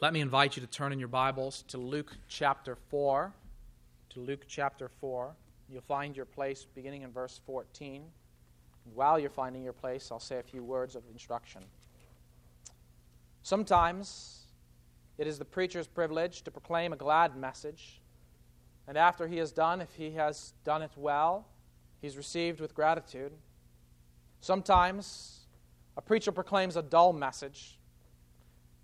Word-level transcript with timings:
Let 0.00 0.14
me 0.14 0.22
invite 0.22 0.56
you 0.56 0.62
to 0.62 0.66
turn 0.66 0.94
in 0.94 0.98
your 0.98 1.08
Bibles 1.08 1.62
to 1.68 1.76
Luke 1.76 2.16
chapter 2.26 2.74
4. 2.74 3.34
To 4.08 4.20
Luke 4.20 4.46
chapter 4.48 4.88
4. 4.88 5.34
You'll 5.68 5.82
find 5.82 6.16
your 6.16 6.24
place 6.24 6.66
beginning 6.74 7.02
in 7.02 7.12
verse 7.12 7.38
14. 7.44 8.04
While 8.94 9.18
you're 9.18 9.28
finding 9.28 9.62
your 9.62 9.74
place, 9.74 10.08
I'll 10.10 10.18
say 10.18 10.38
a 10.38 10.42
few 10.42 10.64
words 10.64 10.96
of 10.96 11.02
instruction. 11.12 11.60
Sometimes 13.42 14.44
it 15.18 15.26
is 15.26 15.38
the 15.38 15.44
preacher's 15.44 15.86
privilege 15.86 16.44
to 16.44 16.50
proclaim 16.50 16.94
a 16.94 16.96
glad 16.96 17.36
message. 17.36 18.00
And 18.88 18.96
after 18.96 19.28
he 19.28 19.36
has 19.36 19.52
done, 19.52 19.82
if 19.82 19.94
he 19.96 20.12
has 20.12 20.54
done 20.64 20.80
it 20.80 20.92
well, 20.96 21.46
he's 22.00 22.16
received 22.16 22.58
with 22.58 22.74
gratitude. 22.74 23.32
Sometimes 24.40 25.40
a 25.98 26.00
preacher 26.00 26.32
proclaims 26.32 26.78
a 26.78 26.82
dull 26.82 27.12
message. 27.12 27.78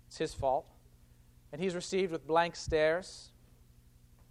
It's 0.05 0.19
his 0.19 0.35
fault 0.35 0.67
and 1.51 1.61
he's 1.61 1.75
received 1.75 2.11
with 2.11 2.27
blank 2.27 2.55
stares. 2.55 3.31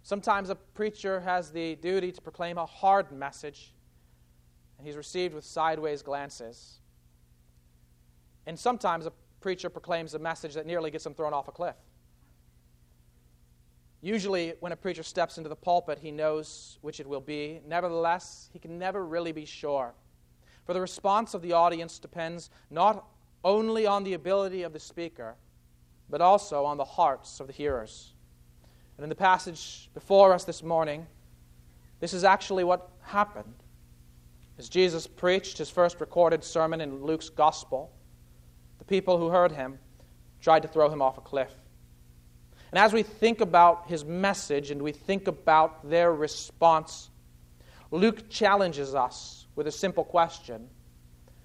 Sometimes 0.03 0.49
a 0.49 0.55
preacher 0.55 1.19
has 1.21 1.51
the 1.51 1.75
duty 1.75 2.11
to 2.11 2.21
proclaim 2.21 2.57
a 2.57 2.65
hard 2.65 3.11
message, 3.11 3.73
and 4.77 4.87
he's 4.87 4.95
received 4.95 5.33
with 5.33 5.43
sideways 5.43 6.01
glances. 6.01 6.79
And 8.45 8.57
sometimes 8.57 9.05
a 9.05 9.11
preacher 9.41 9.69
proclaims 9.69 10.13
a 10.13 10.19
message 10.19 10.53
that 10.53 10.65
nearly 10.65 10.91
gets 10.91 11.05
him 11.05 11.13
thrown 11.13 11.33
off 11.33 11.47
a 11.47 11.51
cliff. 11.51 11.75
Usually, 14.01 14.53
when 14.59 14.71
a 14.71 14.75
preacher 14.75 15.03
steps 15.03 15.37
into 15.37 15.49
the 15.49 15.55
pulpit, 15.55 15.99
he 15.99 16.11
knows 16.11 16.77
which 16.81 16.99
it 16.99 17.07
will 17.07 17.19
be. 17.19 17.61
Nevertheless, 17.67 18.49
he 18.53 18.59
can 18.59 18.77
never 18.77 19.05
really 19.05 19.31
be 19.31 19.43
sure. 19.43 19.93
For 20.65 20.73
the 20.73 20.81
response 20.81 21.33
of 21.33 21.41
the 21.41 21.53
audience 21.53 21.97
depends 21.97 22.49
not 22.69 23.07
only 23.43 23.87
on 23.87 24.03
the 24.03 24.13
ability 24.13 24.63
of 24.63 24.73
the 24.73 24.79
speaker, 24.79 25.35
but 26.09 26.21
also 26.21 26.65
on 26.65 26.77
the 26.77 26.85
hearts 26.85 27.39
of 27.39 27.47
the 27.47 27.53
hearers. 27.53 28.13
And 28.97 29.03
in 29.03 29.09
the 29.09 29.15
passage 29.15 29.89
before 29.93 30.33
us 30.33 30.43
this 30.43 30.63
morning, 30.63 31.05
this 31.99 32.13
is 32.13 32.23
actually 32.23 32.63
what 32.63 32.89
happened. 33.01 33.53
As 34.57 34.69
Jesus 34.69 35.05
preached 35.05 35.57
his 35.57 35.69
first 35.69 35.99
recorded 35.99 36.43
sermon 36.43 36.81
in 36.81 37.03
Luke's 37.03 37.29
gospel, 37.29 37.91
the 38.79 38.85
people 38.85 39.17
who 39.17 39.29
heard 39.29 39.51
him 39.51 39.77
tried 40.41 40.63
to 40.63 40.67
throw 40.67 40.89
him 40.89 41.01
off 41.01 41.17
a 41.17 41.21
cliff. 41.21 41.51
And 42.71 42.79
as 42.79 42.91
we 42.91 43.03
think 43.03 43.39
about 43.41 43.87
his 43.87 44.03
message 44.03 44.71
and 44.71 44.81
we 44.81 44.91
think 44.91 45.27
about 45.27 45.89
their 45.89 46.13
response, 46.13 47.09
Luke 47.91 48.29
challenges 48.29 48.93
us 48.93 49.47
with 49.55 49.67
a 49.67 49.71
simple 49.71 50.03
question 50.03 50.69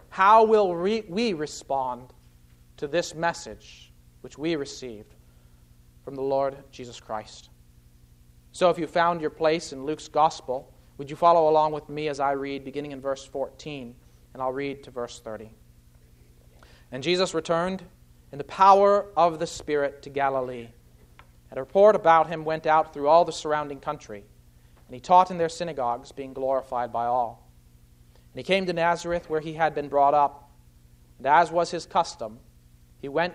How 0.08 0.44
will 0.44 0.74
we 0.74 1.33
respond 1.33 2.12
to 2.78 2.88
this 2.88 3.14
message? 3.14 3.91
Which 4.22 4.38
we 4.38 4.56
received 4.56 5.14
from 6.04 6.14
the 6.14 6.22
Lord 6.22 6.56
Jesus 6.70 6.98
Christ. 6.98 7.50
So, 8.52 8.70
if 8.70 8.78
you 8.78 8.86
found 8.86 9.20
your 9.20 9.30
place 9.30 9.72
in 9.72 9.84
Luke's 9.84 10.08
gospel, 10.08 10.72
would 10.98 11.08
you 11.08 11.16
follow 11.16 11.48
along 11.48 11.72
with 11.72 11.88
me 11.88 12.08
as 12.08 12.20
I 12.20 12.32
read, 12.32 12.64
beginning 12.64 12.92
in 12.92 13.00
verse 13.00 13.24
14, 13.24 13.94
and 14.34 14.42
I'll 14.42 14.52
read 14.52 14.84
to 14.84 14.90
verse 14.90 15.20
30. 15.20 15.50
And 16.90 17.02
Jesus 17.02 17.34
returned 17.34 17.82
in 18.30 18.38
the 18.38 18.44
power 18.44 19.06
of 19.16 19.38
the 19.38 19.46
Spirit 19.46 20.02
to 20.02 20.10
Galilee. 20.10 20.68
And 21.50 21.58
a 21.58 21.62
report 21.62 21.96
about 21.96 22.28
him 22.28 22.44
went 22.44 22.66
out 22.66 22.92
through 22.92 23.08
all 23.08 23.24
the 23.24 23.32
surrounding 23.32 23.80
country, 23.80 24.24
and 24.86 24.94
he 24.94 25.00
taught 25.00 25.30
in 25.30 25.38
their 25.38 25.48
synagogues, 25.48 26.12
being 26.12 26.32
glorified 26.32 26.92
by 26.92 27.06
all. 27.06 27.50
And 28.32 28.38
he 28.38 28.42
came 28.42 28.66
to 28.66 28.72
Nazareth, 28.72 29.28
where 29.28 29.40
he 29.40 29.54
had 29.54 29.74
been 29.74 29.88
brought 29.88 30.14
up. 30.14 30.50
And 31.18 31.26
as 31.26 31.50
was 31.50 31.70
his 31.70 31.86
custom, 31.86 32.38
he 33.00 33.08
went 33.08 33.34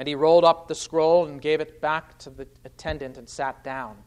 And 0.00 0.08
he 0.08 0.14
rolled 0.14 0.46
up 0.46 0.66
the 0.66 0.74
scroll 0.74 1.26
and 1.26 1.42
gave 1.42 1.60
it 1.60 1.82
back 1.82 2.16
to 2.20 2.30
the 2.30 2.48
attendant 2.64 3.18
and 3.18 3.28
sat 3.28 3.62
down. 3.62 3.98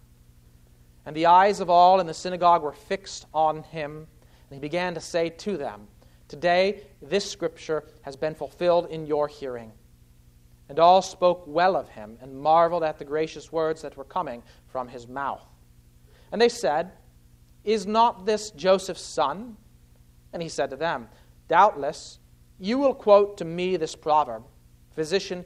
And 1.05 1.15
the 1.15 1.27
eyes 1.27 1.59
of 1.59 1.69
all 1.69 1.99
in 1.99 2.07
the 2.07 2.15
synagogue 2.15 2.63
were 2.63 2.73
fixed 2.73 3.27
on 3.31 3.61
him, 3.61 4.07
and 4.49 4.55
he 4.55 4.59
began 4.59 4.95
to 4.95 4.99
say 4.99 5.29
to 5.29 5.55
them, 5.55 5.87
Today 6.27 6.81
this 6.99 7.29
scripture 7.29 7.83
has 8.01 8.15
been 8.15 8.33
fulfilled 8.33 8.87
in 8.89 9.05
your 9.05 9.27
hearing. 9.27 9.71
And 10.67 10.79
all 10.79 11.03
spoke 11.03 11.43
well 11.45 11.75
of 11.75 11.89
him 11.89 12.17
and 12.21 12.41
marveled 12.41 12.83
at 12.83 12.97
the 12.97 13.05
gracious 13.05 13.51
words 13.51 13.83
that 13.83 13.95
were 13.95 14.03
coming 14.03 14.41
from 14.65 14.87
his 14.87 15.07
mouth. 15.07 15.45
And 16.31 16.41
they 16.41 16.49
said, 16.49 16.93
Is 17.63 17.85
not 17.85 18.25
this 18.25 18.49
Joseph's 18.49 19.03
son? 19.03 19.57
And 20.33 20.41
he 20.41 20.49
said 20.49 20.71
to 20.71 20.75
them, 20.75 21.07
Doubtless 21.47 22.17
you 22.59 22.79
will 22.79 22.95
quote 22.95 23.37
to 23.37 23.45
me 23.45 23.77
this 23.77 23.95
proverb 23.95 24.41
Physician, 24.95 25.45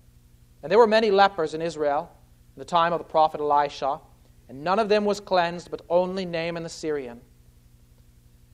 And 0.63 0.71
there 0.71 0.79
were 0.79 0.87
many 0.87 1.11
lepers 1.11 1.53
in 1.53 1.61
Israel 1.61 2.11
in 2.55 2.59
the 2.59 2.65
time 2.65 2.93
of 2.93 2.99
the 2.99 3.05
prophet 3.05 3.41
Elisha, 3.41 3.99
and 4.49 4.63
none 4.63 4.79
of 4.79 4.89
them 4.89 5.05
was 5.05 5.19
cleansed, 5.19 5.71
but 5.71 5.81
only 5.89 6.25
Naaman 6.25 6.63
the 6.63 6.69
Syrian. 6.69 7.21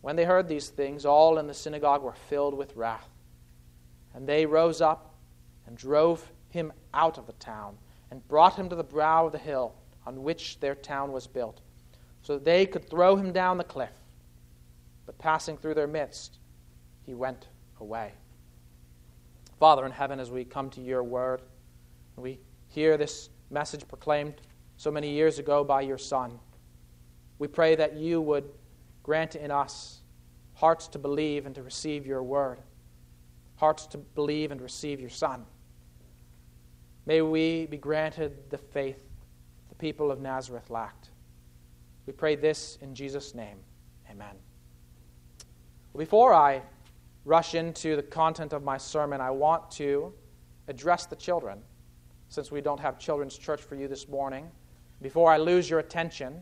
When 0.01 0.15
they 0.15 0.25
heard 0.25 0.47
these 0.47 0.69
things, 0.69 1.05
all 1.05 1.37
in 1.37 1.47
the 1.47 1.53
synagogue 1.53 2.03
were 2.03 2.13
filled 2.29 2.53
with 2.53 2.75
wrath. 2.75 3.09
And 4.13 4.27
they 4.27 4.45
rose 4.45 4.79
up 4.79 5.15
and 5.65 5.75
drove 5.75 6.31
him 6.49 6.71
out 6.93 7.17
of 7.17 7.27
the 7.27 7.33
town, 7.33 7.77
and 8.09 8.25
brought 8.27 8.55
him 8.55 8.69
to 8.69 8.75
the 8.75 8.83
brow 8.83 9.25
of 9.25 9.31
the 9.31 9.37
hill 9.37 9.73
on 10.05 10.23
which 10.23 10.59
their 10.59 10.75
town 10.75 11.11
was 11.11 11.27
built, 11.27 11.59
so 12.21 12.35
that 12.35 12.45
they 12.45 12.65
could 12.65 12.89
throw 12.89 13.15
him 13.15 13.33
down 13.33 13.57
the 13.57 13.63
cliff. 13.63 13.91
But 15.05 15.17
passing 15.17 15.57
through 15.57 15.73
their 15.73 15.87
midst, 15.87 16.37
he 17.05 17.13
went 17.13 17.47
away. 17.81 18.13
Father 19.59 19.85
in 19.85 19.91
heaven, 19.91 20.19
as 20.19 20.31
we 20.31 20.45
come 20.45 20.69
to 20.69 20.81
your 20.81 21.03
word, 21.03 21.41
we 22.17 22.39
hear 22.69 22.97
this 22.97 23.29
message 23.51 23.87
proclaimed 23.87 24.41
so 24.75 24.89
many 24.89 25.11
years 25.11 25.37
ago 25.37 25.63
by 25.63 25.81
your 25.81 25.99
Son. 25.99 26.39
We 27.37 27.47
pray 27.47 27.75
that 27.75 27.95
you 27.95 28.21
would 28.21 28.49
grant 29.03 29.35
in 29.35 29.51
us 29.51 30.01
hearts 30.55 30.87
to 30.87 30.99
believe 30.99 31.45
and 31.45 31.53
to 31.53 31.61
receive 31.61 32.07
your 32.07 32.23
word, 32.23 32.59
hearts 33.57 33.85
to 33.87 33.99
believe 33.99 34.51
and 34.51 34.59
receive 34.59 34.99
your 34.99 35.11
Son. 35.11 35.45
May 37.05 37.21
we 37.21 37.67
be 37.67 37.77
granted 37.77 38.49
the 38.49 38.57
faith 38.57 39.03
the 39.69 39.75
people 39.75 40.11
of 40.11 40.19
Nazareth 40.19 40.71
lacked. 40.71 41.09
We 42.07 42.13
pray 42.13 42.35
this 42.35 42.79
in 42.81 42.95
Jesus' 42.95 43.35
name. 43.35 43.59
Amen. 44.09 44.35
Before 45.95 46.33
I 46.33 46.63
rush 47.25 47.53
into 47.53 47.95
the 47.95 48.03
content 48.03 48.53
of 48.53 48.63
my 48.63 48.77
sermon, 48.77 49.21
I 49.21 49.29
want 49.29 49.69
to 49.71 50.13
address 50.67 51.05
the 51.05 51.15
children 51.15 51.61
since 52.29 52.51
we 52.51 52.61
don't 52.61 52.79
have 52.79 52.99
children's 52.99 53.37
church 53.37 53.61
for 53.61 53.75
you 53.75 53.87
this 53.87 54.07
morning, 54.07 54.49
before 55.01 55.31
I 55.31 55.37
lose 55.37 55.69
your 55.69 55.79
attention, 55.79 56.41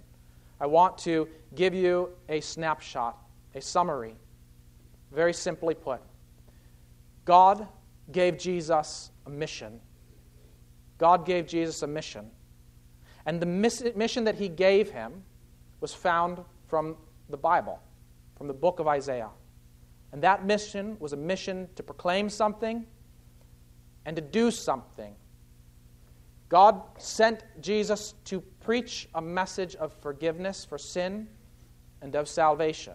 I 0.59 0.65
want 0.65 0.97
to 0.99 1.27
give 1.55 1.73
you 1.73 2.09
a 2.29 2.39
snapshot, 2.39 3.17
a 3.53 3.61
summary. 3.61 4.15
Very 5.11 5.33
simply 5.33 5.75
put, 5.75 6.01
God 7.25 7.67
gave 8.11 8.37
Jesus 8.37 9.11
a 9.25 9.29
mission. 9.29 9.79
God 10.97 11.25
gave 11.25 11.47
Jesus 11.47 11.81
a 11.81 11.87
mission. 11.87 12.29
And 13.25 13.41
the 13.41 13.45
mission 13.45 14.23
that 14.23 14.35
he 14.35 14.47
gave 14.47 14.91
him 14.91 15.23
was 15.81 15.93
found 15.93 16.39
from 16.67 16.95
the 17.29 17.37
Bible, 17.37 17.79
from 18.37 18.47
the 18.47 18.53
book 18.53 18.79
of 18.79 18.87
Isaiah. 18.87 19.29
And 20.11 20.21
that 20.21 20.45
mission 20.45 20.95
was 20.99 21.13
a 21.13 21.17
mission 21.17 21.67
to 21.75 21.83
proclaim 21.83 22.29
something 22.29 22.85
and 24.05 24.15
to 24.15 24.21
do 24.21 24.51
something 24.51 25.15
God 26.49 26.81
sent 26.97 27.43
Jesus 27.61 28.13
to 28.25 28.41
preach 28.61 29.09
a 29.15 29.21
message 29.21 29.75
of 29.75 29.93
forgiveness 29.93 30.63
for 30.63 30.77
sin 30.77 31.27
and 32.01 32.15
of 32.15 32.27
salvation. 32.27 32.93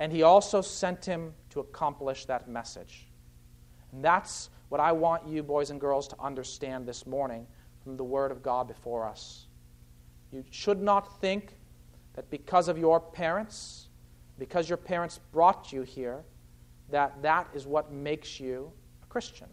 And 0.00 0.12
he 0.12 0.22
also 0.22 0.60
sent 0.60 1.04
him 1.04 1.34
to 1.50 1.60
accomplish 1.60 2.24
that 2.26 2.48
message. 2.48 3.08
And 3.92 4.04
that's 4.04 4.50
what 4.68 4.80
I 4.80 4.92
want 4.92 5.26
you, 5.26 5.42
boys 5.42 5.70
and 5.70 5.80
girls, 5.80 6.08
to 6.08 6.20
understand 6.20 6.86
this 6.86 7.06
morning 7.06 7.46
from 7.82 7.96
the 7.96 8.04
Word 8.04 8.30
of 8.30 8.42
God 8.42 8.68
before 8.68 9.06
us. 9.06 9.46
You 10.30 10.44
should 10.50 10.80
not 10.80 11.20
think 11.20 11.54
that 12.14 12.30
because 12.30 12.68
of 12.68 12.78
your 12.78 13.00
parents, 13.00 13.88
because 14.38 14.68
your 14.68 14.76
parents 14.76 15.20
brought 15.32 15.72
you 15.72 15.82
here, 15.82 16.24
that 16.90 17.22
that 17.22 17.48
is 17.54 17.66
what 17.66 17.92
makes 17.92 18.38
you 18.38 18.70
a 19.02 19.06
Christian. 19.06 19.48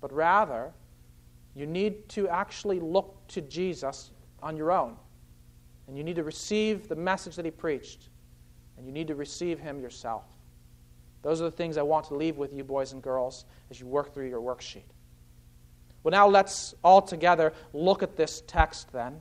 But 0.00 0.12
rather, 0.12 0.72
you 1.56 1.66
need 1.66 2.06
to 2.10 2.28
actually 2.28 2.78
look 2.80 3.26
to 3.28 3.40
Jesus 3.40 4.10
on 4.42 4.58
your 4.58 4.70
own. 4.70 4.94
And 5.88 5.96
you 5.96 6.04
need 6.04 6.16
to 6.16 6.24
receive 6.24 6.86
the 6.86 6.96
message 6.96 7.34
that 7.36 7.46
he 7.46 7.50
preached. 7.50 8.10
And 8.76 8.86
you 8.86 8.92
need 8.92 9.08
to 9.08 9.14
receive 9.14 9.58
him 9.58 9.80
yourself. 9.80 10.24
Those 11.22 11.40
are 11.40 11.44
the 11.44 11.50
things 11.50 11.78
I 11.78 11.82
want 11.82 12.06
to 12.08 12.14
leave 12.14 12.36
with 12.36 12.52
you, 12.52 12.62
boys 12.62 12.92
and 12.92 13.02
girls, 13.02 13.46
as 13.70 13.80
you 13.80 13.86
work 13.86 14.12
through 14.12 14.28
your 14.28 14.40
worksheet. 14.40 14.84
Well, 16.02 16.12
now 16.12 16.28
let's 16.28 16.74
all 16.84 17.00
together 17.00 17.54
look 17.72 18.02
at 18.02 18.16
this 18.16 18.42
text 18.46 18.92
then. 18.92 19.20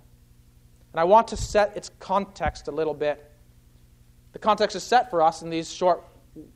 And 0.92 1.00
I 1.00 1.06
want 1.06 1.30
to 1.30 1.38
set 1.38 1.76
its 1.78 1.90
context 2.00 2.68
a 2.68 2.72
little 2.72 2.94
bit. 2.94 3.32
The 4.34 4.40
context 4.40 4.76
is 4.76 4.84
set 4.84 5.10
for 5.10 5.22
us 5.22 5.42
in 5.42 5.50
these 5.50 5.72
short 5.72 6.04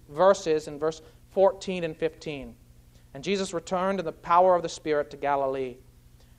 verses 0.10 0.68
in 0.68 0.78
verse 0.78 1.02
14 1.32 1.86
and 1.86 1.96
15. 1.96 2.54
And 3.14 3.24
Jesus 3.24 3.54
returned 3.54 4.00
in 4.00 4.06
the 4.06 4.12
power 4.12 4.56
of 4.56 4.62
the 4.62 4.70
Spirit 4.70 5.10
to 5.12 5.18
Galilee. 5.18 5.78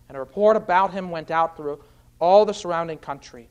And 0.08 0.16
a 0.16 0.20
report 0.20 0.56
about 0.56 0.92
him 0.92 1.10
went 1.10 1.30
out 1.30 1.56
through 1.56 1.82
all 2.20 2.44
the 2.44 2.54
surrounding 2.54 2.98
country. 2.98 3.48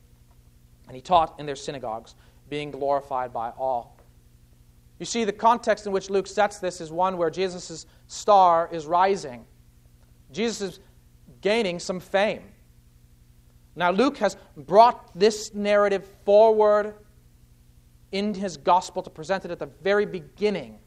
And 0.86 0.94
he 0.94 1.02
taught 1.02 1.38
in 1.38 1.46
their 1.46 1.56
synagogues, 1.56 2.14
being 2.48 2.70
glorified 2.70 3.32
by 3.32 3.50
all. 3.50 3.96
You 4.98 5.06
see, 5.06 5.24
the 5.24 5.32
context 5.32 5.86
in 5.86 5.92
which 5.92 6.10
Luke 6.10 6.26
sets 6.26 6.58
this 6.58 6.80
is 6.80 6.92
one 6.92 7.16
where 7.16 7.30
Jesus' 7.30 7.86
star 8.06 8.68
is 8.70 8.86
rising. 8.86 9.46
Jesus 10.32 10.74
is 10.74 10.80
gaining 11.40 11.78
some 11.78 12.00
fame. 12.00 12.42
Now, 13.76 13.90
Luke 13.90 14.18
has 14.18 14.36
brought 14.56 15.18
this 15.18 15.54
narrative 15.54 16.06
forward 16.24 16.94
in 18.12 18.34
his 18.34 18.56
gospel 18.56 19.02
to 19.02 19.10
present 19.10 19.44
it 19.44 19.50
at 19.50 19.58
the 19.58 19.70
very 19.82 20.04
beginning 20.04 20.78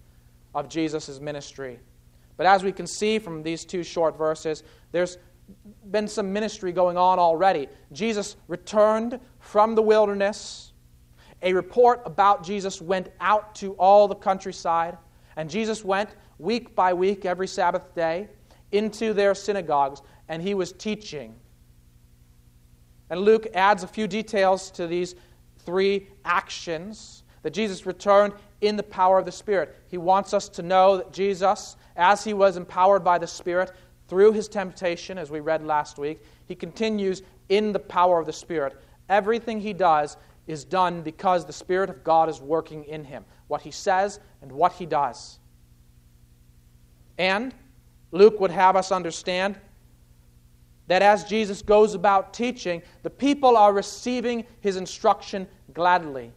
of 0.53 0.69
Jesus' 0.69 1.19
ministry. 1.19 1.79
But 2.37 2.45
as 2.45 2.63
we 2.63 2.71
can 2.71 2.87
see 2.87 3.19
from 3.19 3.43
these 3.43 3.65
two 3.65 3.83
short 3.83 4.17
verses, 4.17 4.63
there's 4.91 5.17
been 5.91 6.07
some 6.07 6.31
ministry 6.33 6.71
going 6.71 6.97
on 6.97 7.19
already. 7.19 7.67
Jesus 7.91 8.35
returned 8.47 9.19
from 9.39 9.75
the 9.75 9.81
wilderness. 9.81 10.73
A 11.41 11.53
report 11.53 12.01
about 12.05 12.43
Jesus 12.43 12.81
went 12.81 13.09
out 13.19 13.53
to 13.55 13.73
all 13.73 14.07
the 14.07 14.15
countryside, 14.15 14.97
and 15.35 15.49
Jesus 15.49 15.83
went 15.83 16.09
week 16.39 16.73
by 16.75 16.93
week, 16.93 17.25
every 17.25 17.47
Sabbath 17.47 17.93
day, 17.93 18.29
into 18.71 19.13
their 19.13 19.35
synagogues, 19.35 20.01
and 20.29 20.41
he 20.41 20.53
was 20.53 20.71
teaching. 20.71 21.35
And 23.09 23.21
Luke 23.21 23.47
adds 23.53 23.83
a 23.83 23.87
few 23.87 24.07
details 24.07 24.71
to 24.71 24.87
these 24.87 25.15
three 25.65 26.07
actions 26.25 27.23
that 27.43 27.51
Jesus 27.51 27.85
returned 27.85 28.33
in 28.61 28.77
the 28.77 28.83
power 28.83 29.19
of 29.19 29.25
the 29.25 29.31
Spirit. 29.31 29.75
He 29.89 29.97
wants 29.97 30.33
us 30.33 30.49
to 30.49 30.63
know 30.63 30.97
that 30.97 31.11
Jesus, 31.11 31.75
as 31.95 32.23
he 32.23 32.33
was 32.33 32.57
empowered 32.57 33.03
by 33.03 33.17
the 33.17 33.27
Spirit 33.27 33.71
through 34.07 34.33
his 34.33 34.47
temptation, 34.47 35.17
as 35.17 35.31
we 35.31 35.39
read 35.39 35.63
last 35.63 35.97
week, 35.97 36.21
he 36.45 36.55
continues 36.55 37.21
in 37.49 37.71
the 37.71 37.79
power 37.79 38.19
of 38.19 38.25
the 38.25 38.33
Spirit. 38.33 38.81
Everything 39.09 39.59
he 39.59 39.73
does 39.73 40.17
is 40.47 40.63
done 40.63 41.01
because 41.01 41.45
the 41.45 41.53
Spirit 41.53 41.89
of 41.89 42.03
God 42.03 42.29
is 42.29 42.41
working 42.41 42.83
in 42.85 43.03
him, 43.03 43.23
what 43.47 43.61
he 43.61 43.71
says 43.71 44.19
and 44.41 44.51
what 44.51 44.73
he 44.73 44.85
does. 44.85 45.39
And 47.17 47.53
Luke 48.11 48.39
would 48.39 48.51
have 48.51 48.75
us 48.75 48.91
understand 48.91 49.59
that 50.87 51.01
as 51.01 51.23
Jesus 51.23 51.61
goes 51.61 51.93
about 51.93 52.33
teaching, 52.33 52.81
the 53.03 53.09
people 53.09 53.55
are 53.55 53.73
receiving 53.73 54.45
his 54.59 54.75
instruction 54.75 55.47
gladly. 55.73 56.31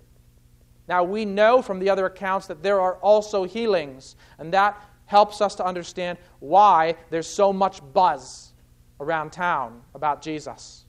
Now, 0.88 1.02
we 1.02 1.24
know 1.24 1.62
from 1.62 1.80
the 1.80 1.90
other 1.90 2.06
accounts 2.06 2.46
that 2.46 2.62
there 2.62 2.80
are 2.80 2.94
also 2.96 3.42
healings, 3.42 4.14
and 4.38 4.52
that 4.52 4.80
helps 5.06 5.40
us 5.40 5.54
to 5.56 5.64
understand 5.64 6.18
why 6.40 6.94
there's 7.10 7.26
so 7.26 7.52
much 7.52 7.80
buzz 7.92 8.52
around 9.00 9.30
town 9.30 9.80
about 9.94 10.22
Jesus. 10.22 10.84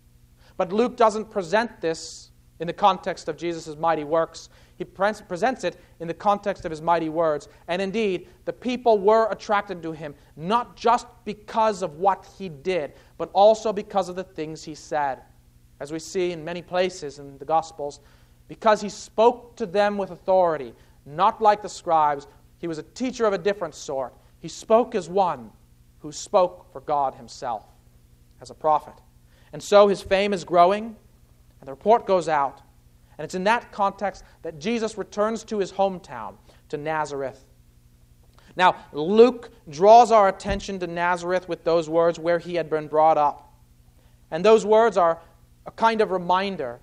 But 0.58 0.74
Luke 0.74 0.98
doesn't 0.98 1.30
present 1.30 1.82
this 1.82 2.32
in 2.60 2.68
the 2.68 2.74
context 2.74 3.30
of 3.30 3.38
Jesus' 3.38 3.76
mighty 3.78 4.04
works. 4.04 4.50
He 4.78 4.84
presents 4.84 5.64
it 5.64 5.78
in 6.00 6.08
the 6.08 6.14
context 6.14 6.66
of 6.66 6.72
his 6.72 6.82
mighty 6.82 7.10
words. 7.10 7.48
And 7.68 7.82
indeed, 7.82 8.28
the 8.46 8.54
people 8.54 9.00
were 9.00 9.28
attracted 9.32 9.82
to 9.84 9.92
him, 9.92 10.14
not 10.36 10.76
just 10.76 11.08
because 11.26 11.82
of 11.82 11.98
what 11.98 12.28
he 12.38 12.50
did, 12.50 12.94
but 13.18 13.30
also 13.34 13.74
because 13.74 14.10
of 14.10 14.16
the 14.16 14.24
things 14.24 14.64
he 14.64 14.76
said. 14.76 15.22
As 15.80 15.92
we 15.92 16.00
see 16.00 16.32
in 16.32 16.44
many 16.44 16.62
places 16.62 17.20
in 17.20 17.38
the 17.38 17.46
Gospels, 17.46 18.00
because 18.48 18.82
he 18.82 18.90
spoke 18.90 19.56
to 19.58 19.66
them 19.66 19.98
with 19.98 20.12
authority, 20.12 20.74
not 21.06 21.42
like 21.42 21.62
the 21.62 21.70
scribes. 21.70 22.28
He 22.60 22.68
was 22.68 22.78
a 22.78 22.84
teacher 22.84 23.26
of 23.26 23.34
a 23.34 23.38
different 23.38 23.76
sort. 23.76 24.14
He 24.40 24.48
spoke 24.48 24.96
as 24.96 25.10
one 25.10 25.52
who 26.00 26.12
spoke 26.12 26.72
for 26.72 26.82
God 26.82 27.16
himself 27.16 27.64
as 28.42 28.50
a 28.50 28.56
prophet. 28.56 28.94
And 29.54 29.62
so 29.62 29.88
his 29.88 30.02
fame 30.02 30.34
is 30.34 30.44
growing, 30.44 30.96
and 31.60 31.68
the 31.68 31.72
report 31.72 32.06
goes 32.06 32.28
out. 32.28 32.62
And 33.18 33.26
it's 33.26 33.36
in 33.36 33.46
that 33.46 33.72
context 33.72 34.24
that 34.44 34.60
Jesus 34.60 34.98
returns 34.98 35.44
to 35.46 35.60
his 35.60 35.72
hometown, 35.72 36.36
to 36.70 36.78
Nazareth. 36.78 37.44
Now, 38.56 38.76
Luke 38.92 39.52
draws 39.70 40.12
our 40.12 40.28
attention 40.28 40.80
to 40.80 40.88
Nazareth 40.88 41.48
with 41.48 41.64
those 41.64 41.90
words 41.90 42.20
where 42.20 42.40
he 42.40 42.56
had 42.56 42.70
been 42.70 42.88
brought 42.88 43.18
up. 43.18 43.54
And 44.30 44.44
those 44.44 44.66
words 44.66 44.98
are 44.98 45.20
a 45.66 45.72
kind 45.72 46.02
of 46.02 46.12
reminder 46.12 46.80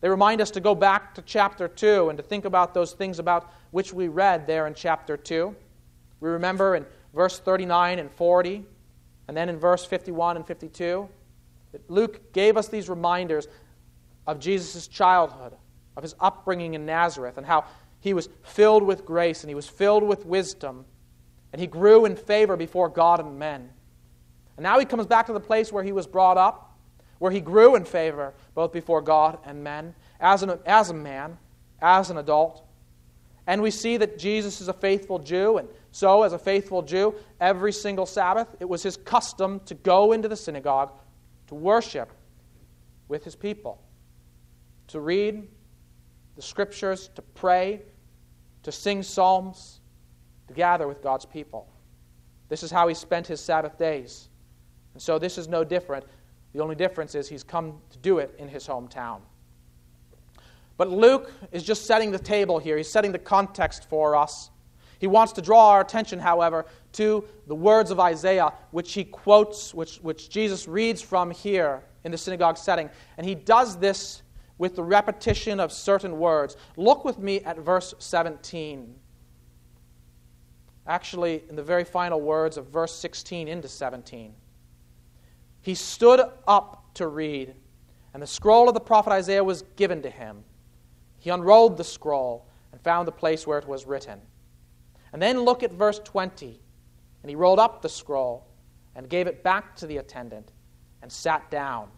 they 0.00 0.08
remind 0.08 0.40
us 0.40 0.52
to 0.52 0.60
go 0.60 0.74
back 0.74 1.14
to 1.14 1.22
chapter 1.22 1.66
2 1.66 2.08
and 2.08 2.16
to 2.18 2.22
think 2.22 2.44
about 2.44 2.72
those 2.72 2.92
things 2.92 3.18
about 3.18 3.52
which 3.70 3.92
we 3.92 4.08
read 4.08 4.46
there 4.46 4.66
in 4.66 4.74
chapter 4.74 5.16
2. 5.16 5.54
We 6.20 6.28
remember 6.28 6.74
in 6.74 6.86
verse 7.14 7.38
39 7.38 7.98
and 7.98 8.10
40, 8.10 8.64
and 9.28 9.36
then 9.36 9.48
in 9.48 9.58
verse 9.58 9.84
51 9.84 10.36
and 10.36 10.46
52, 10.46 11.08
that 11.72 11.90
Luke 11.90 12.32
gave 12.32 12.56
us 12.56 12.68
these 12.68 12.88
reminders 12.88 13.46
of 14.26 14.40
Jesus' 14.40 14.88
childhood, 14.88 15.54
of 15.96 16.02
his 16.02 16.14
upbringing 16.20 16.74
in 16.74 16.86
Nazareth, 16.86 17.36
and 17.36 17.46
how 17.46 17.64
he 18.00 18.14
was 18.14 18.28
filled 18.42 18.82
with 18.82 19.04
grace 19.04 19.42
and 19.42 19.50
he 19.50 19.54
was 19.54 19.68
filled 19.68 20.02
with 20.02 20.24
wisdom, 20.24 20.84
and 21.52 21.60
he 21.60 21.66
grew 21.66 22.04
in 22.04 22.16
favor 22.16 22.56
before 22.56 22.88
God 22.88 23.20
and 23.20 23.38
men. 23.38 23.70
And 24.56 24.64
now 24.64 24.78
he 24.78 24.84
comes 24.84 25.06
back 25.06 25.26
to 25.26 25.32
the 25.32 25.40
place 25.40 25.72
where 25.72 25.84
he 25.84 25.92
was 25.92 26.06
brought 26.06 26.36
up 26.36 26.68
where 27.18 27.32
he 27.32 27.40
grew 27.40 27.74
in 27.74 27.84
favor 27.84 28.34
both 28.54 28.72
before 28.72 29.02
God 29.02 29.38
and 29.44 29.62
men, 29.62 29.94
as, 30.20 30.42
an, 30.42 30.58
as 30.64 30.90
a 30.90 30.94
man, 30.94 31.38
as 31.80 32.10
an 32.10 32.18
adult. 32.18 32.64
And 33.48 33.60
we 33.60 33.72
see 33.72 33.96
that 33.96 34.18
Jesus 34.18 34.60
is 34.60 34.68
a 34.68 34.72
faithful 34.72 35.18
Jew, 35.18 35.58
and 35.58 35.68
so, 35.90 36.22
as 36.22 36.32
a 36.32 36.38
faithful 36.38 36.82
Jew, 36.82 37.14
every 37.40 37.72
single 37.72 38.06
Sabbath, 38.06 38.54
it 38.60 38.68
was 38.68 38.84
his 38.84 38.96
custom 38.96 39.60
to 39.64 39.74
go 39.74 40.12
into 40.12 40.28
the 40.28 40.36
synagogue 40.36 40.92
to 41.48 41.56
worship 41.56 42.12
with 43.08 43.24
his 43.24 43.34
people, 43.34 43.82
to 44.88 45.00
read 45.00 45.48
the 46.36 46.42
scriptures, 46.42 47.10
to 47.16 47.22
pray, 47.22 47.82
to 48.62 48.70
sing 48.70 49.02
psalms, 49.02 49.80
to 50.46 50.54
gather 50.54 50.86
with 50.86 51.02
God's 51.02 51.24
people. 51.24 51.66
This 52.48 52.62
is 52.62 52.70
how 52.70 52.86
he 52.86 52.94
spent 52.94 53.26
his 53.26 53.40
Sabbath 53.40 53.76
days. 53.76 54.28
And 54.92 55.02
so, 55.02 55.18
this 55.18 55.38
is 55.38 55.48
no 55.48 55.64
different 55.64 56.04
the 56.52 56.62
only 56.62 56.74
difference 56.74 57.14
is 57.14 57.28
he's 57.28 57.44
come 57.44 57.80
to 57.90 57.98
do 57.98 58.18
it 58.18 58.34
in 58.38 58.48
his 58.48 58.66
hometown. 58.66 59.20
But 60.78 60.90
Luke 60.90 61.30
is 61.52 61.62
just 61.64 61.84
setting 61.84 62.10
the 62.12 62.18
table 62.18 62.58
here. 62.58 62.78
He's 62.78 62.90
setting 62.90 63.12
the 63.12 63.18
context 63.18 63.86
for 63.90 64.16
us. 64.16 64.50
He 65.00 65.06
wants 65.06 65.32
to 65.34 65.42
draw 65.42 65.70
our 65.70 65.80
attention, 65.80 66.18
however, 66.18 66.64
to 66.92 67.24
the 67.46 67.54
words 67.54 67.90
of 67.90 68.00
Isaiah, 68.00 68.52
which 68.70 68.94
he 68.94 69.04
quotes, 69.04 69.74
which, 69.74 69.96
which 69.98 70.30
Jesus 70.30 70.66
reads 70.66 71.02
from 71.02 71.30
here 71.30 71.82
in 72.04 72.12
the 72.12 72.18
synagogue 72.18 72.56
setting. 72.56 72.88
And 73.16 73.26
he 73.26 73.34
does 73.34 73.76
this 73.76 74.22
with 74.56 74.76
the 74.76 74.82
repetition 74.82 75.60
of 75.60 75.72
certain 75.72 76.18
words. 76.18 76.56
Look 76.76 77.04
with 77.04 77.18
me 77.18 77.40
at 77.40 77.58
verse 77.58 77.94
17. 77.98 78.94
Actually, 80.86 81.42
in 81.48 81.56
the 81.56 81.62
very 81.62 81.84
final 81.84 82.20
words 82.20 82.56
of 82.56 82.66
verse 82.68 82.94
16 82.94 83.46
into 83.46 83.68
17. 83.68 84.32
He 85.60 85.74
stood 85.74 86.20
up 86.46 86.94
to 86.94 87.08
read, 87.08 87.54
and 88.14 88.22
the 88.22 88.26
scroll 88.26 88.68
of 88.68 88.74
the 88.74 88.80
prophet 88.80 89.12
Isaiah 89.12 89.44
was 89.44 89.62
given 89.76 90.02
to 90.02 90.10
him. 90.10 90.44
He 91.18 91.30
unrolled 91.30 91.76
the 91.76 91.84
scroll 91.84 92.46
and 92.72 92.80
found 92.80 93.08
the 93.08 93.12
place 93.12 93.46
where 93.46 93.58
it 93.58 93.66
was 93.66 93.86
written. 93.86 94.20
And 95.12 95.20
then 95.20 95.40
look 95.40 95.62
at 95.62 95.72
verse 95.72 96.00
20. 96.00 96.60
And 97.22 97.30
he 97.30 97.36
rolled 97.36 97.58
up 97.58 97.82
the 97.82 97.88
scroll 97.88 98.46
and 98.94 99.08
gave 99.08 99.26
it 99.26 99.42
back 99.42 99.74
to 99.76 99.86
the 99.86 99.98
attendant 99.98 100.52
and 101.02 101.10
sat 101.10 101.50
down. 101.50 101.88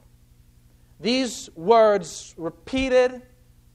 These 1.01 1.49
words, 1.57 2.35
repeated 2.37 3.23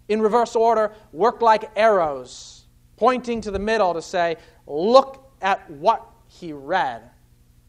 in 0.07 0.21
reverse 0.21 0.55
order, 0.55 0.93
work 1.11 1.41
like 1.41 1.71
arrows, 1.75 2.65
pointing 2.97 3.41
to 3.41 3.51
the 3.51 3.59
middle 3.59 3.93
to 3.93 4.01
say, 4.01 4.37
Look 4.67 5.31
at 5.41 5.69
what 5.69 6.05
he 6.27 6.53
read. 6.53 7.01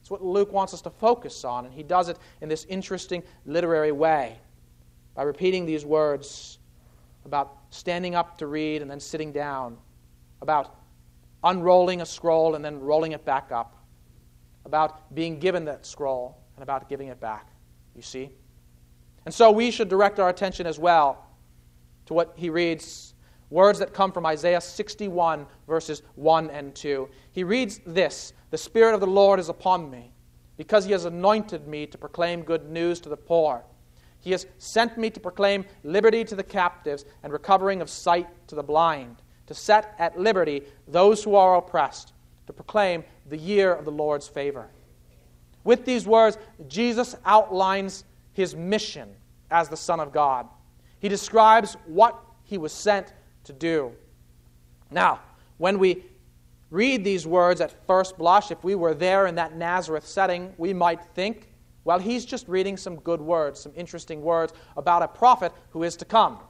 It's 0.01 0.11
what 0.11 0.23
Luke 0.23 0.53
wants 0.53 0.73
us 0.73 0.83
to 0.83 0.91
focus 0.91 1.45
on, 1.45 1.65
and 1.65 1.75
he 1.75 1.83
does 1.83 2.09
it 2.09 2.19
in 2.41 2.49
this 2.49 2.65
interesting 2.67 3.23
literary 3.45 3.93
way 3.93 4.39
by 5.15 5.23
repeating 5.23 5.67
these 5.67 5.85
words 5.85 6.59
about 7.27 7.59
standing 7.71 8.15
up 8.15 8.39
to 8.39 8.47
read 8.47 8.81
and 8.81 8.91
then 8.91 9.01
sitting 9.01 9.33
down, 9.33 9.77
about 10.41 10.77
unrolling 11.45 12.01
a 12.01 12.07
scroll 12.07 12.55
and 12.55 12.65
then 12.65 12.81
rolling 12.81 13.13
it 13.13 13.25
back 13.25 13.53
up, 13.53 13.85
about 14.65 15.15
being 15.15 15.39
given 15.39 15.65
that 15.67 15.85
scroll 15.85 16.39
and 16.55 16.63
about 16.63 16.89
giving 16.89 17.09
it 17.09 17.21
back. 17.21 17.49
You 17.95 18.03
see? 18.03 18.31
And 19.25 19.35
so 19.35 19.51
we 19.51 19.71
should 19.71 19.89
direct 19.89 20.21
our 20.21 20.29
attention 20.29 20.67
as 20.67 20.79
well 20.79 21.27
to 22.07 22.15
what 22.15 22.33
he 22.37 22.49
reads 22.49 23.15
words 23.51 23.79
that 23.81 23.93
come 23.93 24.13
from 24.13 24.25
Isaiah 24.25 24.61
61, 24.61 25.47
verses 25.67 26.03
1 26.15 26.51
and 26.51 26.75
2. 26.75 27.09
He 27.33 27.43
reads 27.43 27.81
this 27.85 28.33
The 28.51 28.59
Spirit 28.59 28.95
of 28.95 29.01
the 29.01 29.07
Lord 29.07 29.41
is 29.41 29.49
upon 29.49 29.91
me, 29.91 30.13
because 30.57 30.85
he 30.85 30.93
has 30.93 31.05
anointed 31.05 31.67
me 31.67 31.87
to 31.87 31.99
proclaim 31.99 32.43
good 32.43 32.71
news 32.71 33.01
to 33.01 33.09
the 33.09 33.17
poor. 33.17 33.65
He 34.27 34.33
has 34.33 34.45
sent 34.59 34.99
me 34.99 35.09
to 35.11 35.21
proclaim 35.21 35.65
liberty 35.85 36.25
to 36.25 36.35
the 36.35 36.43
captives 36.43 37.05
and 37.23 37.33
recovering 37.33 37.81
of 37.81 37.89
sight 37.89 38.27
to 38.49 38.57
the 38.57 38.63
blind, 38.65 39.23
to 39.47 39.55
set 39.55 39.95
at 40.01 40.19
liberty 40.19 40.63
those 40.89 41.23
who 41.23 41.37
are 41.37 41.55
oppressed, 41.55 42.13
to 42.49 42.53
proclaim 42.53 43.05
the 43.29 43.37
year 43.37 43.73
of 43.73 43.85
the 43.85 43.93
Lord's 43.93 44.27
favor. 44.27 44.67
With 45.63 45.85
these 45.85 46.09
words, 46.09 46.39
Jesus 46.67 47.15
outlines 47.25 48.03
his 48.33 48.57
mission 48.57 49.15
as 49.53 49.69
the 49.69 49.77
Son 49.77 50.01
of 50.01 50.13
God. 50.13 50.49
He 50.99 51.09
describes 51.09 51.77
what 51.87 52.21
he 52.43 52.59
was 52.59 52.73
sent 52.73 53.13
to 53.45 53.53
do. 53.53 53.93
Now, 54.91 55.21
when 55.59 55.79
we 55.79 56.05
read 56.71 57.05
these 57.05 57.29
words 57.29 57.61
at 57.61 57.87
first 57.87 58.19
blush, 58.19 58.51
if 58.51 58.65
we 58.65 58.75
were 58.75 58.93
there 58.93 59.29
in 59.29 59.37
that 59.37 59.55
Nazareth 59.55 60.05
setting, 60.05 60.53
we 60.59 60.75
might 60.75 61.05
think, 61.15 61.53
well, 61.87 62.01
he's 62.01 62.25
just 62.25 62.49
reading 62.49 62.77
some 62.77 62.97
good 62.97 63.21
words, 63.21 63.61
some 63.61 63.73
interesting 63.77 64.21
words 64.21 64.53
about 64.77 65.03
a 65.03 65.09
prophet 65.09 65.53
who 65.71 65.85
is 65.85 65.97
to 65.97 66.05
come. 66.05 66.41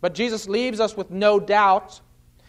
But 0.00 0.14
Jesus 0.14 0.48
leaves 0.48 0.80
us 0.80 0.96
with 0.96 1.12
no 1.12 1.38
doubt 1.38 2.00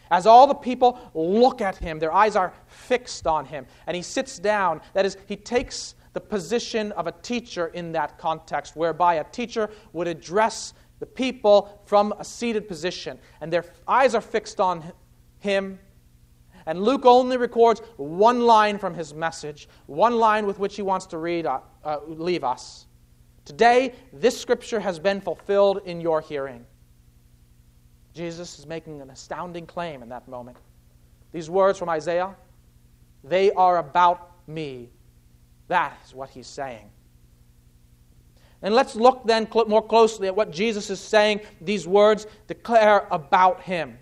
as 0.10 0.26
all 0.26 0.48
the 0.48 0.56
people 0.56 1.00
look 1.14 1.62
at 1.62 1.78
him, 1.78 2.00
their 2.00 2.14
eyes 2.14 2.36
are 2.36 2.52
fixed 2.66 3.28
on 3.28 3.46
him, 3.46 3.68
and 3.86 3.96
he 3.96 4.02
sits 4.02 4.40
down. 4.40 4.82
That 4.94 5.06
is, 5.06 5.18
he 5.28 5.36
takes 5.36 5.94
the 6.14 6.22
position 6.22 6.92
of 6.94 7.06
a 7.06 7.12
teacher 7.12 7.68
in 7.68 7.92
that 7.92 8.18
context, 8.18 8.76
whereby 8.76 9.16
a 9.16 9.24
teacher 9.26 9.70
would 9.94 10.08
address 10.08 10.74
the 11.00 11.06
people 11.06 11.82
from 11.86 12.12
a 12.18 12.26
seated 12.26 12.68
position, 12.68 13.20
and 13.40 13.54
their 13.54 13.66
eyes 13.88 14.16
are 14.16 14.22
fixed 14.22 14.60
on 14.60 14.84
him. 15.40 15.78
And 16.68 16.84
Luke 16.84 17.06
only 17.06 17.38
records 17.38 17.82
one 17.96 18.42
line 18.42 18.78
from 18.78 18.94
his 18.94 19.14
message, 19.14 19.70
one 19.86 20.18
line 20.18 20.46
with 20.46 20.60
which 20.60 20.76
he 20.76 20.82
wants 20.82 21.06
to 21.08 21.18
read, 21.18 21.46
uh, 21.46 21.62
uh, 21.84 22.00
leave 22.06 22.44
us. 22.44 22.88
Today, 23.46 23.96
this 24.12 24.38
scripture 24.38 24.82
has 24.82 25.00
been 25.00 25.22
fulfilled 25.22 25.82
in 25.86 26.02
your 26.02 26.20
hearing. 26.20 26.66
Jesus 28.14 28.60
is 28.60 28.68
making 28.68 29.00
an 29.02 29.10
astounding 29.10 29.66
claim 29.66 30.04
in 30.04 30.10
that 30.10 30.28
moment. 30.28 30.58
These 31.32 31.50
words 31.50 31.80
from 31.80 31.88
Isaiah, 31.88 32.36
they 33.24 33.54
are 33.54 33.78
about 33.78 34.32
me. 34.46 34.90
That 35.70 35.98
is 36.06 36.14
what 36.14 36.30
he's 36.30 36.48
saying. 36.48 36.90
And 38.62 38.76
let's 38.76 38.94
look 38.94 39.26
then 39.26 39.48
more 39.68 39.86
closely 39.88 40.28
at 40.28 40.36
what 40.36 40.52
Jesus 40.52 40.90
is 40.90 41.00
saying 41.00 41.42
these 41.62 41.88
words 41.88 42.28
declare 42.48 43.08
about 43.10 43.62
him. 43.62 43.98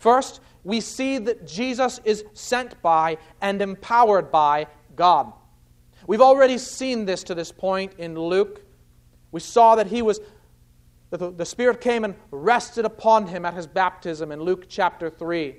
First, 0.00 0.40
we 0.64 0.80
see 0.80 1.18
that 1.18 1.46
Jesus 1.46 2.00
is 2.06 2.24
sent 2.32 2.80
by 2.80 3.18
and 3.42 3.60
empowered 3.60 4.32
by 4.32 4.66
God. 4.96 5.30
We've 6.06 6.22
already 6.22 6.56
seen 6.56 7.04
this 7.04 7.22
to 7.24 7.34
this 7.34 7.52
point 7.52 7.92
in 7.98 8.18
Luke. 8.18 8.64
We 9.30 9.40
saw 9.40 9.74
that 9.76 9.88
he 9.88 10.00
was 10.00 10.20
the, 11.10 11.30
the 11.30 11.44
Spirit 11.44 11.82
came 11.82 12.04
and 12.04 12.14
rested 12.30 12.86
upon 12.86 13.26
him 13.26 13.44
at 13.44 13.52
his 13.52 13.66
baptism 13.66 14.32
in 14.32 14.40
Luke 14.40 14.66
chapter 14.68 15.10
3. 15.10 15.54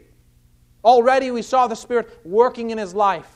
Already 0.83 1.29
we 1.29 1.43
saw 1.43 1.67
the 1.67 1.75
Spirit 1.75 2.09
working 2.25 2.71
in 2.71 2.79
his 2.79 2.95
life. 2.95 3.29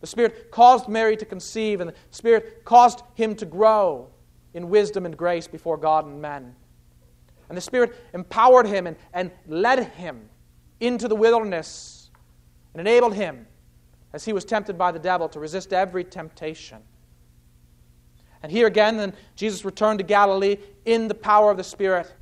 The 0.00 0.06
Spirit 0.08 0.50
caused 0.50 0.88
Mary 0.88 1.16
to 1.18 1.24
conceive, 1.24 1.80
and 1.80 1.90
the 1.90 1.94
Spirit 2.10 2.64
caused 2.64 3.02
him 3.14 3.36
to 3.36 3.46
grow 3.46 4.08
in 4.54 4.70
wisdom 4.70 5.06
and 5.06 5.16
grace 5.16 5.46
before 5.46 5.76
God 5.76 6.04
and 6.06 6.20
men. 6.20 6.56
And 7.48 7.56
the 7.56 7.62
Spirit 7.62 7.94
empowered 8.12 8.66
him 8.66 8.88
and, 8.88 8.96
and 9.12 9.30
led 9.46 9.84
him 9.92 10.30
into 10.82 11.08
the 11.08 11.14
wilderness 11.14 12.10
and 12.74 12.80
enabled 12.80 13.14
him, 13.14 13.46
as 14.12 14.24
he 14.24 14.32
was 14.32 14.44
tempted 14.44 14.76
by 14.76 14.92
the 14.92 14.98
devil, 14.98 15.28
to 15.28 15.40
resist 15.40 15.72
every 15.72 16.04
temptation. 16.04 16.78
And 18.42 18.50
here 18.50 18.66
again, 18.66 18.96
then 18.96 19.14
Jesus 19.36 19.64
returned 19.64 20.00
to 20.00 20.04
Galilee 20.04 20.56
in 20.84 21.06
the 21.06 21.14
power 21.14 21.50
of 21.50 21.56
the 21.56 21.64
Spirit. 21.64 22.12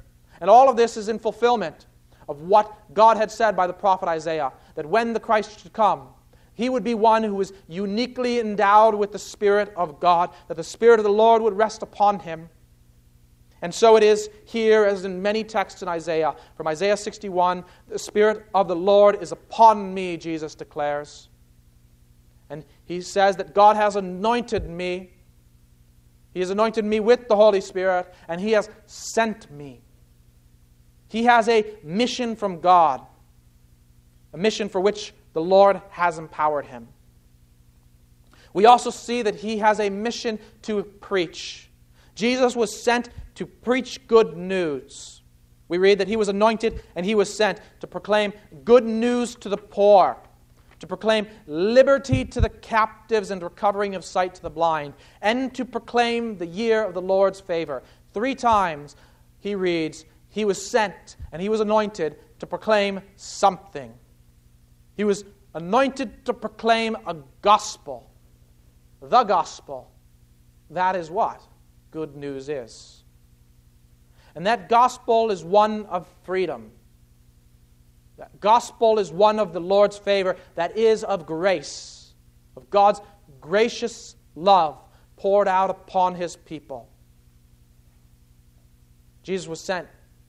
And 0.40 0.50
all 0.50 0.68
of 0.68 0.76
this 0.76 0.96
is 0.96 1.08
in 1.08 1.18
fulfillment 1.18 1.86
of 2.28 2.42
what 2.42 2.94
God 2.94 3.16
had 3.16 3.30
said 3.30 3.56
by 3.56 3.66
the 3.66 3.72
prophet 3.72 4.08
Isaiah 4.08 4.52
that 4.74 4.86
when 4.86 5.14
the 5.14 5.20
Christ 5.20 5.60
should 5.60 5.72
come, 5.72 6.08
he 6.54 6.68
would 6.68 6.84
be 6.84 6.94
one 6.94 7.22
who 7.22 7.34
was 7.34 7.54
uniquely 7.68 8.38
endowed 8.38 8.94
with 8.94 9.12
the 9.12 9.18
Spirit 9.18 9.72
of 9.76 9.98
God, 9.98 10.30
that 10.48 10.58
the 10.58 10.64
Spirit 10.64 11.00
of 11.00 11.04
the 11.04 11.10
Lord 11.10 11.40
would 11.40 11.56
rest 11.56 11.82
upon 11.82 12.18
him. 12.18 12.50
And 13.62 13.74
so 13.74 13.96
it 13.96 14.02
is 14.02 14.30
here, 14.46 14.84
as 14.84 15.04
in 15.04 15.20
many 15.20 15.44
texts 15.44 15.82
in 15.82 15.88
Isaiah. 15.88 16.34
From 16.56 16.66
Isaiah 16.66 16.96
61, 16.96 17.64
the 17.88 17.98
Spirit 17.98 18.46
of 18.54 18.68
the 18.68 18.76
Lord 18.76 19.22
is 19.22 19.32
upon 19.32 19.92
me, 19.92 20.16
Jesus 20.16 20.54
declares. 20.54 21.28
And 22.48 22.64
he 22.84 23.00
says 23.00 23.36
that 23.36 23.54
God 23.54 23.76
has 23.76 23.96
anointed 23.96 24.68
me 24.68 25.10
he 26.32 26.40
has 26.40 26.50
anointed 26.50 26.84
me 26.84 27.00
with 27.00 27.28
the 27.28 27.36
Holy 27.36 27.60
Spirit, 27.60 28.12
and 28.28 28.40
He 28.40 28.52
has 28.52 28.68
sent 28.86 29.50
me. 29.50 29.82
He 31.08 31.24
has 31.24 31.48
a 31.48 31.64
mission 31.82 32.36
from 32.36 32.60
God, 32.60 33.04
a 34.32 34.38
mission 34.38 34.68
for 34.68 34.80
which 34.80 35.12
the 35.32 35.42
Lord 35.42 35.80
has 35.90 36.18
empowered 36.18 36.66
him. 36.66 36.88
We 38.52 38.66
also 38.66 38.90
see 38.90 39.22
that 39.22 39.36
he 39.36 39.58
has 39.58 39.80
a 39.80 39.90
mission 39.90 40.38
to 40.62 40.82
preach. 40.82 41.68
Jesus 42.14 42.54
was 42.54 42.80
sent 42.80 43.08
to 43.40 43.46
preach 43.46 44.06
good 44.06 44.36
news. 44.36 45.22
We 45.66 45.78
read 45.78 45.98
that 45.98 46.08
he 46.08 46.16
was 46.16 46.28
anointed 46.28 46.84
and 46.94 47.06
he 47.06 47.14
was 47.14 47.34
sent 47.34 47.58
to 47.80 47.86
proclaim 47.86 48.34
good 48.64 48.84
news 48.84 49.34
to 49.36 49.48
the 49.48 49.56
poor 49.56 50.18
to 50.80 50.86
proclaim 50.86 51.26
liberty 51.46 52.24
to 52.24 52.40
the 52.40 52.48
captives 52.48 53.30
and 53.30 53.42
recovering 53.42 53.94
of 53.94 54.04
sight 54.04 54.34
to 54.34 54.42
the 54.42 54.50
blind, 54.50 54.94
and 55.20 55.54
to 55.54 55.64
proclaim 55.64 56.38
the 56.38 56.46
year 56.46 56.82
of 56.82 56.94
the 56.94 57.02
Lord's 57.02 57.38
favor. 57.38 57.82
Three 58.14 58.34
times 58.34 58.96
he 59.38 59.54
reads, 59.54 60.06
He 60.30 60.44
was 60.44 60.64
sent 60.64 61.16
and 61.32 61.40
he 61.40 61.50
was 61.50 61.60
anointed 61.60 62.16
to 62.38 62.46
proclaim 62.46 63.00
something. 63.16 63.92
He 64.96 65.04
was 65.04 65.24
anointed 65.54 66.24
to 66.24 66.32
proclaim 66.32 66.96
a 67.06 67.16
gospel. 67.42 68.10
The 69.02 69.24
gospel. 69.24 69.90
That 70.70 70.96
is 70.96 71.10
what 71.10 71.42
good 71.90 72.16
news 72.16 72.48
is. 72.48 73.04
And 74.34 74.46
that 74.46 74.68
gospel 74.68 75.30
is 75.30 75.44
one 75.44 75.86
of 75.86 76.06
freedom. 76.24 76.70
That 78.18 78.38
gospel 78.40 78.98
is 78.98 79.10
one 79.10 79.38
of 79.38 79.52
the 79.52 79.60
Lord's 79.60 79.96
favor 79.96 80.36
that 80.54 80.76
is 80.76 81.04
of 81.04 81.26
grace, 81.26 82.14
of 82.56 82.68
God's 82.70 83.00
gracious 83.40 84.16
love 84.36 84.78
poured 85.16 85.48
out 85.48 85.70
upon 85.70 86.14
his 86.14 86.36
people. 86.36 86.88
Jesus 89.22 89.48
was 89.48 89.60
sent 89.60 89.86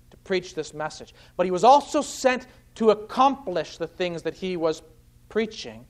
to 0.09 0.17
preach 0.17 0.55
this 0.55 0.73
message, 0.73 1.13
but 1.37 1.45
he 1.45 1.51
was 1.51 1.63
also 1.63 2.01
sent 2.01 2.47
to 2.75 2.91
accomplish 2.91 3.77
the 3.77 3.87
things 3.87 4.21
that 4.21 4.33
he 4.33 4.57
was 4.57 4.81
preaching. 5.29 5.85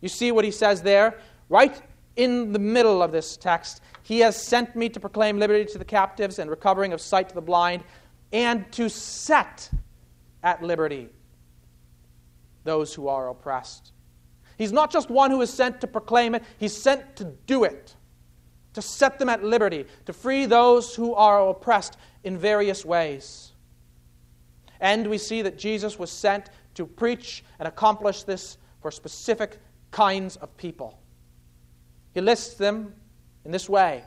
You 0.00 0.08
see 0.08 0.32
what 0.32 0.44
he 0.44 0.50
says 0.50 0.82
there? 0.82 1.18
Right 1.48 1.80
in 2.16 2.52
the 2.52 2.58
middle 2.58 3.02
of 3.02 3.12
this 3.12 3.36
text. 3.36 3.80
He 4.06 4.20
has 4.20 4.40
sent 4.40 4.76
me 4.76 4.88
to 4.90 5.00
proclaim 5.00 5.40
liberty 5.40 5.64
to 5.72 5.78
the 5.78 5.84
captives 5.84 6.38
and 6.38 6.48
recovering 6.48 6.92
of 6.92 7.00
sight 7.00 7.28
to 7.30 7.34
the 7.34 7.40
blind, 7.40 7.82
and 8.32 8.70
to 8.70 8.88
set 8.88 9.68
at 10.44 10.62
liberty 10.62 11.08
those 12.62 12.94
who 12.94 13.08
are 13.08 13.28
oppressed. 13.30 13.90
He's 14.58 14.70
not 14.70 14.92
just 14.92 15.10
one 15.10 15.32
who 15.32 15.40
is 15.40 15.52
sent 15.52 15.80
to 15.80 15.88
proclaim 15.88 16.36
it, 16.36 16.44
he's 16.56 16.72
sent 16.72 17.16
to 17.16 17.24
do 17.48 17.64
it, 17.64 17.96
to 18.74 18.80
set 18.80 19.18
them 19.18 19.28
at 19.28 19.42
liberty, 19.42 19.86
to 20.04 20.12
free 20.12 20.46
those 20.46 20.94
who 20.94 21.12
are 21.14 21.48
oppressed 21.48 21.96
in 22.22 22.38
various 22.38 22.84
ways. 22.84 23.54
And 24.80 25.08
we 25.08 25.18
see 25.18 25.42
that 25.42 25.58
Jesus 25.58 25.98
was 25.98 26.12
sent 26.12 26.50
to 26.74 26.86
preach 26.86 27.42
and 27.58 27.66
accomplish 27.66 28.22
this 28.22 28.56
for 28.80 28.92
specific 28.92 29.58
kinds 29.90 30.36
of 30.36 30.56
people. 30.56 30.96
He 32.14 32.20
lists 32.20 32.54
them 32.54 32.94
in 33.46 33.52
this 33.52 33.68
way 33.68 34.02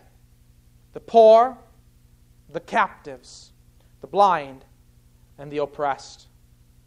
the 0.92 1.00
poor, 1.00 1.58
the 2.52 2.60
captives, 2.60 3.54
the 4.02 4.08
blind, 4.08 4.66
and 5.38 5.50
the 5.50 5.60
oppressed. 5.60 6.28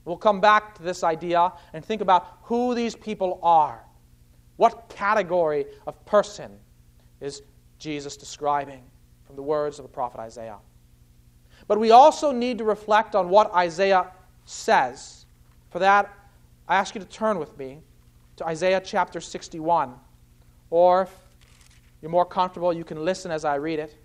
We'll 0.04 0.18
come 0.18 0.40
back 0.40 0.74
to 0.74 0.82
this 0.82 1.02
idea 1.02 1.52
and 1.72 1.84
think 1.84 2.02
about 2.02 2.40
who 2.42 2.74
these 2.74 2.94
people 2.94 3.40
are. 3.42 3.82
What 4.56 4.92
category 4.94 5.64
of 5.86 6.04
person 6.04 6.50
is 7.20 7.42
Jesus 7.78 8.16
describing 8.16 8.82
from 9.24 9.36
the 9.36 9.42
words 9.42 9.78
of 9.78 9.84
the 9.84 9.88
prophet 9.88 10.20
Isaiah? 10.20 10.58
But 11.68 11.78
we 11.78 11.90
also 11.90 12.32
need 12.32 12.58
to 12.58 12.64
reflect 12.64 13.14
on 13.14 13.30
what 13.30 13.54
Isaiah 13.54 14.10
says. 14.44 15.24
For 15.70 15.78
that, 15.78 16.12
I 16.68 16.76
ask 16.76 16.94
you 16.94 17.00
to 17.00 17.06
turn 17.06 17.38
with 17.38 17.56
me 17.56 17.80
to 18.36 18.46
Isaiah 18.46 18.82
chapter 18.84 19.20
61. 19.20 19.94
Or 20.70 21.08
you're 22.02 22.10
more 22.10 22.26
comfortable, 22.26 22.72
you 22.72 22.84
can 22.84 23.04
listen 23.04 23.30
as 23.30 23.44
I 23.44 23.54
read 23.54 23.78
it. 23.78 23.96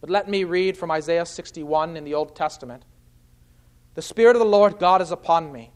But 0.00 0.10
let 0.10 0.28
me 0.28 0.44
read 0.44 0.76
from 0.76 0.90
Isaiah 0.90 1.26
61 1.26 1.96
in 1.96 2.04
the 2.04 2.14
Old 2.14 2.36
Testament. 2.36 2.84
The 3.94 4.02
Spirit 4.02 4.36
of 4.36 4.40
the 4.40 4.46
Lord 4.46 4.78
God 4.78 5.02
is 5.02 5.10
upon 5.10 5.50
me, 5.52 5.72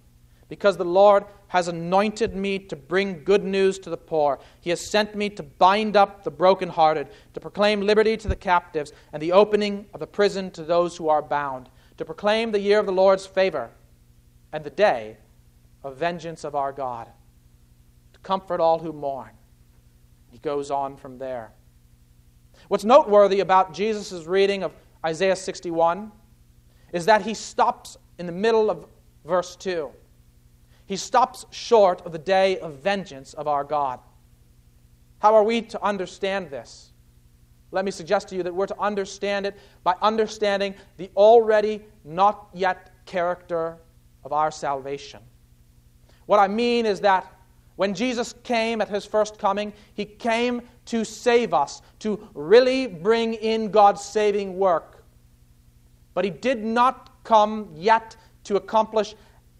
because 0.48 0.76
the 0.76 0.84
Lord 0.84 1.24
has 1.48 1.68
anointed 1.68 2.34
me 2.34 2.58
to 2.58 2.76
bring 2.76 3.24
good 3.24 3.44
news 3.44 3.78
to 3.80 3.90
the 3.90 3.96
poor. 3.96 4.38
He 4.60 4.70
has 4.70 4.90
sent 4.90 5.14
me 5.14 5.30
to 5.30 5.42
bind 5.42 5.96
up 5.96 6.22
the 6.22 6.30
brokenhearted, 6.30 7.08
to 7.32 7.40
proclaim 7.40 7.80
liberty 7.80 8.16
to 8.18 8.28
the 8.28 8.36
captives, 8.36 8.92
and 9.12 9.22
the 9.22 9.32
opening 9.32 9.86
of 9.94 10.00
the 10.00 10.06
prison 10.06 10.50
to 10.52 10.62
those 10.62 10.96
who 10.96 11.08
are 11.08 11.22
bound, 11.22 11.70
to 11.96 12.04
proclaim 12.04 12.52
the 12.52 12.60
year 12.60 12.78
of 12.78 12.86
the 12.86 12.92
Lord's 12.92 13.26
favor 13.26 13.70
and 14.52 14.64
the 14.64 14.70
day 14.70 15.16
of 15.82 15.96
vengeance 15.96 16.44
of 16.44 16.54
our 16.54 16.72
God, 16.72 17.08
to 18.12 18.20
comfort 18.20 18.60
all 18.60 18.78
who 18.78 18.92
mourn. 18.92 19.30
He 20.34 20.40
goes 20.40 20.72
on 20.72 20.96
from 20.96 21.16
there. 21.16 21.52
What's 22.66 22.84
noteworthy 22.84 23.38
about 23.38 23.72
Jesus' 23.72 24.26
reading 24.26 24.64
of 24.64 24.72
Isaiah 25.06 25.36
61 25.36 26.10
is 26.92 27.06
that 27.06 27.22
he 27.22 27.34
stops 27.34 27.96
in 28.18 28.26
the 28.26 28.32
middle 28.32 28.68
of 28.68 28.84
verse 29.24 29.54
2. 29.54 29.92
He 30.86 30.96
stops 30.96 31.46
short 31.52 32.04
of 32.04 32.10
the 32.10 32.18
day 32.18 32.58
of 32.58 32.80
vengeance 32.80 33.32
of 33.34 33.46
our 33.46 33.62
God. 33.62 34.00
How 35.20 35.36
are 35.36 35.44
we 35.44 35.62
to 35.62 35.80
understand 35.84 36.50
this? 36.50 36.90
Let 37.70 37.84
me 37.84 37.92
suggest 37.92 38.26
to 38.30 38.34
you 38.34 38.42
that 38.42 38.52
we're 38.52 38.66
to 38.66 38.80
understand 38.80 39.46
it 39.46 39.56
by 39.84 39.94
understanding 40.02 40.74
the 40.96 41.12
already 41.16 41.80
not 42.02 42.48
yet 42.52 42.90
character 43.06 43.78
of 44.24 44.32
our 44.32 44.50
salvation. 44.50 45.20
What 46.26 46.40
I 46.40 46.48
mean 46.48 46.86
is 46.86 46.98
that 47.02 47.33
when 47.76 47.94
Jesus 47.94 48.34
came 48.44 48.80
at 48.80 48.88
his 48.88 49.04
first 49.04 49.38
coming, 49.38 49.72
he 49.94 50.04
came 50.04 50.62
to 50.86 51.04
save 51.04 51.52
us, 51.52 51.82
to 52.00 52.28
really 52.34 52.86
bring 52.86 53.34
in 53.34 53.70
God's 53.70 54.02
saving 54.02 54.56
work. 54.56 55.04
But 56.14 56.24
he 56.24 56.30
did 56.30 56.64
not 56.64 57.24
come 57.24 57.70
yet 57.74 58.16
to 58.44 58.56
accomplish 58.56 59.14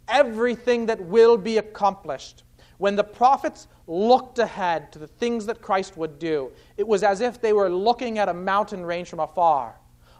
everything 0.09 0.87
that 0.87 1.01
will 1.01 1.37
be 1.37 1.59
accomplished. 1.59 2.45
When 2.79 2.97
the 2.97 3.05
prophets 3.05 3.67
looked 3.87 4.39
ahead 4.39 4.93
to 4.93 4.99
the 4.99 5.07
things 5.07 5.47
that 5.47 5.63
Christ 5.63 5.97
would 5.97 6.19
do, 6.19 6.53
it 6.77 6.87
was 6.87 7.03
as 7.03 7.21
if 7.21 7.41
they 7.41 7.53
were 7.53 7.71
looking 7.71 8.19
at 8.19 8.29
a 8.29 8.35
mountain 8.35 8.85
range 8.85 9.09
from 9.09 9.21
afar. 9.21 9.75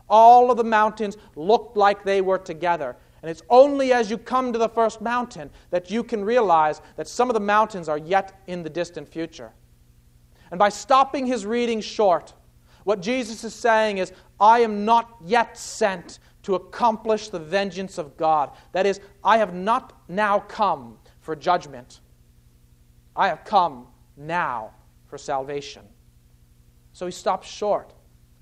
All 0.09 0.51
of 0.51 0.57
the 0.57 0.65
mountains 0.65 1.17
looked 1.37 1.77
like 1.77 2.05
they 2.05 2.21
were 2.21 2.39
together. 2.39 2.97
And 3.25 3.31
it's 3.31 3.41
only 3.49 3.95
as 3.95 4.11
you 4.11 4.19
come 4.19 4.53
to 4.53 4.59
the 4.59 4.69
first 4.69 5.01
mountain 5.01 5.49
that 5.71 5.91
you 5.91 6.05
can 6.05 6.23
realize 6.23 6.83
that 6.97 7.09
some 7.09 7.31
of 7.31 7.35
the 7.35 7.41
mountains 7.41 7.89
are 7.89 7.97
yet 7.97 8.39
in 8.49 8.63
the 8.63 8.69
distant 8.69 9.09
future. 9.09 9.51
And 10.51 10.59
by 10.59 10.69
stopping 10.69 11.25
his 11.25 11.47
reading 11.47 11.81
short, 11.81 12.35
what 12.83 13.01
Jesus 13.01 13.43
is 13.43 13.55
saying 13.55 13.97
is, 13.97 14.13
I 14.39 14.59
am 14.59 14.85
not 14.85 15.17
yet 15.25 15.57
sent 15.57 16.19
to 16.43 16.55
accomplish 16.55 17.31
the 17.31 17.39
vengeance 17.39 17.97
of 17.97 18.15
God. 18.19 18.51
That 18.73 18.85
is, 18.85 19.01
I 19.25 19.39
have 19.39 19.55
not 19.55 20.03
now 20.07 20.41
come 20.41 20.99
for 21.21 21.35
judgment. 21.35 22.01
I 23.17 23.29
have 23.29 23.43
come 23.43 23.87
now 24.19 24.73
for 25.07 25.17
salvation. 25.17 25.87
So 26.93 27.07
he 27.07 27.13
stops 27.13 27.49
short 27.49 27.95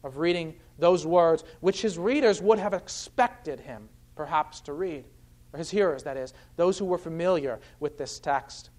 of 0.02 0.18
reading 0.18 0.56
those 0.80 1.06
words, 1.06 1.44
which 1.60 1.82
his 1.82 1.98
readers 1.98 2.42
would 2.42 2.58
have 2.58 2.74
expected 2.74 3.60
him 3.60 3.88
perhaps 4.22 4.60
to 4.60 4.72
read, 4.72 5.04
or 5.52 5.58
his 5.58 5.68
hearers, 5.68 6.04
that 6.04 6.16
is, 6.16 6.32
those 6.54 6.78
who 6.78 6.84
were 6.84 6.96
familiar 6.96 7.58
with 7.80 7.98
this 7.98 8.20
text. 8.20 8.70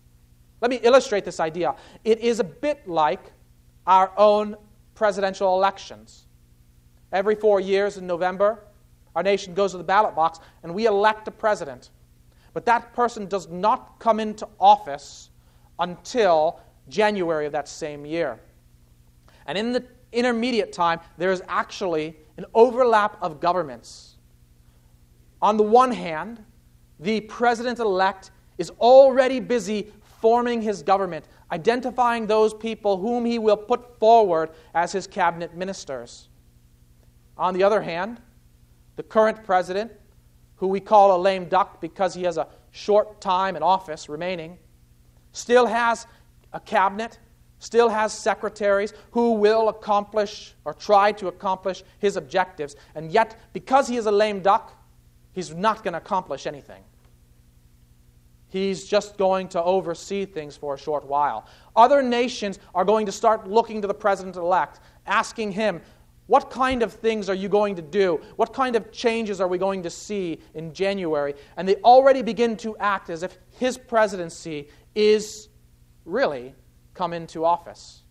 Let 0.62 0.72
me 0.72 0.80
illustrate 0.82 1.26
this 1.26 1.42
idea. 1.42 1.76
It 2.06 2.20
is 2.20 2.40
a 2.40 2.46
bit 2.46 2.88
like 2.88 3.34
our 3.86 4.14
own 4.18 4.56
presidential 4.96 5.54
elections. 5.54 6.28
Every 7.12 7.36
four 7.36 7.60
years 7.60 7.98
in 7.98 8.08
November, 8.08 8.64
our 9.18 9.22
nation 9.22 9.54
goes 9.54 9.72
to 9.72 9.78
the 9.78 9.84
ballot 9.84 10.16
box 10.16 10.40
and 10.64 10.74
we 10.74 10.86
elect 10.86 11.28
a 11.28 11.32
president. 11.32 11.90
But 12.54 12.66
that 12.68 12.94
person 12.94 13.26
does 13.26 13.50
not 13.50 14.00
come 14.00 14.22
into 14.22 14.48
office 14.62 15.30
until 15.78 16.62
January 16.88 17.48
of 17.48 17.52
that 17.52 17.68
same 17.68 18.06
year. 18.06 18.40
And 19.46 19.58
in 19.58 19.74
the 19.74 19.84
intermediate 20.14 20.72
time, 20.72 21.02
there 21.18 21.34
is 21.34 21.44
actually 21.50 22.16
an 22.38 22.46
overlap 22.54 23.18
of 23.22 23.42
governments. 23.42 24.13
On 25.44 25.58
the 25.58 25.64
one 25.64 25.92
hand, 25.92 26.42
the 27.02 27.20
president 27.20 27.80
elect 27.80 28.32
is 28.58 28.70
already 28.80 29.42
busy 29.42 29.92
forming 30.22 30.62
his 30.62 30.82
government, 30.82 31.26
identifying 31.52 32.28
those 32.28 32.54
people 32.54 32.96
whom 32.96 33.26
he 33.26 33.40
will 33.40 33.58
put 33.58 34.00
forward 34.00 34.52
as 34.74 34.94
his 34.94 35.06
cabinet 35.06 35.54
ministers. 35.54 36.30
On 37.38 37.54
the 37.54 37.62
other 37.62 37.82
hand, 37.82 38.22
the 38.96 39.04
current 39.04 39.44
president, 39.44 39.92
who 40.56 40.68
we 40.68 40.80
call 40.80 41.14
a 41.14 41.20
lame 41.20 41.50
duck 41.50 41.82
because 41.82 42.14
he 42.14 42.24
has 42.24 42.38
a 42.38 42.48
short 42.72 43.20
time 43.20 43.58
in 43.58 43.64
office 43.64 44.08
remaining, 44.08 44.58
still 45.34 45.66
has 45.66 46.08
a 46.54 46.60
cabinet, 46.62 47.20
still 47.60 47.90
has 47.90 48.14
secretaries 48.14 48.94
who 49.12 49.34
will 49.34 49.68
accomplish 49.68 50.56
or 50.64 50.74
try 50.74 51.12
to 51.12 51.28
accomplish 51.28 51.84
his 52.00 52.16
objectives. 52.16 52.78
And 52.96 53.12
yet, 53.12 53.38
because 53.52 53.90
he 53.90 53.98
is 53.98 54.06
a 54.06 54.12
lame 54.12 54.40
duck, 54.40 54.80
he's 55.34 55.54
not 55.54 55.84
going 55.84 55.94
to 55.94 55.98
accomplish 55.98 56.48
anything. 56.48 56.84
He's 58.48 58.86
just 58.86 59.18
going 59.18 59.48
to 59.50 59.64
oversee 59.64 60.26
things 60.26 60.56
for 60.56 60.76
a 60.76 60.78
short 60.78 61.06
while. 61.06 61.48
Other 61.76 62.04
nations 62.04 62.60
are 62.76 62.86
going 62.86 63.08
to 63.08 63.12
start 63.12 63.50
looking 63.50 63.82
to 63.82 63.88
the 63.88 63.96
president 63.96 64.36
elect, 64.36 64.80
asking 65.08 65.54
him, 65.54 65.82
what 66.28 66.50
kind 66.52 66.84
of 66.84 66.94
things 66.94 67.30
are 67.30 67.34
you 67.34 67.50
going 67.50 67.76
to 67.76 67.82
do? 67.82 68.22
What 68.36 68.54
kind 68.54 68.76
of 68.76 68.92
changes 68.92 69.42
are 69.42 69.48
we 69.48 69.58
going 69.58 69.84
to 69.84 69.90
see 69.90 70.40
in 70.54 70.72
January? 70.72 71.34
And 71.58 71.68
they 71.68 71.76
already 71.78 72.22
begin 72.22 72.56
to 72.58 72.78
act 72.78 73.10
as 73.10 73.24
if 73.24 73.38
his 73.58 73.78
presidency 73.78 74.70
is 74.96 75.50
really 76.06 76.54
come 76.94 77.12
into 77.12 77.44
office. 77.44 78.03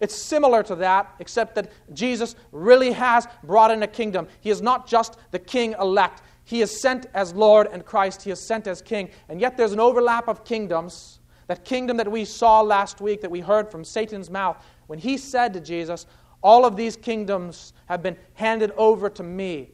It's 0.00 0.14
similar 0.14 0.62
to 0.64 0.74
that, 0.76 1.14
except 1.18 1.54
that 1.56 1.70
Jesus 1.92 2.34
really 2.50 2.92
has 2.92 3.26
brought 3.44 3.70
in 3.70 3.82
a 3.82 3.86
kingdom. 3.86 4.26
He 4.40 4.50
is 4.50 4.62
not 4.62 4.86
just 4.86 5.16
the 5.30 5.38
king 5.38 5.74
elect, 5.80 6.22
he 6.44 6.60
is 6.60 6.80
sent 6.80 7.06
as 7.14 7.34
Lord 7.34 7.68
and 7.72 7.84
Christ, 7.84 8.22
he 8.22 8.30
is 8.30 8.40
sent 8.40 8.66
as 8.66 8.82
king. 8.82 9.10
And 9.28 9.40
yet 9.40 9.56
there's 9.56 9.72
an 9.72 9.80
overlap 9.80 10.28
of 10.28 10.44
kingdoms. 10.44 11.20
That 11.46 11.64
kingdom 11.64 11.96
that 11.98 12.10
we 12.10 12.24
saw 12.24 12.60
last 12.60 13.00
week, 13.00 13.20
that 13.20 13.30
we 13.30 13.40
heard 13.40 13.70
from 13.70 13.84
Satan's 13.84 14.30
mouth, 14.30 14.64
when 14.86 14.98
he 14.98 15.16
said 15.16 15.52
to 15.54 15.60
Jesus, 15.60 16.06
all 16.42 16.64
of 16.64 16.76
these 16.76 16.96
kingdoms 16.96 17.72
have 17.86 18.02
been 18.02 18.16
handed 18.34 18.72
over 18.76 19.08
to 19.10 19.22
me. 19.22 19.70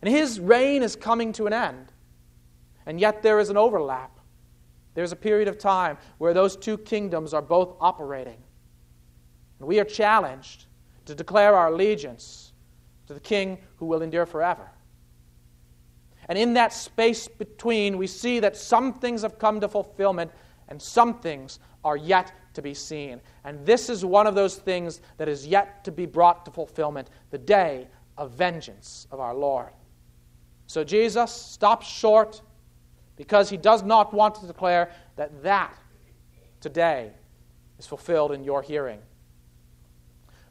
And 0.00 0.10
his 0.12 0.40
reign 0.40 0.82
is 0.82 0.96
coming 0.96 1.32
to 1.32 1.46
an 1.46 1.52
end. 1.52 1.92
And 2.86 3.00
yet 3.00 3.22
there 3.22 3.40
is 3.40 3.50
an 3.50 3.56
overlap. 3.56 4.18
There's 4.94 5.12
a 5.12 5.16
period 5.16 5.48
of 5.48 5.58
time 5.58 5.98
where 6.18 6.34
those 6.34 6.56
two 6.56 6.78
kingdoms 6.78 7.34
are 7.34 7.42
both 7.42 7.76
operating. 7.80 8.43
And 9.58 9.68
we 9.68 9.80
are 9.80 9.84
challenged 9.84 10.66
to 11.06 11.14
declare 11.14 11.54
our 11.54 11.68
allegiance 11.68 12.52
to 13.06 13.14
the 13.14 13.20
king 13.20 13.58
who 13.76 13.86
will 13.86 14.02
endure 14.02 14.26
forever. 14.26 14.70
And 16.28 16.38
in 16.38 16.54
that 16.54 16.72
space 16.72 17.28
between, 17.28 17.98
we 17.98 18.06
see 18.06 18.40
that 18.40 18.56
some 18.56 18.94
things 18.94 19.22
have 19.22 19.38
come 19.38 19.60
to 19.60 19.68
fulfillment 19.68 20.30
and 20.68 20.80
some 20.80 21.20
things 21.20 21.58
are 21.84 21.96
yet 21.96 22.32
to 22.54 22.62
be 22.62 22.72
seen. 22.72 23.20
And 23.44 23.64
this 23.66 23.90
is 23.90 24.04
one 24.04 24.26
of 24.26 24.34
those 24.34 24.56
things 24.56 25.00
that 25.18 25.28
is 25.28 25.46
yet 25.46 25.84
to 25.84 25.92
be 25.92 26.06
brought 26.06 26.46
to 26.46 26.50
fulfillment 26.50 27.10
the 27.30 27.38
day 27.38 27.88
of 28.16 28.32
vengeance 28.32 29.06
of 29.10 29.20
our 29.20 29.34
Lord. 29.34 29.70
So 30.66 30.82
Jesus 30.82 31.30
stops 31.30 31.86
short 31.86 32.40
because 33.16 33.50
he 33.50 33.56
does 33.56 33.82
not 33.82 34.14
want 34.14 34.36
to 34.36 34.46
declare 34.46 34.90
that 35.16 35.42
that 35.42 35.76
today 36.60 37.12
is 37.78 37.86
fulfilled 37.86 38.32
in 38.32 38.42
your 38.44 38.62
hearing. 38.62 39.00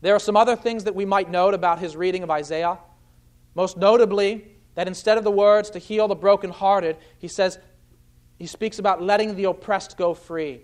There 0.03 0.13
are 0.13 0.19
some 0.19 0.35
other 0.35 0.57
things 0.57 0.83
that 0.83 0.95
we 0.95 1.05
might 1.05 1.31
note 1.31 1.53
about 1.53 1.79
his 1.79 1.95
reading 1.95 2.23
of 2.23 2.29
Isaiah. 2.29 2.77
Most 3.55 3.77
notably, 3.77 4.45
that 4.75 4.85
instead 4.85 5.17
of 5.17 5.23
the 5.23 5.31
words 5.31 5.69
to 5.69 5.79
heal 5.79 6.09
the 6.09 6.15
brokenhearted, 6.15 6.97
he 7.19 7.29
says, 7.29 7.57
he 8.37 8.45
speaks 8.45 8.79
about 8.79 9.01
letting 9.01 9.37
the 9.37 9.45
oppressed 9.45 9.95
go 9.95 10.13
free. 10.13 10.63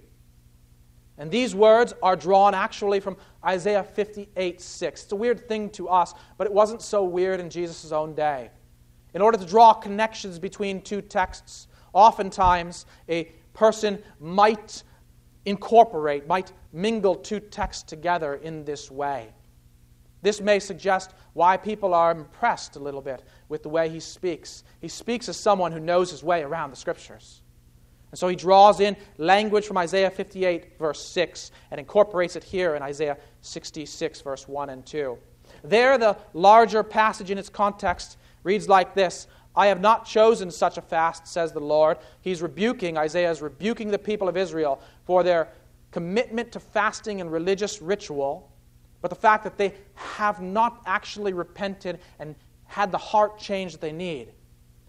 And 1.18 1.32
these 1.32 1.56
words 1.56 1.94
are 2.04 2.18
drawn 2.18 2.54
actually 2.54 3.00
from 3.00 3.16
Isaiah 3.46 3.82
58 3.82 4.60
6. 4.60 5.04
It's 5.04 5.12
a 5.14 5.16
weird 5.16 5.48
thing 5.48 5.70
to 5.70 5.88
us, 5.88 6.14
but 6.38 6.46
it 6.46 6.52
wasn't 6.52 6.82
so 6.82 7.06
weird 7.06 7.40
in 7.40 7.50
Jesus' 7.50 7.94
own 7.94 8.14
day. 8.16 8.52
In 9.14 9.22
order 9.22 9.38
to 9.38 9.46
draw 9.46 9.72
connections 9.72 10.38
between 10.38 10.82
two 10.82 11.02
texts, 11.02 11.70
oftentimes 11.94 12.86
a 13.08 13.32
person 13.54 14.04
might 14.20 14.84
incorporate, 15.50 16.28
might 16.28 16.54
mingle 16.72 17.16
two 17.16 17.40
texts 17.40 17.84
together 17.84 18.36
in 18.36 18.66
this 18.66 18.90
way. 18.92 19.34
This 20.22 20.42
may 20.42 20.60
suggest 20.60 21.14
why 21.34 21.58
people 21.58 21.94
are 21.94 22.12
impressed 22.12 22.76
a 22.76 22.80
little 22.80 23.02
bit 23.02 23.24
with 23.48 23.64
the 23.64 23.70
way 23.70 23.90
he 23.90 24.00
speaks. 24.00 24.64
He 24.82 24.90
speaks 24.90 25.30
as 25.30 25.38
someone 25.38 25.72
who 25.72 25.80
knows 25.80 26.12
his 26.12 26.24
way 26.24 26.44
around 26.44 26.72
the 26.72 26.76
scriptures. 26.76 27.42
And 28.12 28.20
so 28.20 28.28
he 28.28 28.36
draws 28.36 28.80
in 28.80 28.98
language 29.18 29.66
from 29.66 29.78
Isaiah 29.78 30.10
58, 30.10 30.78
verse 30.78 31.04
6, 31.06 31.52
and 31.72 31.80
incorporates 31.80 32.36
it 32.36 32.44
here 32.44 32.76
in 32.76 32.82
Isaiah 32.82 33.18
66, 33.42 34.22
verse 34.22 34.48
1 34.48 34.70
and 34.70 34.86
2. 34.86 35.18
There, 35.64 35.98
the 35.98 36.18
larger 36.34 36.84
passage 36.84 37.32
in 37.32 37.38
its 37.38 37.50
context 37.50 38.18
reads 38.44 38.68
like 38.68 38.94
this 38.96 39.28
I 39.60 39.68
have 39.68 39.82
not 39.82 40.06
chosen 40.06 40.52
such 40.52 40.78
a 40.78 40.82
fast, 40.82 41.28
says 41.28 41.52
the 41.52 41.60
Lord. 41.60 41.98
He's 42.22 42.42
rebuking, 42.42 42.98
Isaiah 42.98 43.30
is 43.30 43.42
rebuking 43.42 43.92
the 43.92 44.00
people 44.00 44.30
of 44.30 44.38
Israel 44.38 44.80
for 45.04 45.22
their 45.22 45.50
commitment 45.92 46.54
to 46.54 46.62
fasting 46.62 47.20
and 47.20 47.30
religious 47.30 47.82
ritual, 47.82 48.50
but 49.02 49.10
the 49.10 49.18
fact 49.18 49.44
that 49.44 49.58
they 49.58 49.74
have 49.96 50.42
not 50.42 50.82
actually 50.86 51.34
repented 51.34 52.00
and 52.20 52.36
had 52.68 52.90
the 52.90 52.98
heart 52.98 53.38
change 53.38 53.74
that 53.74 53.82
they 53.82 53.92
need. 53.92 54.30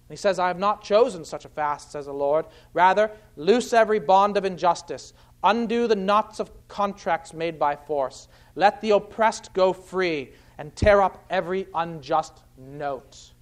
he 0.08 0.14
says, 0.14 0.38
I 0.38 0.46
have 0.46 0.60
not 0.60 0.84
chosen 0.84 1.24
such 1.24 1.44
a 1.44 1.48
fast, 1.48 1.90
says 1.90 2.06
the 2.06 2.12
Lord. 2.12 2.46
Rather, 2.72 3.10
loose 3.34 3.72
every 3.72 3.98
bond 3.98 4.36
of 4.36 4.44
injustice, 4.44 5.14
undo 5.42 5.88
the 5.88 5.96
knots 5.96 6.38
of 6.38 6.52
contracts 6.68 7.34
made 7.34 7.58
by 7.58 7.74
force, 7.74 8.28
let 8.54 8.80
the 8.82 8.90
oppressed 8.90 9.52
go 9.52 9.72
free, 9.72 10.30
and 10.58 10.76
tear 10.76 11.02
up 11.02 11.24
every 11.28 11.66
unjust 11.74 12.42
note. 12.56 13.32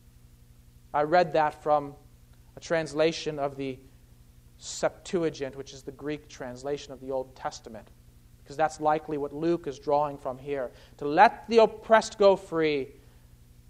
I 0.98 1.04
read 1.04 1.32
that 1.34 1.62
from 1.62 1.94
a 2.56 2.60
translation 2.60 3.38
of 3.38 3.56
the 3.56 3.78
Septuagint, 4.56 5.54
which 5.54 5.72
is 5.72 5.84
the 5.84 5.92
Greek 5.92 6.28
translation 6.28 6.92
of 6.92 7.00
the 7.00 7.12
Old 7.12 7.36
Testament, 7.36 7.92
because 8.42 8.56
that's 8.56 8.80
likely 8.80 9.16
what 9.16 9.32
Luke 9.32 9.68
is 9.68 9.78
drawing 9.78 10.18
from 10.18 10.38
here. 10.38 10.72
To 10.96 11.06
let 11.06 11.48
the 11.48 11.58
oppressed 11.58 12.18
go 12.18 12.34
free. 12.34 12.88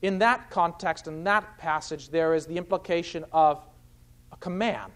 In 0.00 0.20
that 0.20 0.48
context, 0.48 1.06
in 1.06 1.22
that 1.24 1.58
passage, 1.58 2.08
there 2.08 2.34
is 2.34 2.46
the 2.46 2.56
implication 2.56 3.26
of 3.30 3.62
a 4.32 4.38
command. 4.38 4.92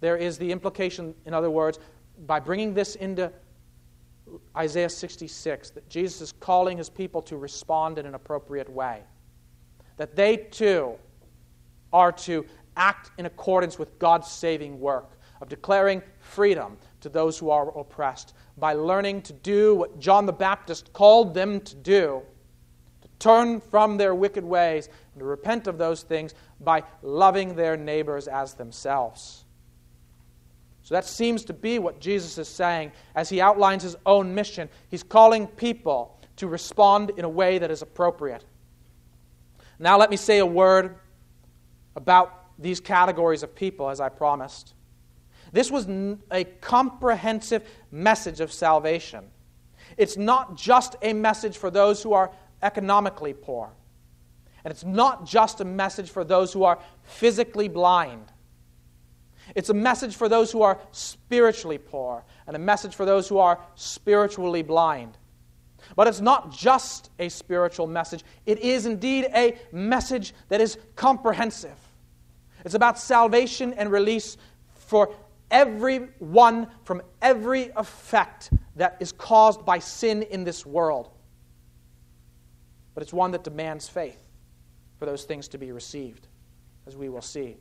There 0.00 0.16
is 0.16 0.38
the 0.38 0.50
implication, 0.50 1.14
in 1.26 1.34
other 1.34 1.50
words, 1.50 1.78
by 2.26 2.40
bringing 2.40 2.72
this 2.72 2.94
into 2.94 3.30
Isaiah 4.56 4.88
66, 4.88 5.68
that 5.68 5.86
Jesus 5.90 6.22
is 6.22 6.32
calling 6.32 6.78
his 6.78 6.88
people 6.88 7.20
to 7.22 7.36
respond 7.36 7.98
in 7.98 8.06
an 8.06 8.14
appropriate 8.14 8.70
way. 8.70 9.02
That 9.98 10.16
they 10.16 10.38
too 10.38 10.96
are 11.92 12.12
to 12.12 12.44
act 12.76 13.10
in 13.18 13.26
accordance 13.26 13.78
with 13.78 13.98
God's 13.98 14.28
saving 14.28 14.80
work 14.80 15.18
of 15.40 15.48
declaring 15.48 16.02
freedom 16.20 16.78
to 17.00 17.08
those 17.08 17.38
who 17.38 17.50
are 17.50 17.76
oppressed 17.76 18.34
by 18.56 18.74
learning 18.74 19.22
to 19.22 19.32
do 19.32 19.74
what 19.74 19.98
John 19.98 20.24
the 20.24 20.32
Baptist 20.32 20.92
called 20.92 21.34
them 21.34 21.60
to 21.60 21.74
do 21.74 22.22
to 23.02 23.08
turn 23.18 23.60
from 23.60 23.96
their 23.96 24.14
wicked 24.14 24.44
ways 24.44 24.88
and 25.12 25.20
to 25.20 25.24
repent 25.24 25.66
of 25.66 25.78
those 25.78 26.02
things 26.02 26.34
by 26.60 26.84
loving 27.02 27.56
their 27.56 27.76
neighbors 27.76 28.28
as 28.28 28.54
themselves. 28.54 29.44
So 30.84 30.94
that 30.94 31.04
seems 31.04 31.44
to 31.46 31.52
be 31.52 31.78
what 31.78 32.00
Jesus 32.00 32.38
is 32.38 32.48
saying 32.48 32.92
as 33.14 33.28
he 33.28 33.40
outlines 33.40 33.82
his 33.82 33.96
own 34.06 34.34
mission. 34.34 34.68
He's 34.88 35.02
calling 35.02 35.46
people 35.46 36.18
to 36.36 36.46
respond 36.46 37.12
in 37.16 37.24
a 37.24 37.28
way 37.28 37.58
that 37.58 37.70
is 37.70 37.82
appropriate. 37.82 38.44
Now, 39.78 39.98
let 39.98 40.10
me 40.10 40.16
say 40.16 40.38
a 40.38 40.46
word 40.46 40.96
about 41.96 42.44
these 42.58 42.80
categories 42.80 43.42
of 43.42 43.54
people, 43.54 43.88
as 43.90 44.00
I 44.00 44.08
promised. 44.08 44.74
This 45.52 45.70
was 45.70 45.86
a 46.30 46.44
comprehensive 46.60 47.68
message 47.90 48.40
of 48.40 48.52
salvation. 48.52 49.24
It's 49.96 50.16
not 50.16 50.56
just 50.56 50.96
a 51.02 51.12
message 51.12 51.58
for 51.58 51.70
those 51.70 52.02
who 52.02 52.12
are 52.14 52.30
economically 52.62 53.34
poor, 53.34 53.70
and 54.64 54.70
it's 54.70 54.84
not 54.84 55.26
just 55.26 55.60
a 55.60 55.64
message 55.64 56.10
for 56.10 56.24
those 56.24 56.52
who 56.52 56.64
are 56.64 56.78
physically 57.02 57.68
blind. 57.68 58.32
It's 59.54 59.70
a 59.70 59.74
message 59.74 60.14
for 60.14 60.28
those 60.28 60.52
who 60.52 60.62
are 60.62 60.78
spiritually 60.92 61.78
poor, 61.78 62.24
and 62.46 62.56
a 62.56 62.60
message 62.60 62.94
for 62.94 63.04
those 63.04 63.28
who 63.28 63.38
are 63.38 63.60
spiritually 63.74 64.62
blind. 64.62 65.18
But 65.96 66.06
it's 66.06 66.20
not 66.20 66.52
just 66.52 67.10
a 67.18 67.28
spiritual 67.28 67.86
message, 67.86 68.24
it 68.46 68.58
is 68.58 68.86
indeed 68.86 69.28
a 69.34 69.58
message 69.72 70.34
that 70.48 70.60
is 70.60 70.78
comprehensive. 70.96 71.78
It's 72.64 72.74
about 72.74 72.98
salvation 72.98 73.72
and 73.74 73.90
release 73.90 74.36
for 74.74 75.14
everyone 75.50 76.68
from 76.84 77.02
every 77.20 77.70
effect 77.76 78.50
that 78.76 78.96
is 79.00 79.12
caused 79.12 79.64
by 79.64 79.78
sin 79.78 80.22
in 80.22 80.44
this 80.44 80.64
world. 80.64 81.10
But 82.94 83.02
it's 83.02 83.12
one 83.12 83.30
that 83.32 83.44
demands 83.44 83.88
faith 83.88 84.18
for 84.98 85.06
those 85.06 85.24
things 85.24 85.48
to 85.48 85.58
be 85.58 85.72
received, 85.72 86.26
as 86.86 86.96
we 86.96 87.08
will 87.08 87.22
see. 87.22 87.56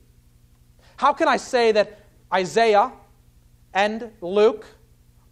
How 0.98 1.14
can 1.14 1.28
I 1.28 1.38
say 1.38 1.72
that 1.72 2.00
Isaiah 2.34 2.92
and 3.74 4.12
Luke 4.22 4.66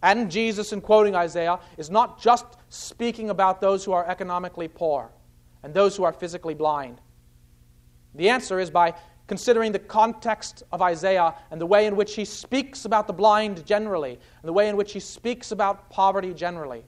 and 0.02 0.30
Jesus, 0.30 0.72
in 0.72 0.80
quoting 0.80 1.14
Isaiah, 1.14 1.58
is 1.76 1.90
not 1.90 2.20
just 2.20 2.46
speaking 2.68 3.30
about 3.30 3.60
those 3.60 3.84
who 3.84 3.92
are 3.92 4.08
economically 4.08 4.68
poor 4.68 5.10
and 5.62 5.74
those 5.74 5.96
who 5.96 6.04
are 6.04 6.12
physically 6.12 6.54
blind? 6.54 7.00
The 8.14 8.30
answer 8.30 8.58
is 8.58 8.70
by 8.70 8.94
considering 9.26 9.70
the 9.70 9.78
context 9.78 10.64
of 10.72 10.82
Isaiah 10.82 11.34
and 11.50 11.60
the 11.60 11.66
way 11.66 11.86
in 11.86 11.94
which 11.94 12.16
he 12.16 12.24
speaks 12.24 12.84
about 12.84 13.06
the 13.06 13.12
blind 13.12 13.64
generally, 13.64 14.12
and 14.12 14.48
the 14.48 14.52
way 14.52 14.68
in 14.68 14.76
which 14.76 14.92
he 14.92 15.00
speaks 15.00 15.52
about 15.52 15.88
poverty 15.90 16.34
generally. 16.34 16.82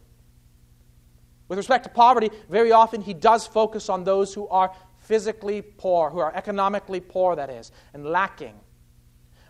With 1.47 1.59
respect 1.59 1.85
to 1.85 1.91
poverty, 1.91 2.31
very 2.49 2.73
often 2.73 3.01
he 3.01 3.15
does 3.15 3.47
focus 3.47 3.89
on 3.89 4.05
those 4.05 4.35
who 4.35 4.49
are 4.49 4.75
physically 4.99 5.63
poor, 5.63 6.11
who 6.11 6.19
are 6.19 6.35
economically 6.35 6.99
poor, 6.99 7.37
that 7.37 7.51
is, 7.51 7.71
and 7.95 8.07
lacking. 8.07 8.59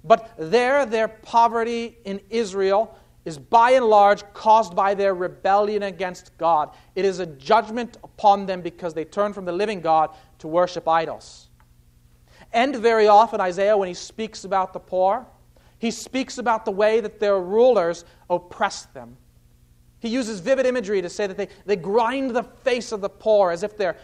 But 0.05 0.35
there, 0.37 0.85
their 0.85 1.09
poverty 1.09 1.96
in 2.05 2.20
Israel 2.29 2.98
is 3.24 3.38
by 3.38 3.72
and 3.72 3.87
large 3.87 4.24
caused 4.32 4.74
by 4.74 4.94
their 4.94 5.14
rebellion 5.14 5.85
against 5.85 6.37
God. 6.38 6.70
It 6.94 7.04
is 7.04 7.18
a 7.20 7.26
judgment 7.26 7.96
upon 8.02 8.46
them 8.46 8.62
because 8.62 8.94
they 8.94 9.04
turn 9.04 9.32
from 9.32 9.44
the 9.44 9.52
living 9.52 9.80
God 9.80 10.11
to 10.38 10.48
worship 10.48 10.88
idols. 10.88 11.48
And 12.52 12.76
very 12.76 13.08
often, 13.08 13.40
Isaiah, 13.40 13.76
when 13.76 13.88
he 13.88 13.94
speaks 13.94 14.44
about 14.44 14.72
the 14.72 14.80
poor, 14.80 15.26
he 15.78 15.90
speaks 15.90 16.38
about 16.38 16.64
the 16.64 16.70
way 16.70 17.00
that 17.00 17.20
their 17.20 17.40
rulers 17.40 18.04
oppress 18.28 18.87
them. 18.87 19.16
He 20.00 20.08
uses 20.08 20.40
vivid 20.40 20.66
imagery 20.66 21.00
to 21.00 21.08
say 21.08 21.26
that 21.28 21.37
they, 21.37 21.48
they 21.64 21.76
grind 21.76 22.30
the 22.30 22.42
face 22.42 22.92
of 22.92 23.00
the 23.00 23.08
poor 23.08 23.52
as 23.52 23.62
if 23.62 23.76
they're 23.76 23.96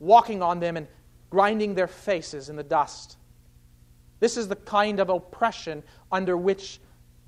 walking 0.00 0.42
on 0.42 0.60
them 0.60 0.76
and 0.76 0.88
grinding 1.30 1.74
their 1.74 1.86
faces 1.86 2.48
in 2.48 2.56
the 2.56 2.62
dust. 2.62 3.18
This 4.18 4.36
is 4.36 4.48
the 4.48 4.56
kind 4.56 4.98
of 4.98 5.10
oppression 5.10 5.82
under 6.10 6.36
which 6.36 6.80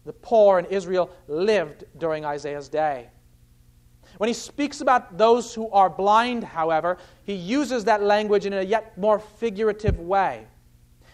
the 0.04 0.12
poor 0.12 0.58
in 0.58 0.66
Israel 0.66 1.10
lived 1.28 1.84
during 1.98 2.24
Isaiah's 2.24 2.68
day. 2.68 3.08
When 4.18 4.28
he 4.28 4.34
speaks 4.34 4.80
about 4.80 5.18
those 5.18 5.54
who 5.54 5.70
are 5.70 5.90
blind, 5.90 6.44
however, 6.44 6.98
he 7.24 7.34
uses 7.34 7.84
that 7.84 8.02
language 8.02 8.46
in 8.46 8.52
a 8.52 8.62
yet 8.62 8.96
more 8.96 9.18
figurative 9.18 9.98
way. 9.98 10.46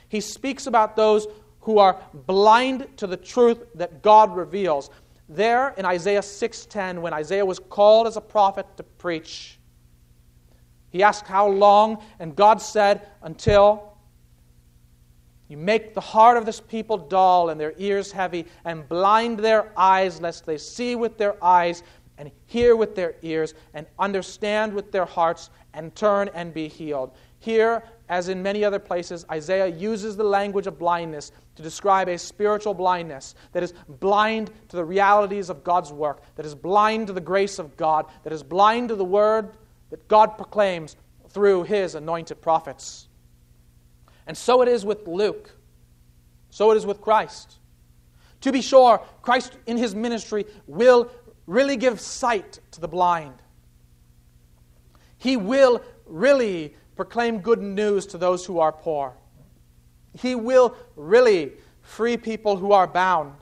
He 0.08 0.20
speaks 0.20 0.66
about 0.66 0.96
those 0.96 1.26
who 1.60 1.78
are 1.78 2.00
blind 2.12 2.88
to 2.96 3.06
the 3.06 3.16
truth 3.16 3.64
that 3.74 4.02
God 4.02 4.34
reveals. 4.34 4.90
There 5.28 5.72
in 5.76 5.84
Isaiah 5.84 6.22
6:10 6.22 7.00
when 7.00 7.12
Isaiah 7.12 7.46
was 7.46 7.58
called 7.58 8.06
as 8.06 8.16
a 8.16 8.20
prophet 8.20 8.66
to 8.76 8.82
preach, 8.82 9.58
he 10.90 11.02
asked 11.02 11.26
how 11.26 11.46
long 11.46 12.02
and 12.18 12.34
God 12.34 12.60
said 12.60 13.08
until 13.22 13.89
you 15.50 15.56
make 15.56 15.94
the 15.94 16.00
heart 16.00 16.36
of 16.36 16.46
this 16.46 16.60
people 16.60 16.96
dull 16.96 17.50
and 17.50 17.60
their 17.60 17.74
ears 17.76 18.12
heavy 18.12 18.46
and 18.64 18.88
blind 18.88 19.40
their 19.40 19.72
eyes 19.76 20.20
lest 20.20 20.46
they 20.46 20.56
see 20.56 20.94
with 20.94 21.18
their 21.18 21.42
eyes 21.44 21.82
and 22.18 22.30
hear 22.46 22.76
with 22.76 22.94
their 22.94 23.16
ears 23.22 23.54
and 23.74 23.84
understand 23.98 24.72
with 24.72 24.92
their 24.92 25.04
hearts 25.04 25.50
and 25.74 25.94
turn 25.96 26.30
and 26.34 26.54
be 26.54 26.68
healed. 26.68 27.16
Here 27.40 27.82
as 28.08 28.28
in 28.28 28.42
many 28.42 28.64
other 28.64 28.78
places, 28.78 29.24
Isaiah 29.30 29.66
uses 29.66 30.16
the 30.16 30.24
language 30.24 30.66
of 30.66 30.78
blindness 30.78 31.32
to 31.56 31.62
describe 31.62 32.08
a 32.08 32.18
spiritual 32.18 32.74
blindness 32.74 33.34
that 33.52 33.62
is 33.62 33.74
blind 33.88 34.50
to 34.68 34.76
the 34.76 34.84
realities 34.84 35.50
of 35.50 35.64
God's 35.64 35.92
work, 35.92 36.22
that 36.36 36.46
is 36.46 36.54
blind 36.54 37.08
to 37.08 37.12
the 37.12 37.20
grace 37.20 37.58
of 37.58 37.76
God, 37.76 38.06
that 38.22 38.32
is 38.32 38.42
blind 38.42 38.88
to 38.90 38.96
the 38.96 39.04
word 39.04 39.52
that 39.90 40.06
God 40.06 40.36
proclaims 40.36 40.96
through 41.28 41.64
his 41.64 41.94
anointed 41.94 42.40
prophets. 42.40 43.08
And 44.26 44.36
so 44.36 44.62
it 44.62 44.68
is 44.68 44.84
with 44.84 45.06
Luke. 45.06 45.50
So 46.50 46.70
it 46.70 46.76
is 46.76 46.86
with 46.86 47.00
Christ. 47.00 47.58
To 48.42 48.52
be 48.52 48.62
sure, 48.62 49.02
Christ 49.22 49.56
in 49.66 49.76
his 49.76 49.94
ministry 49.94 50.46
will 50.66 51.10
really 51.46 51.76
give 51.76 52.00
sight 52.00 52.60
to 52.72 52.80
the 52.80 52.88
blind. 52.88 53.34
He 55.18 55.36
will 55.36 55.82
really 56.06 56.74
proclaim 56.96 57.40
good 57.40 57.60
news 57.60 58.06
to 58.06 58.18
those 58.18 58.46
who 58.46 58.58
are 58.58 58.72
poor. 58.72 59.14
He 60.18 60.34
will 60.34 60.74
really 60.96 61.52
free 61.82 62.16
people 62.16 62.56
who 62.56 62.72
are 62.72 62.86
bound. 62.86 63.34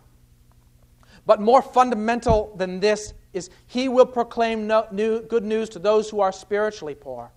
But 1.27 1.41
more 1.41 1.63
fundamental 1.63 2.55
than 2.57 2.81
this 2.81 3.15
is 3.33 3.51
he 3.67 3.89
will 3.89 4.07
proclaim 4.07 4.67
no, 4.67 4.87
new, 4.91 5.21
good 5.21 5.45
news 5.45 5.69
to 5.71 5.79
those 5.79 6.09
who 6.09 6.21
are 6.21 6.33
spiritually 6.33 6.95
poor. 6.95 7.31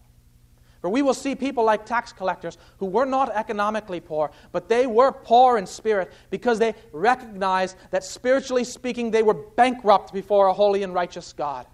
For 0.81 0.89
we 0.89 1.03
will 1.03 1.13
see 1.13 1.35
people 1.35 1.63
like 1.63 1.85
tax 1.85 2.11
collectors 2.11 2.57
who 2.79 2.87
were 2.87 3.05
not 3.05 3.29
economically 3.35 3.99
poor, 3.99 4.31
but 4.51 4.67
they 4.67 4.87
were 4.87 5.11
poor 5.11 5.59
in 5.59 5.67
spirit 5.67 6.11
because 6.31 6.57
they 6.57 6.73
recognized 6.91 7.77
that 7.91 8.03
spiritually 8.03 8.63
speaking 8.63 9.11
they 9.11 9.21
were 9.21 9.35
bankrupt 9.35 10.11
before 10.11 10.47
a 10.47 10.53
holy 10.53 10.81
and 10.81 10.93
righteous 10.93 11.33
God. 11.33 11.67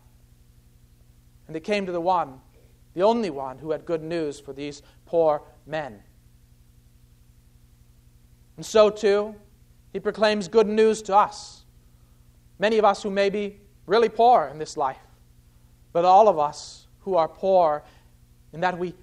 And 1.48 1.56
they 1.56 1.62
came 1.62 1.86
to 1.86 1.94
the 1.94 2.02
one, 2.02 2.42
the 2.96 3.04
only 3.04 3.30
one, 3.30 3.58
who 3.58 3.72
had 3.72 3.86
good 3.86 4.04
news 4.04 4.42
for 4.42 4.52
these 4.52 4.82
poor 5.06 5.42
men. 5.66 6.02
And 8.58 8.66
so, 8.66 8.90
too, 8.90 9.36
he 9.94 10.02
proclaims 10.02 10.50
good 10.50 10.68
news 10.68 11.02
to 11.04 11.16
us. 11.16 11.64
Many 12.60 12.78
of 12.78 12.84
us 12.84 13.04
who 13.04 13.10
may 13.10 13.30
be 13.30 13.62
really 13.86 14.10
poor 14.10 14.50
in 14.52 14.60
this 14.60 14.76
life, 14.76 14.98
but 15.94 16.04
all 16.04 16.28
of 16.28 16.38
us 16.38 16.88
who 17.02 17.16
are 17.16 17.30
poor 17.30 17.84
in 18.54 18.62
that 18.62 18.78
we 18.78 18.94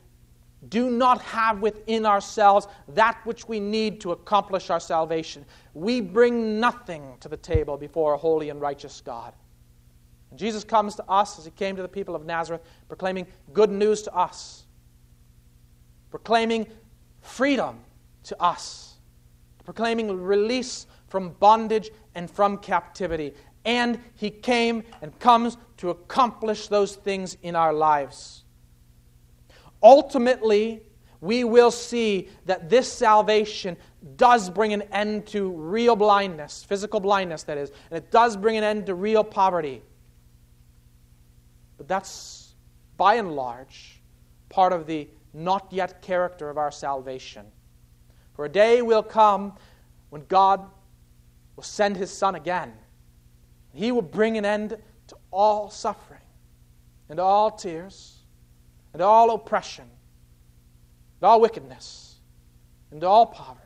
do 0.69 0.91
not 0.91 1.21
have 1.23 1.61
within 1.61 2.07
ourselves 2.07 2.67
that 2.89 3.19
which 3.25 3.49
we 3.49 3.61
need 3.61 4.01
to 4.01 4.13
accomplish 4.13 4.71
our 4.71 4.81
salvation. 4.81 5.45
We 5.75 6.01
bring 6.01 6.59
nothing 6.59 7.17
to 7.21 7.29
the 7.29 7.37
table 7.37 7.77
before 7.77 8.15
a 8.15 8.17
holy 8.17 8.49
and 8.49 8.61
righteous 8.61 9.03
God. 9.05 9.35
And 10.31 10.39
Jesus 10.39 10.65
comes 10.65 10.95
to 10.97 11.05
us 11.09 11.39
as 11.39 11.45
he 11.45 11.51
came 11.51 11.77
to 11.77 11.83
the 11.83 11.89
people 11.89 12.15
of 12.15 12.25
Nazareth, 12.25 12.63
proclaiming 12.89 13.27
good 13.53 13.71
news 13.71 14.03
to 14.03 14.15
us, 14.15 14.65
proclaiming 16.11 16.67
freedom 17.21 17.81
to 18.25 18.43
us, 18.43 18.95
proclaiming 19.65 20.21
release 20.21 20.87
from 21.09 21.31
bondage 21.31 21.91
and 22.15 22.31
from 22.31 22.59
captivity. 22.59 23.35
And 23.65 23.99
he 24.15 24.31
came 24.31 24.83
and 25.03 25.19
comes 25.19 25.57
to 25.79 25.91
accomplish 25.91 26.69
those 26.69 26.97
things 26.97 27.37
in 27.43 27.57
our 27.57 27.73
lives. 27.73 28.44
Ultimately, 29.83 30.83
we 31.21 31.43
will 31.43 31.71
see 31.71 32.29
that 32.45 32.69
this 32.69 32.93
salvation 32.93 33.77
does 34.17 34.51
bring 34.51 34.75
an 34.75 34.83
end 34.93 35.27
to 35.29 35.51
real 35.51 35.97
blindness, 35.97 36.63
physical 36.65 37.01
blindness, 37.01 37.45
that 37.45 37.57
is, 37.57 37.71
and 37.91 37.97
it 37.97 38.11
does 38.11 38.37
bring 38.37 38.57
an 38.57 38.65
end 38.65 38.87
to 38.87 38.95
real 38.95 39.25
poverty. 39.25 39.83
But 41.79 41.89
that's, 41.89 42.55
by 42.97 43.15
and 43.15 43.35
large, 43.35 44.03
part 44.51 44.73
of 44.73 44.87
the 44.87 45.09
not 45.33 45.69
yet 45.71 46.03
character 46.03 46.51
of 46.51 46.59
our 46.59 46.71
salvation. 46.71 47.47
For 48.35 48.45
a 48.45 48.49
day 48.49 48.83
will 48.83 49.03
come 49.03 49.55
when 50.11 50.27
God 50.27 50.61
will 51.57 51.63
send 51.63 51.97
his 51.97 52.11
Son 52.11 52.35
again. 52.35 52.73
He 53.73 53.93
will 53.93 54.03
bring 54.03 54.37
an 54.37 54.45
end 54.45 54.77
to 55.09 55.17
all 55.31 55.71
suffering 55.71 56.21
and 57.09 57.19
all 57.19 57.51
tears 57.51 58.14
and 58.95 59.03
all 59.03 59.35
oppression, 59.35 59.85
and 59.85 61.29
all 61.29 61.41
wickedness, 61.41 62.15
and 62.93 63.03
all 63.05 63.27
poverty 63.27 63.61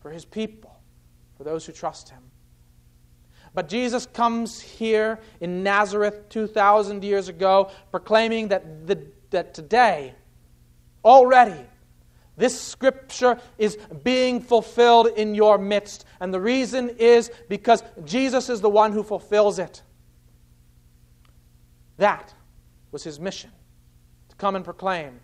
for 0.00 0.10
his 0.10 0.24
people, 0.24 0.74
for 1.36 1.44
those 1.44 1.66
who 1.66 1.72
trust 1.72 2.08
him. 2.08 2.22
But 3.52 3.68
Jesus 3.68 4.06
comes 4.06 4.60
here 4.60 5.20
in 5.40 5.62
Nazareth 5.62 6.30
2,000 6.30 7.04
years 7.04 7.28
ago, 7.28 7.70
proclaiming 7.90 8.48
that, 8.48 8.86
the, 8.86 9.06
that 9.30 9.52
today, 9.52 10.14
already, 11.04 11.66
this 12.38 12.58
scripture 12.58 13.38
is 13.58 13.76
being 14.02 14.40
fulfilled 14.40 15.08
in 15.08 15.34
your 15.34 15.58
midst. 15.58 16.06
And 16.20 16.32
the 16.32 16.40
reason 16.40 16.88
is 16.90 17.30
because 17.50 17.82
Jesus 18.06 18.48
is 18.48 18.62
the 18.62 18.70
one 18.70 18.92
who 18.92 19.02
fulfills 19.02 19.58
it. 19.58 19.82
That 21.98 22.32
was 22.92 23.04
his 23.04 23.20
mission 23.20 23.50
come 24.40 24.56
and 24.56 24.64
proclaim 24.64 25.20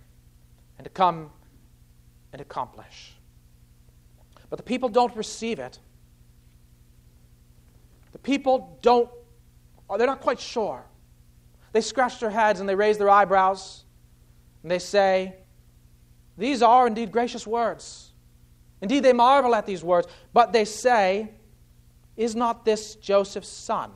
and 0.76 0.84
to 0.84 0.90
come 0.90 1.30
and 2.32 2.40
accomplish. 2.40 3.14
But 4.50 4.58
the 4.58 4.62
people 4.62 4.90
don't 4.90 5.16
receive 5.16 5.58
it. 5.58 5.78
The 8.12 8.18
people 8.18 8.78
don't, 8.82 9.08
uh, 9.88 9.96
they're 9.96 10.06
not 10.06 10.20
quite 10.20 10.38
sure. 10.38 10.84
They 11.72 11.80
scratch 11.80 12.20
their 12.20 12.30
heads 12.30 12.60
and 12.60 12.68
they 12.68 12.74
raise 12.74 12.98
their 12.98 13.08
eyebrows 13.08 13.84
and 14.62 14.70
they 14.70 14.78
say, 14.78 15.34
These 16.36 16.62
are 16.62 16.86
indeed 16.86 17.10
gracious 17.10 17.46
words. 17.46 18.10
Indeed, 18.82 19.00
they 19.00 19.14
marvel 19.14 19.54
at 19.54 19.64
these 19.64 19.82
words, 19.82 20.06
but 20.34 20.52
they 20.52 20.66
say, 20.66 21.30
Is 22.18 22.36
not 22.36 22.66
this 22.66 22.96
Joseph's 22.96 23.48
son? 23.48 23.90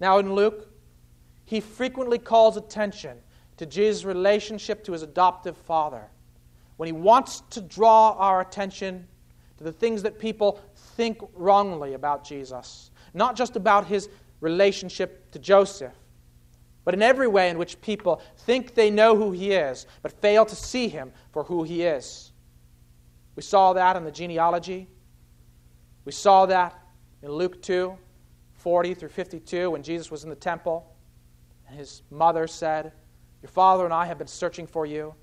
Now, 0.00 0.18
in 0.18 0.34
Luke, 0.34 0.68
he 1.44 1.60
frequently 1.60 2.18
calls 2.18 2.56
attention 2.56 3.18
to 3.56 3.66
Jesus' 3.66 4.04
relationship 4.04 4.84
to 4.84 4.92
his 4.92 5.02
adoptive 5.02 5.56
father, 5.56 6.08
when 6.76 6.86
he 6.86 6.92
wants 6.92 7.42
to 7.50 7.60
draw 7.60 8.12
our 8.12 8.40
attention 8.40 9.06
to 9.58 9.64
the 9.64 9.72
things 9.72 10.02
that 10.02 10.18
people 10.18 10.60
think 10.96 11.18
wrongly 11.34 11.94
about 11.94 12.24
Jesus, 12.24 12.90
not 13.14 13.36
just 13.36 13.56
about 13.56 13.86
his 13.86 14.08
relationship 14.40 15.30
to 15.32 15.38
Joseph, 15.38 15.94
but 16.84 16.94
in 16.94 17.02
every 17.02 17.26
way 17.26 17.50
in 17.50 17.58
which 17.58 17.80
people 17.80 18.22
think 18.36 18.74
they 18.74 18.90
know 18.90 19.16
who 19.16 19.32
he 19.32 19.52
is, 19.52 19.86
but 20.02 20.12
fail 20.12 20.44
to 20.44 20.54
see 20.54 20.88
him 20.88 21.12
for 21.32 21.42
who 21.42 21.64
he 21.64 21.82
is. 21.82 22.32
We 23.34 23.42
saw 23.42 23.72
that 23.72 23.96
in 23.96 24.04
the 24.04 24.12
genealogy. 24.12 24.88
We 26.04 26.12
saw 26.12 26.46
that 26.46 26.78
in 27.22 27.30
Luke 27.30 27.60
2 27.62 27.96
40 28.54 28.94
through 28.94 29.08
52 29.10 29.70
when 29.70 29.82
Jesus 29.82 30.10
was 30.10 30.24
in 30.24 30.30
the 30.30 30.34
temple 30.36 30.92
and 31.68 31.78
his 31.78 32.02
mother 32.10 32.46
said, 32.46 32.92
your 33.42 33.50
father 33.50 33.84
and 33.84 33.94
I 33.94 34.06
have 34.06 34.18
been 34.18 34.26
searching 34.26 34.66
for 34.66 34.86
you. 34.86 35.14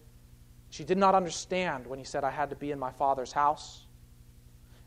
She 0.69 0.84
did 0.84 0.97
not 0.97 1.15
understand 1.15 1.86
when 1.86 1.99
he 1.99 2.06
said, 2.06 2.23
I 2.23 2.32
had 2.32 2.49
to 2.49 2.56
be 2.56 2.71
in 2.71 2.80
my 2.80 2.91
father's 2.91 3.32
house. 3.32 3.86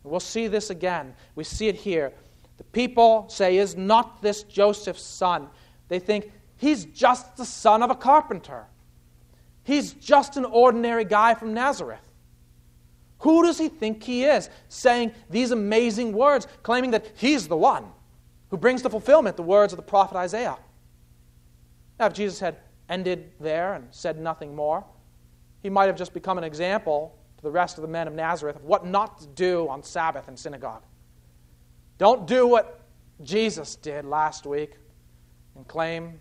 And 0.02 0.10
we'll 0.10 0.20
see 0.20 0.48
this 0.48 0.70
again. 0.70 1.14
We 1.34 1.44
see 1.44 1.68
it 1.68 1.76
here. 1.76 2.12
The 2.56 2.64
people 2.64 3.26
say, 3.28 3.58
Is 3.58 3.76
not 3.76 4.22
this 4.22 4.42
Joseph's 4.42 5.02
son? 5.02 5.48
They 5.88 5.98
think, 5.98 6.32
He's 6.56 6.86
just 6.86 7.36
the 7.36 7.44
son 7.44 7.82
of 7.82 7.90
a 7.90 7.94
carpenter. 7.94 8.64
He's 9.62 9.92
just 9.92 10.36
an 10.36 10.44
ordinary 10.44 11.04
guy 11.04 11.34
from 11.34 11.52
Nazareth. 11.52 12.00
Who 13.18 13.42
does 13.42 13.58
he 13.58 13.68
think 13.68 14.02
he 14.02 14.24
is, 14.24 14.48
saying 14.68 15.12
these 15.28 15.50
amazing 15.50 16.12
words, 16.12 16.46
claiming 16.62 16.92
that 16.92 17.10
he's 17.16 17.48
the 17.48 17.56
one 17.56 17.84
who 18.50 18.56
brings 18.56 18.82
to 18.82 18.90
fulfillment 18.90 19.36
the 19.36 19.42
words 19.42 19.72
of 19.72 19.76
the 19.76 19.82
prophet 19.82 20.16
Isaiah? 20.16 20.56
Now, 21.98 22.06
if 22.06 22.12
Jesus 22.12 22.38
had 22.38 22.56
ended 22.88 23.32
there 23.40 23.74
and 23.74 23.88
said 23.90 24.18
nothing 24.18 24.54
more. 24.54 24.84
He 25.62 25.70
might 25.70 25.86
have 25.86 25.96
just 25.96 26.14
become 26.14 26.38
an 26.38 26.44
example 26.44 27.18
to 27.36 27.42
the 27.42 27.50
rest 27.50 27.78
of 27.78 27.82
the 27.82 27.88
men 27.88 28.06
of 28.06 28.14
Nazareth 28.14 28.56
of 28.56 28.64
what 28.64 28.86
not 28.86 29.18
to 29.20 29.26
do 29.28 29.68
on 29.68 29.82
Sabbath 29.82 30.28
in 30.28 30.36
synagogue. 30.36 30.82
Don't 31.98 32.26
do 32.26 32.46
what 32.46 32.82
Jesus 33.22 33.76
did 33.76 34.04
last 34.04 34.46
week 34.46 34.74
and 35.54 35.66
claim 35.66 36.20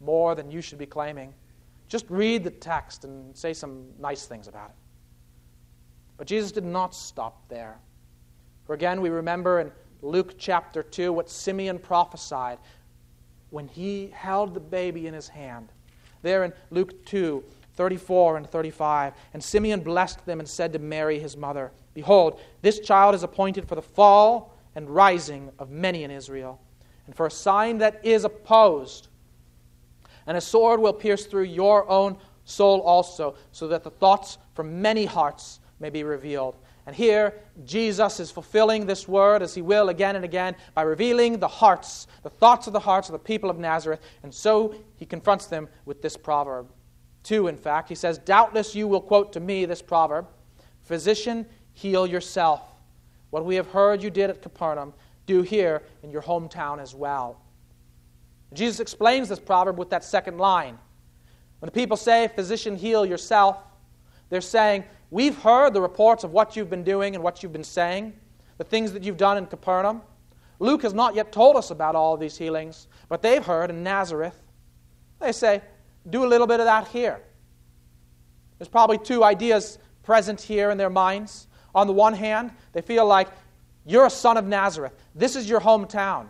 more 0.00 0.34
than 0.34 0.50
you 0.50 0.60
should 0.60 0.78
be 0.78 0.86
claiming. 0.86 1.32
Just 1.88 2.06
read 2.08 2.42
the 2.44 2.50
text 2.50 3.04
and 3.04 3.36
say 3.36 3.52
some 3.52 3.86
nice 3.98 4.26
things 4.26 4.48
about 4.48 4.70
it. 4.70 4.76
But 6.16 6.26
Jesus 6.26 6.52
did 6.52 6.64
not 6.64 6.94
stop 6.94 7.48
there. 7.48 7.78
For 8.66 8.74
again, 8.74 9.00
we 9.00 9.10
remember 9.10 9.60
in 9.60 9.72
Luke 10.02 10.34
chapter 10.38 10.82
2 10.82 11.12
what 11.12 11.30
Simeon 11.30 11.78
prophesied 11.78 12.58
when 13.50 13.68
he 13.68 14.10
held 14.12 14.54
the 14.54 14.60
baby 14.60 15.06
in 15.06 15.14
his 15.14 15.28
hand 15.28 15.70
there 16.22 16.44
in 16.44 16.52
Luke 16.70 17.04
2 17.06 17.44
34 17.74 18.36
and 18.36 18.46
35. 18.48 19.14
And 19.32 19.42
Simeon 19.42 19.80
blessed 19.80 20.24
them 20.26 20.40
and 20.40 20.48
said 20.48 20.72
to 20.72 20.78
Mary, 20.78 21.18
his 21.18 21.36
mother, 21.36 21.72
Behold, 21.94 22.40
this 22.60 22.80
child 22.80 23.14
is 23.14 23.22
appointed 23.22 23.66
for 23.66 23.74
the 23.74 23.82
fall 23.82 24.56
and 24.74 24.88
rising 24.88 25.50
of 25.58 25.70
many 25.70 26.04
in 26.04 26.10
Israel, 26.10 26.60
and 27.06 27.14
for 27.14 27.26
a 27.26 27.30
sign 27.30 27.78
that 27.78 28.00
is 28.04 28.24
opposed. 28.24 29.08
And 30.26 30.36
a 30.36 30.40
sword 30.40 30.80
will 30.80 30.92
pierce 30.92 31.26
through 31.26 31.44
your 31.44 31.88
own 31.88 32.16
soul 32.44 32.80
also, 32.80 33.36
so 33.52 33.68
that 33.68 33.84
the 33.84 33.90
thoughts 33.90 34.38
from 34.54 34.80
many 34.80 35.04
hearts 35.04 35.60
may 35.80 35.90
be 35.90 36.04
revealed. 36.04 36.56
And 36.86 36.96
here, 36.96 37.34
Jesus 37.64 38.18
is 38.18 38.30
fulfilling 38.30 38.86
this 38.86 39.06
word 39.06 39.40
as 39.40 39.54
he 39.54 39.62
will 39.62 39.88
again 39.88 40.16
and 40.16 40.24
again 40.24 40.56
by 40.74 40.82
revealing 40.82 41.38
the 41.38 41.48
hearts, 41.48 42.08
the 42.22 42.30
thoughts 42.30 42.66
of 42.66 42.72
the 42.72 42.80
hearts 42.80 43.08
of 43.08 43.12
the 43.12 43.18
people 43.20 43.50
of 43.50 43.58
Nazareth. 43.58 44.00
And 44.22 44.34
so 44.34 44.74
he 44.96 45.06
confronts 45.06 45.46
them 45.46 45.68
with 45.84 46.02
this 46.02 46.16
proverb. 46.16 46.72
Two, 47.22 47.46
in 47.46 47.56
fact, 47.56 47.88
he 47.88 47.94
says, 47.94 48.18
Doubtless 48.18 48.74
you 48.74 48.88
will 48.88 49.00
quote 49.00 49.32
to 49.34 49.40
me 49.40 49.64
this 49.64 49.82
proverb 49.82 50.26
Physician, 50.82 51.46
heal 51.72 52.06
yourself. 52.06 52.60
What 53.30 53.44
we 53.44 53.54
have 53.54 53.68
heard 53.68 54.02
you 54.02 54.10
did 54.10 54.28
at 54.28 54.42
Capernaum, 54.42 54.92
do 55.26 55.42
here 55.42 55.82
in 56.02 56.10
your 56.10 56.22
hometown 56.22 56.80
as 56.80 56.94
well. 56.94 57.40
Jesus 58.52 58.80
explains 58.80 59.28
this 59.28 59.38
proverb 59.38 59.78
with 59.78 59.90
that 59.90 60.02
second 60.04 60.38
line. 60.38 60.76
When 61.60 61.68
the 61.68 61.72
people 61.72 61.96
say, 61.96 62.28
Physician, 62.28 62.76
heal 62.76 63.06
yourself, 63.06 63.56
they're 64.32 64.40
saying, 64.40 64.84
We've 65.10 65.36
heard 65.36 65.74
the 65.74 65.82
reports 65.82 66.24
of 66.24 66.32
what 66.32 66.56
you've 66.56 66.70
been 66.70 66.84
doing 66.84 67.14
and 67.14 67.22
what 67.22 67.42
you've 67.42 67.52
been 67.52 67.62
saying, 67.62 68.14
the 68.56 68.64
things 68.64 68.94
that 68.94 69.02
you've 69.02 69.18
done 69.18 69.36
in 69.36 69.44
Capernaum. 69.44 70.00
Luke 70.58 70.80
has 70.84 70.94
not 70.94 71.14
yet 71.14 71.32
told 71.32 71.54
us 71.54 71.70
about 71.70 71.94
all 71.94 72.14
of 72.14 72.20
these 72.20 72.38
healings, 72.38 72.86
but 73.10 73.20
they've 73.20 73.44
heard 73.44 73.68
in 73.68 73.82
Nazareth. 73.82 74.42
They 75.20 75.32
say, 75.32 75.60
Do 76.08 76.24
a 76.24 76.28
little 76.28 76.46
bit 76.46 76.60
of 76.60 76.64
that 76.64 76.88
here. 76.88 77.20
There's 78.56 78.70
probably 78.70 78.96
two 78.96 79.22
ideas 79.22 79.78
present 80.02 80.40
here 80.40 80.70
in 80.70 80.78
their 80.78 80.88
minds. 80.88 81.46
On 81.74 81.86
the 81.86 81.92
one 81.92 82.14
hand, 82.14 82.52
they 82.72 82.80
feel 82.80 83.04
like 83.04 83.28
you're 83.84 84.06
a 84.06 84.10
son 84.10 84.38
of 84.38 84.46
Nazareth. 84.46 84.94
This 85.14 85.36
is 85.36 85.46
your 85.46 85.60
hometown. 85.60 86.28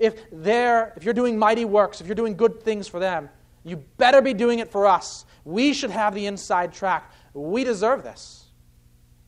If, 0.00 0.18
they're, 0.32 0.94
if 0.96 1.04
you're 1.04 1.14
doing 1.14 1.38
mighty 1.38 1.64
works, 1.64 2.00
if 2.00 2.08
you're 2.08 2.16
doing 2.16 2.36
good 2.36 2.60
things 2.60 2.88
for 2.88 2.98
them, 2.98 3.28
you 3.68 3.76
better 3.96 4.20
be 4.22 4.34
doing 4.34 4.58
it 4.58 4.70
for 4.70 4.86
us. 4.86 5.24
We 5.44 5.72
should 5.72 5.90
have 5.90 6.14
the 6.14 6.26
inside 6.26 6.72
track. 6.72 7.12
We 7.34 7.64
deserve 7.64 8.02
this. 8.02 8.46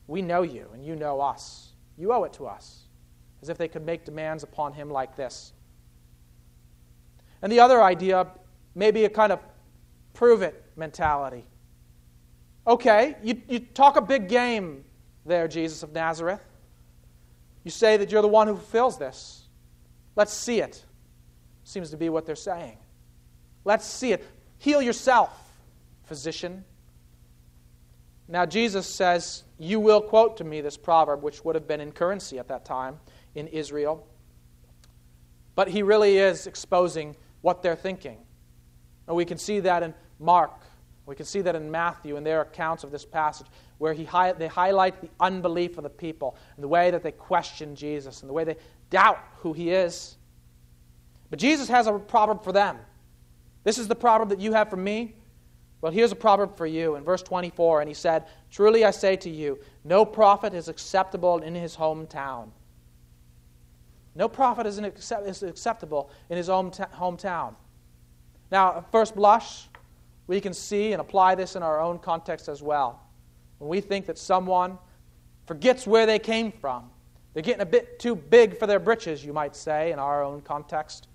We 0.07 0.21
know 0.21 0.41
you, 0.41 0.67
and 0.73 0.85
you 0.85 0.95
know 0.95 1.21
us. 1.21 1.73
You 1.97 2.13
owe 2.13 2.23
it 2.23 2.33
to 2.33 2.47
us. 2.47 2.83
As 3.41 3.49
if 3.49 3.57
they 3.57 3.67
could 3.67 3.85
make 3.85 4.05
demands 4.05 4.43
upon 4.43 4.73
him 4.73 4.89
like 4.89 5.15
this. 5.15 5.53
And 7.41 7.51
the 7.51 7.59
other 7.59 7.81
idea 7.81 8.27
may 8.75 8.91
be 8.91 9.05
a 9.05 9.09
kind 9.09 9.31
of 9.31 9.39
prove 10.13 10.41
it 10.41 10.63
mentality. 10.75 11.45
Okay, 12.67 13.15
you, 13.23 13.41
you 13.47 13.59
talk 13.59 13.95
a 13.95 14.01
big 14.01 14.29
game 14.29 14.83
there, 15.25 15.47
Jesus 15.47 15.81
of 15.81 15.93
Nazareth. 15.93 16.43
You 17.63 17.71
say 17.71 17.97
that 17.97 18.11
you're 18.11 18.21
the 18.21 18.27
one 18.27 18.47
who 18.47 18.55
fulfills 18.55 18.97
this. 18.97 19.47
Let's 20.15 20.33
see 20.33 20.61
it. 20.61 20.83
Seems 21.63 21.89
to 21.91 21.97
be 21.97 22.09
what 22.09 22.25
they're 22.25 22.35
saying. 22.35 22.77
Let's 23.63 23.85
see 23.85 24.11
it. 24.13 24.25
Heal 24.57 24.81
yourself, 24.81 25.31
physician. 26.03 26.63
Now, 28.27 28.45
Jesus 28.45 28.87
says, 28.87 29.43
You 29.59 29.79
will 29.79 30.01
quote 30.01 30.37
to 30.37 30.43
me 30.43 30.61
this 30.61 30.77
proverb, 30.77 31.23
which 31.23 31.43
would 31.43 31.55
have 31.55 31.67
been 31.67 31.81
in 31.81 31.91
currency 31.91 32.39
at 32.39 32.47
that 32.47 32.65
time 32.65 32.99
in 33.35 33.47
Israel. 33.47 34.07
But 35.55 35.67
he 35.67 35.83
really 35.83 36.17
is 36.17 36.47
exposing 36.47 37.15
what 37.41 37.61
they're 37.61 37.75
thinking. 37.75 38.17
And 39.07 39.15
we 39.15 39.25
can 39.25 39.37
see 39.37 39.59
that 39.61 39.83
in 39.83 39.93
Mark 40.19 40.61
we 41.05 41.15
can 41.15 41.25
see 41.25 41.41
that 41.41 41.55
in 41.55 41.69
Matthew 41.69 42.15
in 42.15 42.23
their 42.23 42.41
accounts 42.41 42.83
of 42.83 42.91
this 42.91 43.05
passage, 43.05 43.47
where 43.79 43.93
he, 43.93 44.07
they 44.37 44.47
highlight 44.47 45.01
the 45.01 45.09
unbelief 45.19 45.77
of 45.77 45.83
the 45.83 45.89
people 45.89 46.37
and 46.55 46.63
the 46.63 46.67
way 46.67 46.91
that 46.91 47.03
they 47.03 47.11
question 47.11 47.75
Jesus 47.75 48.21
and 48.21 48.29
the 48.29 48.33
way 48.33 48.43
they 48.43 48.55
doubt 48.89 49.19
who 49.39 49.53
he 49.53 49.71
is. 49.71 50.17
But 51.29 51.39
Jesus 51.39 51.67
has 51.67 51.87
a 51.87 51.93
proverb 51.93 52.43
for 52.43 52.51
them. 52.51 52.77
This 53.63 53.77
is 53.77 53.87
the 53.87 53.95
proverb 53.95 54.29
that 54.29 54.39
you 54.39 54.53
have 54.53 54.69
for 54.69 54.77
me. 54.77 55.15
Well, 55.81 55.91
here's 55.91 56.11
a 56.11 56.15
proverb 56.15 56.55
for 56.55 56.65
you 56.65 56.95
in 56.95 57.03
verse 57.03 57.23
24. 57.23 57.81
And 57.81 57.87
he 57.87 57.93
said, 57.93 58.25
Truly 58.49 58.85
I 58.85 58.91
say 58.91 59.15
to 59.17 59.29
you, 59.29 59.59
no 59.83 60.05
prophet 60.05 60.53
is 60.53 60.67
acceptable 60.67 61.39
in 61.39 61.55
his 61.55 61.75
hometown. 61.75 62.49
No 64.15 64.27
prophet 64.27 64.67
is, 64.67 64.77
acceptable 64.77 66.11
in 66.29 66.37
his 66.37 66.49
hometown. 66.49 67.55
Now, 68.51 68.77
at 68.77 68.91
first 68.91 69.15
blush, 69.15 69.69
we 70.27 70.41
can 70.41 70.53
see 70.53 70.91
and 70.91 71.01
apply 71.01 71.35
this 71.35 71.55
in 71.55 71.63
our 71.63 71.79
own 71.79 71.97
context 71.97 72.49
as 72.49 72.61
well. 72.61 73.01
When 73.59 73.69
we 73.69 73.79
think 73.79 74.05
that 74.07 74.17
someone 74.17 74.77
forgets 75.45 75.87
where 75.87 76.05
they 76.05 76.19
came 76.19 76.51
from, 76.51 76.89
they're 77.33 77.43
getting 77.43 77.61
a 77.61 77.65
bit 77.65 77.99
too 77.99 78.15
big 78.15 78.57
for 78.59 78.67
their 78.67 78.79
britches, 78.79 79.23
you 79.23 79.31
might 79.31 79.55
say, 79.55 79.93
in 79.93 79.99
our 79.99 80.23
own 80.23 80.41
context. 80.41 81.07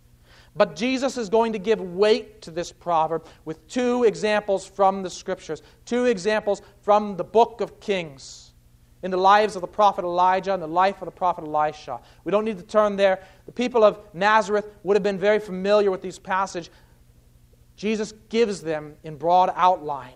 But 0.57 0.75
Jesus 0.75 1.19
is 1.19 1.29
going 1.29 1.53
to 1.53 1.59
give 1.59 1.81
weight 1.81 2.40
to 2.42 2.51
this 2.51 2.73
proverb 2.73 3.27
with 3.45 3.66
two 3.69 4.05
examples 4.05 4.66
from 4.66 5.03
the 5.03 5.11
scriptures, 5.11 5.62
two 5.85 6.07
examples 6.07 6.62
from 6.81 7.16
the 7.16 7.25
book 7.25 7.61
of 7.61 7.79
Kings 7.79 8.55
in 9.03 9.11
the 9.11 9.16
lives 9.19 9.55
of 9.55 9.61
the 9.61 9.69
prophet 9.69 10.05
Elijah 10.05 10.55
and 10.55 10.62
the 10.62 10.66
life 10.66 11.03
of 11.03 11.07
the 11.07 11.12
prophet 11.12 11.45
Elisha. 11.45 12.01
We 12.25 12.33
don't 12.33 12.45
need 12.45 12.57
to 12.57 12.64
turn 12.64 12.97
there. 12.97 13.23
The 13.45 13.53
people 13.53 13.85
of 13.85 14.01
Nazareth 14.14 14.66
would 14.83 14.97
have 14.97 15.03
been 15.03 15.19
very 15.19 15.38
familiar 15.38 15.90
with 15.90 16.01
these 16.01 16.19
passages. 16.19 16.71
Jesus 17.77 18.14
gives 18.31 18.62
them 18.62 18.95
in 19.05 19.16
broad 19.16 19.53
outline. 19.55 20.14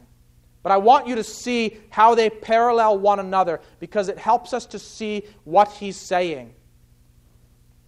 But 0.62 0.72
I 0.72 0.78
want 0.78 1.06
you 1.06 1.14
to 1.16 1.24
see 1.24 1.76
how 1.90 2.14
they 2.14 2.30
parallel 2.30 2.98
one 2.98 3.20
another 3.20 3.60
because 3.78 4.08
it 4.08 4.18
helps 4.18 4.52
us 4.52 4.66
to 4.66 4.78
see 4.78 5.24
what 5.44 5.70
he's 5.72 5.96
saying. 5.96 6.54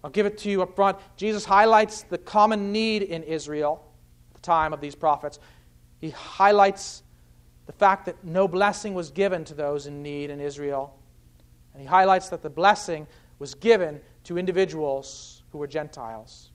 I'll 0.04 0.10
give 0.10 0.26
it 0.26 0.38
to 0.38 0.50
you 0.50 0.62
up 0.62 0.74
front. 0.74 0.98
Jesus 1.16 1.44
highlights 1.44 2.02
the 2.02 2.18
common 2.18 2.72
need 2.72 3.02
in 3.02 3.22
Israel 3.22 3.84
at 4.30 4.36
the 4.36 4.42
time 4.42 4.72
of 4.72 4.80
these 4.80 4.94
prophets. 4.94 5.38
He 6.00 6.10
highlights 6.10 7.02
the 7.66 7.72
fact 7.72 8.06
that 8.06 8.24
no 8.24 8.48
blessing 8.48 8.94
was 8.94 9.10
given 9.10 9.44
to 9.44 9.54
those 9.54 9.86
in 9.86 10.02
need 10.02 10.30
in 10.30 10.40
Israel. 10.40 10.98
And 11.72 11.80
he 11.80 11.86
highlights 11.86 12.28
that 12.30 12.42
the 12.42 12.50
blessing 12.50 13.06
was 13.38 13.54
given 13.54 14.00
to 14.24 14.38
individuals 14.38 15.42
who 15.50 15.58
were 15.58 15.66
Gentiles. 15.66 16.50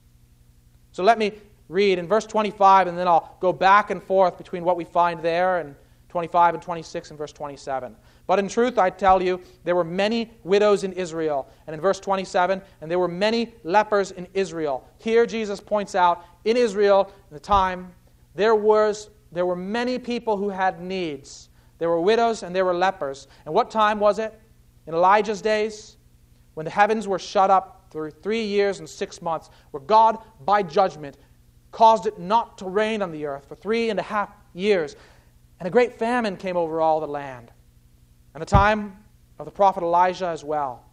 So 0.92 1.02
let 1.02 1.18
me 1.18 1.32
read 1.68 1.98
in 1.98 2.06
verse 2.06 2.26
25, 2.26 2.86
and 2.86 2.98
then 2.98 3.08
I'll 3.08 3.36
go 3.40 3.52
back 3.52 3.90
and 3.90 4.02
forth 4.02 4.36
between 4.38 4.64
what 4.64 4.76
we 4.76 4.84
find 4.84 5.22
there 5.22 5.58
and 5.58 5.74
25 6.08 6.54
and 6.54 6.62
26 6.62 7.10
and 7.10 7.18
verse 7.18 7.32
27. 7.32 7.94
But 8.28 8.38
in 8.38 8.46
truth, 8.46 8.76
I 8.76 8.90
tell 8.90 9.22
you, 9.22 9.40
there 9.64 9.74
were 9.74 9.82
many 9.82 10.30
widows 10.44 10.84
in 10.84 10.92
Israel. 10.92 11.48
And 11.66 11.72
in 11.72 11.80
verse 11.80 11.98
27, 11.98 12.60
and 12.82 12.90
there 12.90 12.98
were 12.98 13.08
many 13.08 13.54
lepers 13.64 14.10
in 14.10 14.28
Israel. 14.34 14.86
Here, 14.98 15.24
Jesus 15.24 15.60
points 15.60 15.94
out 15.94 16.22
in 16.44 16.54
Israel, 16.54 17.10
in 17.30 17.34
the 17.34 17.40
time, 17.40 17.90
there, 18.34 18.54
was, 18.54 19.08
there 19.32 19.46
were 19.46 19.56
many 19.56 19.98
people 19.98 20.36
who 20.36 20.50
had 20.50 20.82
needs. 20.82 21.48
There 21.78 21.88
were 21.88 22.02
widows 22.02 22.42
and 22.42 22.54
there 22.54 22.66
were 22.66 22.74
lepers. 22.74 23.28
And 23.46 23.54
what 23.54 23.70
time 23.70 23.98
was 23.98 24.18
it? 24.18 24.38
In 24.86 24.92
Elijah's 24.92 25.40
days, 25.40 25.96
when 26.52 26.64
the 26.64 26.70
heavens 26.70 27.08
were 27.08 27.18
shut 27.18 27.50
up 27.50 27.86
through 27.90 28.10
three 28.10 28.44
years 28.44 28.78
and 28.78 28.86
six 28.86 29.22
months, 29.22 29.48
where 29.70 29.82
God, 29.82 30.18
by 30.44 30.62
judgment, 30.62 31.16
caused 31.72 32.04
it 32.04 32.18
not 32.18 32.58
to 32.58 32.66
rain 32.66 33.00
on 33.00 33.10
the 33.10 33.24
earth 33.24 33.48
for 33.48 33.54
three 33.54 33.88
and 33.88 33.98
a 33.98 34.02
half 34.02 34.28
years. 34.52 34.96
And 35.60 35.66
a 35.66 35.70
great 35.70 35.94
famine 35.94 36.36
came 36.36 36.58
over 36.58 36.82
all 36.82 37.00
the 37.00 37.06
land. 37.08 37.52
And 38.34 38.40
the 38.40 38.46
time 38.46 39.04
of 39.38 39.44
the 39.44 39.50
prophet 39.50 39.82
Elijah 39.82 40.28
as 40.28 40.44
well. 40.44 40.84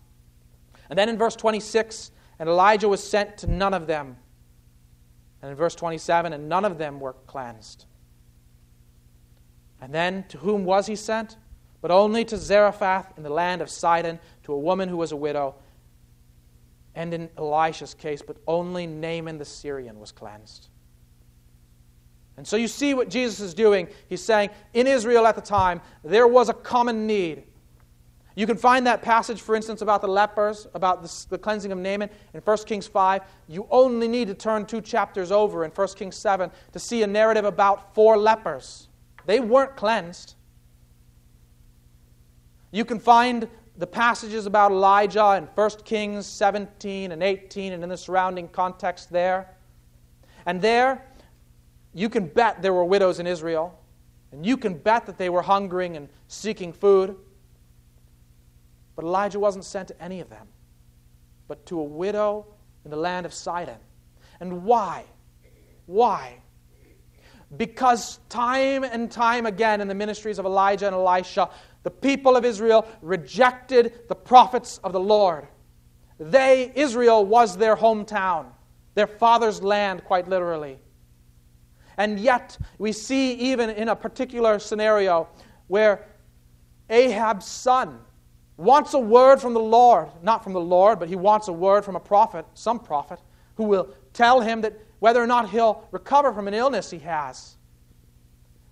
And 0.90 0.98
then 0.98 1.10
in 1.10 1.18
verse 1.18 1.36
26, 1.36 2.12
and 2.40 2.50
Elijah 2.50 2.88
was 2.88 3.04
sent 3.04 3.38
to 3.40 3.48
none 3.48 3.74
of 3.74 3.88
them. 3.88 4.18
And 5.42 5.52
in 5.52 5.58
verse 5.58 5.76
27, 5.76 6.34
and 6.34 6.50
none 6.50 6.66
of 6.66 6.78
them 6.78 7.00
were 7.00 7.14
cleansed. 7.28 7.86
And 9.82 9.94
then 9.94 10.26
to 10.30 10.38
whom 10.38 10.66
was 10.66 10.88
he 10.88 10.96
sent? 10.96 11.38
But 11.82 11.92
only 11.92 12.26
to 12.26 12.38
Zarephath 12.38 13.14
in 13.18 13.24
the 13.24 13.30
land 13.30 13.62
of 13.62 13.70
Sidon, 13.70 14.20
to 14.44 14.54
a 14.54 14.60
woman 14.60 14.90
who 14.90 14.98
was 14.98 15.12
a 15.12 15.16
widow 15.16 15.56
and 16.96 17.14
in 17.14 17.30
Elisha's 17.38 17.94
case, 17.94 18.22
but 18.22 18.38
only 18.48 18.88
Naaman 18.88 19.38
the 19.38 19.46
Syrian 19.46 20.00
was 20.00 20.12
cleansed. 20.12 20.70
And 22.38 22.46
so 22.46 22.58
you 22.58 22.68
see 22.68 22.94
what 22.94 23.10
Jesus 23.10 23.40
is 23.40 23.54
doing. 23.54 23.88
He's 24.08 24.24
saying, 24.24 24.50
in 24.74 24.88
Israel 24.88 25.26
at 25.26 25.36
the 25.36 25.42
time, 25.42 25.82
there 26.04 26.28
was 26.28 26.50
a 26.50 26.54
common 26.54 27.08
need. 27.08 27.44
You 28.36 28.46
can 28.46 28.58
find 28.58 28.86
that 28.86 29.02
passage, 29.02 29.42
for 29.42 29.56
instance, 29.56 29.82
about 29.82 30.02
the 30.02 30.10
lepers, 30.10 30.68
about 30.74 31.02
the, 31.02 31.26
the, 31.30 31.38
cleansing 31.38 31.72
of 31.72 31.78
Naaman 31.78 32.10
in 32.34 32.42
1 32.42 32.58
Kings 32.66 32.86
5. 32.86 33.22
You 33.48 33.66
only 33.72 34.10
need 34.10 34.28
to 34.28 34.34
turn 34.34 34.66
two 34.66 34.82
chapters 34.82 35.32
over 35.32 35.64
in 35.64 35.72
1 35.72 35.88
Kings 35.96 36.18
7 36.18 36.52
to 36.74 36.80
see 36.80 37.04
a 37.04 37.08
narrative 37.08 37.46
about 37.46 37.96
four 37.96 38.18
lepers. 38.18 38.90
They 39.26 39.40
weren't 39.40 39.78
cleansed. 39.78 40.36
You 42.72 42.84
can 42.84 43.00
find 43.00 43.48
the 43.78 43.88
passages 43.88 44.46
about 44.46 44.72
Elijah 44.72 45.36
in 45.38 45.46
1 45.56 45.70
Kings 45.86 46.26
17 46.26 47.14
and 47.14 47.24
18 47.24 47.72
and 47.72 47.84
in 47.84 47.90
the 47.90 47.98
surrounding 47.98 48.50
context 48.50 49.10
there. 49.12 49.56
And 50.46 50.62
there, 50.62 51.06
you 51.96 52.10
can 52.10 52.28
bet 52.28 52.62
there 52.62 52.74
were 52.74 52.84
widows 52.84 53.22
in 53.22 53.26
Israel, 53.26 53.80
and 54.34 54.46
you 54.46 54.58
can 54.58 54.78
bet 54.78 55.06
that 55.06 55.18
they 55.18 55.30
were 55.30 55.42
hungering 55.42 55.96
and 55.96 56.10
seeking 56.28 56.74
food. 56.74 57.16
But 58.98 59.06
Elijah 59.06 59.40
wasn't 59.40 59.64
sent 59.64 59.88
to 59.88 60.04
any 60.04 60.20
of 60.20 60.30
them, 60.30 60.46
but 61.48 61.66
to 61.68 61.80
a 61.80 61.84
widow 61.84 62.48
in 62.84 62.92
the 62.92 62.98
land 62.98 63.26
of 63.26 63.34
Sidon. 63.34 63.78
And 64.42 64.66
why? 64.66 65.06
Why? 65.86 66.42
Because 67.56 68.20
time 68.28 68.84
and 68.84 69.10
time 69.10 69.46
again 69.46 69.80
in 69.80 69.88
the 69.88 69.96
ministries 69.96 70.38
of 70.38 70.46
Elijah 70.46 70.88
and 70.88 70.96
Elisha, 70.96 71.50
the 71.84 71.92
people 71.92 72.36
of 72.36 72.44
Israel 72.44 72.86
rejected 73.02 73.94
the 74.10 74.16
prophets 74.16 74.82
of 74.84 74.92
the 74.92 75.00
Lord. 75.00 75.48
They, 76.20 76.74
Israel, 76.76 77.26
was 77.26 77.56
their 77.56 77.78
hometown, 77.78 78.48
their 78.96 79.08
father's 79.08 79.64
land, 79.64 80.04
quite 80.04 80.28
literally. 80.28 80.80
And 81.98 82.20
yet, 82.20 82.58
we 82.78 82.92
see 82.92 83.34
even 83.34 83.70
in 83.70 83.90
a 83.90 83.96
particular 83.96 84.60
scenario 84.60 85.28
where 85.68 86.06
Ahab's 86.90 87.46
son 87.46 88.00
wants 88.58 88.94
a 88.94 89.00
word 89.00 89.42
from 89.42 89.54
the 89.54 89.60
Lord. 89.60 90.10
Not 90.22 90.44
from 90.44 90.54
the 90.54 90.62
Lord, 90.62 91.00
but 91.00 91.10
he 91.10 91.16
wants 91.16 91.48
a 91.48 91.54
word 91.54 91.84
from 91.86 91.96
a 91.96 92.00
prophet, 92.00 92.46
some 92.54 92.80
prophet, 92.80 93.20
who 93.56 93.64
will 93.64 93.90
tell 94.14 94.42
him 94.42 94.62
that 94.62 94.78
whether 95.00 95.22
or 95.22 95.28
not 95.28 95.50
he'll 95.50 95.88
recover 95.92 96.34
from 96.34 96.48
an 96.48 96.54
illness 96.54 96.90
he 96.90 97.00
has. 97.00 97.58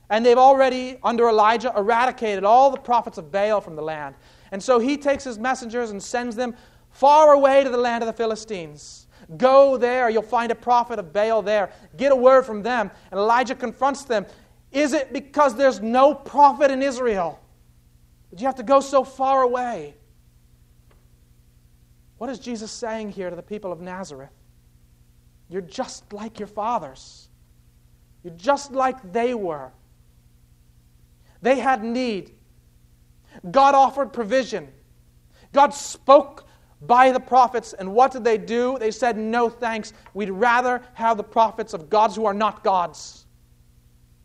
And 0.10 0.26
they've 0.26 0.38
already, 0.38 0.98
under 1.04 1.28
Elijah, 1.28 1.74
eradicated 1.76 2.44
all 2.44 2.70
the 2.70 2.78
prophets 2.78 3.18
of 3.18 3.32
Baal 3.32 3.62
from 3.62 3.76
the 3.76 3.82
land. 3.82 4.16
And 4.52 4.62
so 4.62 4.80
he 4.80 4.98
takes 4.98 5.24
his 5.24 5.40
messengers 5.40 5.92
and 5.92 6.02
sends 6.02 6.36
them 6.36 6.56
far 6.92 7.34
away 7.34 7.64
to 7.64 7.70
the 7.70 7.78
land 7.78 8.04
of 8.04 8.08
the 8.08 8.14
Philistines. 8.14 9.03
Go 9.38 9.78
there, 9.78 10.10
you'll 10.10 10.22
find 10.22 10.52
a 10.52 10.56
prophet 10.56 11.00
of 11.00 11.14
Baal 11.14 11.42
there. 11.42 11.72
Get 11.98 12.12
a 12.12 12.16
word 12.16 12.46
from 12.46 12.64
them. 12.64 12.92
And 13.12 13.20
Elijah 13.20 13.56
confronts 13.56 14.04
them. 14.04 14.26
Is 14.72 14.94
it 14.94 15.14
because 15.14 15.56
there's 15.56 15.80
no 15.82 16.14
prophet 16.14 16.72
in 16.72 16.82
Israel? 16.82 17.40
Did 18.30 18.42
you 18.42 18.48
have 18.48 18.56
to 18.56 18.64
go 18.64 18.80
so 18.80 19.04
far 19.04 19.44
away? 19.44 19.96
What 22.18 22.30
is 22.30 22.40
Jesus 22.40 22.72
saying 22.72 23.12
here 23.12 23.30
to 23.30 23.36
the 23.36 23.44
people 23.44 23.72
of 23.72 23.82
Nazareth? 23.82 24.32
You're 25.50 25.62
just 25.62 26.12
like 26.14 26.40
your 26.40 26.48
fathers. 26.48 27.30
You're 28.24 28.34
just 28.34 28.72
like 28.72 29.14
they 29.14 29.34
were. 29.34 29.72
They 31.42 31.60
had 31.60 31.84
need. 31.84 32.32
God 33.52 33.76
offered 33.76 34.14
provision. 34.14 34.70
God 35.52 35.74
spoke 35.74 36.48
by 36.88 37.12
the 37.12 37.20
prophets, 37.20 37.74
and 37.74 37.94
what 37.94 38.12
did 38.12 38.24
they 38.24 38.38
do? 38.38 38.78
They 38.80 38.92
said, 38.92 39.18
No 39.18 39.50
thanks. 39.50 39.94
We'd 40.14 40.30
rather 40.30 40.82
have 40.94 41.18
the 41.18 41.24
prophets 41.24 41.74
of 41.74 41.90
gods 41.90 42.16
who 42.16 42.26
are 42.26 42.34
not 42.34 42.64
gods, 42.64 43.26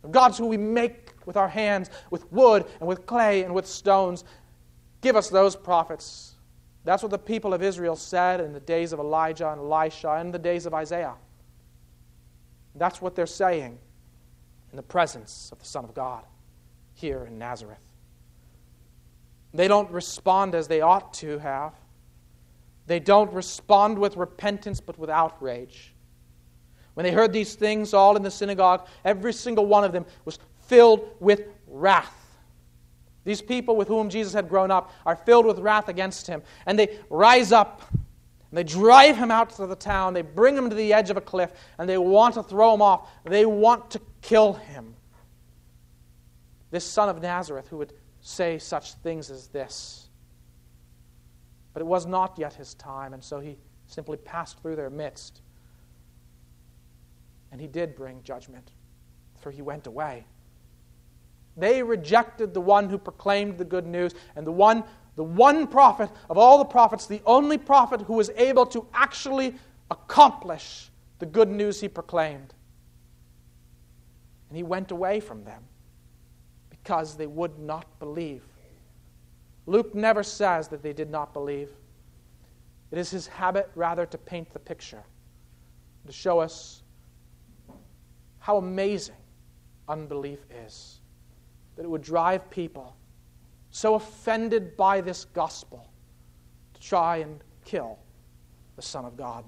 of 0.03 0.13
gods 0.13 0.39
who 0.39 0.47
we 0.47 0.57
make 0.57 1.13
with 1.27 1.37
our 1.37 1.49
hands, 1.49 1.91
with 2.11 2.31
wood 2.33 2.65
and 2.81 2.89
with 2.89 3.07
clay 3.07 3.45
and 3.45 3.55
with 3.55 3.67
stones. 3.67 4.25
Give 5.01 5.15
us 5.15 5.29
those 5.29 5.55
prophets. 5.55 6.35
That's 6.85 7.03
what 7.03 7.11
the 7.11 7.19
people 7.19 7.53
of 7.53 7.63
Israel 7.63 7.97
said 7.97 8.41
in 8.41 8.53
the 8.53 8.61
days 8.61 8.93
of 8.93 8.99
Elijah 8.99 9.51
and 9.51 9.61
Elisha 9.61 10.13
and 10.13 10.33
the 10.33 10.39
days 10.39 10.65
of 10.65 10.75
Isaiah. 10.75 11.15
That's 12.75 13.03
what 13.03 13.15
they're 13.15 13.27
saying 13.27 13.79
in 14.71 14.77
the 14.77 14.83
presence 14.83 15.51
of 15.53 15.59
the 15.59 15.65
Son 15.65 15.85
of 15.85 15.95
God 15.95 16.25
here 16.95 17.25
in 17.27 17.39
Nazareth. 17.39 17.79
They 19.53 19.69
don't 19.69 19.91
respond 19.91 20.55
as 20.55 20.69
they 20.69 20.81
ought 20.81 21.13
to 21.15 21.39
have. 21.39 21.75
They 22.89 22.99
don't 22.99 23.31
respond 23.35 23.99
with 23.99 24.17
repentance, 24.17 24.81
but 24.81 24.99
with 24.99 25.11
outrage. 25.11 25.95
When 26.95 27.05
they 27.05 27.13
heard 27.13 27.33
these 27.33 27.55
things 27.55 27.93
all 27.93 28.17
in 28.17 28.23
the 28.23 28.31
synagogue, 28.31 28.89
every 29.05 29.35
single 29.35 29.67
one 29.67 29.85
of 29.85 29.93
them 29.93 30.07
was 30.25 30.39
filled 30.67 31.09
with 31.21 31.43
wrath. 31.69 32.15
These 33.25 33.43
people 33.43 33.77
with 33.77 33.89
whom 33.89 34.09
Jesus 34.09 34.33
had 34.33 34.49
grown 34.49 34.71
up 34.71 34.91
are 35.05 35.17
filled 35.17 35.45
with 35.45 35.59
wrath 35.59 35.89
against 35.89 36.27
him. 36.27 36.43
And 36.65 36.79
they 36.79 36.99
rise 37.11 37.53
up 37.53 37.83
and 37.93 38.57
they 38.57 38.65
drive 38.65 39.19
him 39.19 39.31
out 39.31 39.61
of 39.61 39.69
the 39.69 39.77
town. 39.77 40.15
They 40.15 40.23
bring 40.23 40.57
him 40.57 40.71
to 40.71 40.75
the 40.75 40.95
edge 40.95 41.11
of 41.11 41.19
a 41.19 41.21
cliff 41.21 41.53
and 41.79 41.87
they 41.87 41.99
want 41.99 42.35
to 42.35 42.43
throw 42.43 42.73
him 42.73 42.81
off. 42.81 43.11
They 43.25 43.45
want 43.45 43.91
to 43.91 44.01
kill 44.23 44.55
him. 44.55 44.95
This 46.71 46.87
son 46.87 47.11
of 47.11 47.21
Nazareth 47.21 47.69
who 47.69 47.77
would 47.77 47.93
say 48.23 48.59
such 48.59 48.95
things 48.95 49.31
as 49.31 49.49
this. 49.49 50.08
But 51.79 51.83
it 51.83 51.87
was 51.87 52.07
not 52.07 52.37
yet 52.37 52.55
his 52.55 52.75
time, 52.75 53.15
and 53.15 53.23
so 53.23 53.39
he 53.39 53.57
simply 53.87 54.17
passed 54.17 54.61
through 54.61 54.75
their 54.75 54.91
midst. 54.91 55.43
And 57.53 57.61
he 57.61 57.69
did 57.69 57.95
bring 57.95 58.21
judgment, 58.25 58.73
for 59.39 59.53
he 59.53 59.63
went 59.63 59.87
away. 59.87 60.27
They 61.57 61.85
rejected 61.85 62.53
the 62.53 62.61
one 62.61 62.89
who 62.89 62.99
proclaimed 62.99 63.59
the 63.59 63.65
good 63.65 63.87
news, 63.87 64.13
and 64.35 64.45
the 64.45 64.51
one, 64.51 64.83
the 65.15 65.23
one 65.23 65.69
prophet 65.69 66.11
of 66.29 66.37
all 66.37 66.59
the 66.59 66.65
prophets, 66.65 67.07
the 67.07 67.23
only 67.25 67.59
prophet 67.59 68.01
who 68.01 68.15
was 68.15 68.31
able 68.31 68.67
to 68.67 68.85
actually 68.93 69.55
accomplish 69.89 70.91
the 71.21 71.27
good 71.27 71.49
news 71.49 71.81
he 71.81 71.87
proclaimed. 71.87 72.55
And 74.49 74.57
he 74.57 74.65
went 74.65 74.91
away 74.91 75.21
from 75.21 75.45
them 75.45 75.63
because 76.71 77.17
they 77.17 77.29
would 77.29 77.57
not 77.61 78.01
believe. 78.01 78.43
Luke 79.69 79.95
never 79.95 80.23
says 80.23 80.69
that 80.69 80.83
they 80.83 80.95
did 80.95 81.11
not 81.11 81.35
believe. 81.35 81.69
It 82.91 82.97
is 82.97 83.11
his 83.11 83.27
habit 83.27 83.71
rather 83.75 84.07
to 84.07 84.17
paint 84.17 84.51
the 84.51 84.59
picture, 84.59 85.03
to 86.07 86.13
show 86.13 86.39
us 86.39 86.83
how 88.39 88.57
amazing 88.57 89.15
unbelief 89.87 90.39
is 90.51 91.01
that 91.77 91.83
it 91.85 91.89
would 91.89 92.01
drive 92.01 92.49
people 92.49 92.97
so 93.71 93.95
offended 93.95 94.75
by 94.75 95.03
this 95.03 95.27
gospel 95.27 95.87
to 96.73 96.81
try 96.81 97.19
and 97.19 97.45
kill 97.67 97.99
the 98.77 98.83
Son 98.83 99.05
of 99.05 99.19
God. 99.19 99.45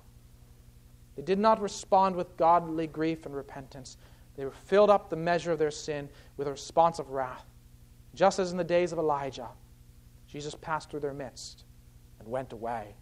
They 1.16 1.22
did 1.22 1.38
not 1.38 1.62
respond 1.62 2.14
with 2.14 2.36
godly 2.36 2.86
grief 2.86 3.24
and 3.24 3.34
repentance. 3.34 3.96
They 4.36 4.44
were 4.44 4.50
filled 4.50 4.90
up 4.90 5.08
the 5.08 5.16
measure 5.16 5.50
of 5.50 5.58
their 5.58 5.70
sin 5.70 6.10
with 6.36 6.46
a 6.46 6.50
response 6.50 6.98
of 6.98 7.08
wrath. 7.08 7.46
Just 8.14 8.38
as 8.38 8.52
in 8.52 8.58
the 8.58 8.64
days 8.64 8.92
of 8.92 8.98
Elijah, 8.98 9.48
Jesus 10.30 10.54
passed 10.54 10.90
through 10.90 11.00
their 11.00 11.12
midst 11.12 11.64
and 12.18 12.28
went 12.28 12.52
away. 12.52 12.94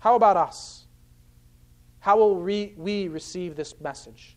How 0.00 0.14
about 0.14 0.36
us? 0.36 0.86
How 2.00 2.16
will 2.16 2.36
we, 2.36 3.08
receive 3.08 3.56
this 3.56 3.74
message? 3.80 4.36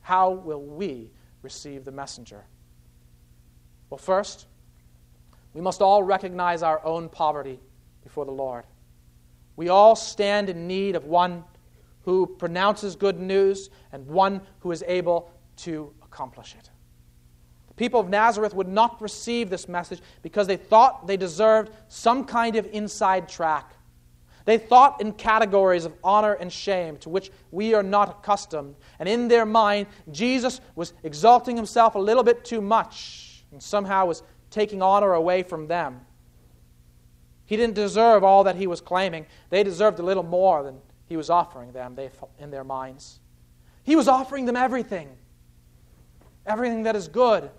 How 0.00 0.30
will 0.30 0.62
we 0.62 1.10
receive 1.42 1.84
the 1.84 1.92
messenger? 1.92 2.44
Well, 3.90 3.98
first, 3.98 4.46
we 5.52 5.60
must 5.60 5.80
all 5.80 6.02
recognize 6.02 6.62
our 6.62 6.84
own 6.84 7.08
poverty 7.08 7.60
before 8.02 8.24
the 8.24 8.32
Lord. 8.32 8.64
We 9.56 9.68
all 9.68 9.96
stand 9.96 10.48
in 10.48 10.66
need 10.66 10.96
of 10.96 11.04
one 11.06 11.44
who 12.02 12.26
pronounces 12.26 12.94
good 12.94 13.18
news 13.18 13.70
and 13.90 14.06
one 14.06 14.42
who 14.60 14.70
is 14.70 14.84
able 14.86 15.30
to 15.58 15.92
accomplish 16.02 16.54
it. 16.58 16.70
People 17.76 18.00
of 18.00 18.08
Nazareth 18.08 18.54
would 18.54 18.68
not 18.68 19.00
receive 19.00 19.50
this 19.50 19.68
message 19.68 20.00
because 20.22 20.46
they 20.46 20.56
thought 20.56 21.06
they 21.06 21.16
deserved 21.16 21.70
some 21.88 22.24
kind 22.24 22.56
of 22.56 22.66
inside 22.72 23.28
track. 23.28 23.72
They 24.46 24.58
thought 24.58 25.00
in 25.00 25.12
categories 25.12 25.84
of 25.84 25.92
honor 26.02 26.32
and 26.34 26.52
shame 26.52 26.96
to 26.98 27.08
which 27.08 27.30
we 27.50 27.74
are 27.74 27.82
not 27.82 28.08
accustomed. 28.08 28.76
And 28.98 29.08
in 29.08 29.28
their 29.28 29.44
mind, 29.44 29.88
Jesus 30.10 30.60
was 30.76 30.94
exalting 31.02 31.56
himself 31.56 31.96
a 31.96 31.98
little 31.98 32.22
bit 32.22 32.44
too 32.44 32.60
much 32.60 33.44
and 33.50 33.62
somehow 33.62 34.06
was 34.06 34.22
taking 34.50 34.80
honor 34.82 35.12
away 35.14 35.42
from 35.42 35.66
them. 35.66 36.00
He 37.44 37.56
didn't 37.56 37.74
deserve 37.74 38.24
all 38.24 38.44
that 38.44 38.56
he 38.56 38.66
was 38.66 38.80
claiming. 38.80 39.26
They 39.50 39.62
deserved 39.62 39.98
a 39.98 40.02
little 40.02 40.22
more 40.22 40.62
than 40.62 40.78
he 41.08 41.16
was 41.16 41.28
offering 41.28 41.72
them 41.72 41.94
they, 41.94 42.10
in 42.38 42.50
their 42.50 42.64
minds. 42.64 43.20
He 43.82 43.96
was 43.96 44.08
offering 44.08 44.46
them 44.46 44.56
everything, 44.56 45.08
everything 46.44 46.84
that 46.84 46.96
is 46.96 47.08
good. 47.08 47.50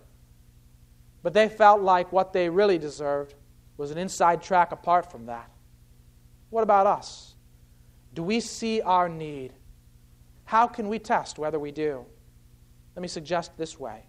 But 1.24 1.34
they 1.34 1.50
felt 1.50 1.82
like 1.82 2.12
what 2.12 2.34
they 2.34 2.50
really 2.50 2.78
deserved 2.78 3.34
was 3.78 3.92
an 3.92 3.98
inside 3.98 4.42
track 4.42 4.72
apart 4.72 5.12
from 5.12 5.26
that. 5.28 5.50
What 6.50 6.64
about 6.64 6.88
us? 6.88 7.36
Do 8.14 8.24
we 8.24 8.40
see 8.40 8.82
our 8.82 9.10
need? 9.10 9.54
How 10.46 10.68
can 10.68 10.88
we 10.88 11.00
test 11.00 11.38
whether 11.38 11.60
we 11.60 11.72
do? 11.72 12.06
Let 12.96 13.02
me 13.02 13.08
suggest 13.08 13.58
this 13.58 13.80
way 13.80 14.04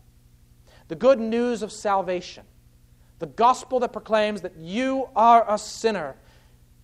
the 0.89 0.95
good 0.95 1.21
news 1.21 1.63
of 1.63 1.71
salvation, 1.71 2.45
the 3.19 3.27
gospel 3.27 3.79
that 3.81 3.93
proclaims 3.93 4.41
that 4.41 4.57
you 4.57 5.09
are 5.15 5.45
a 5.53 5.59
sinner, 5.59 6.17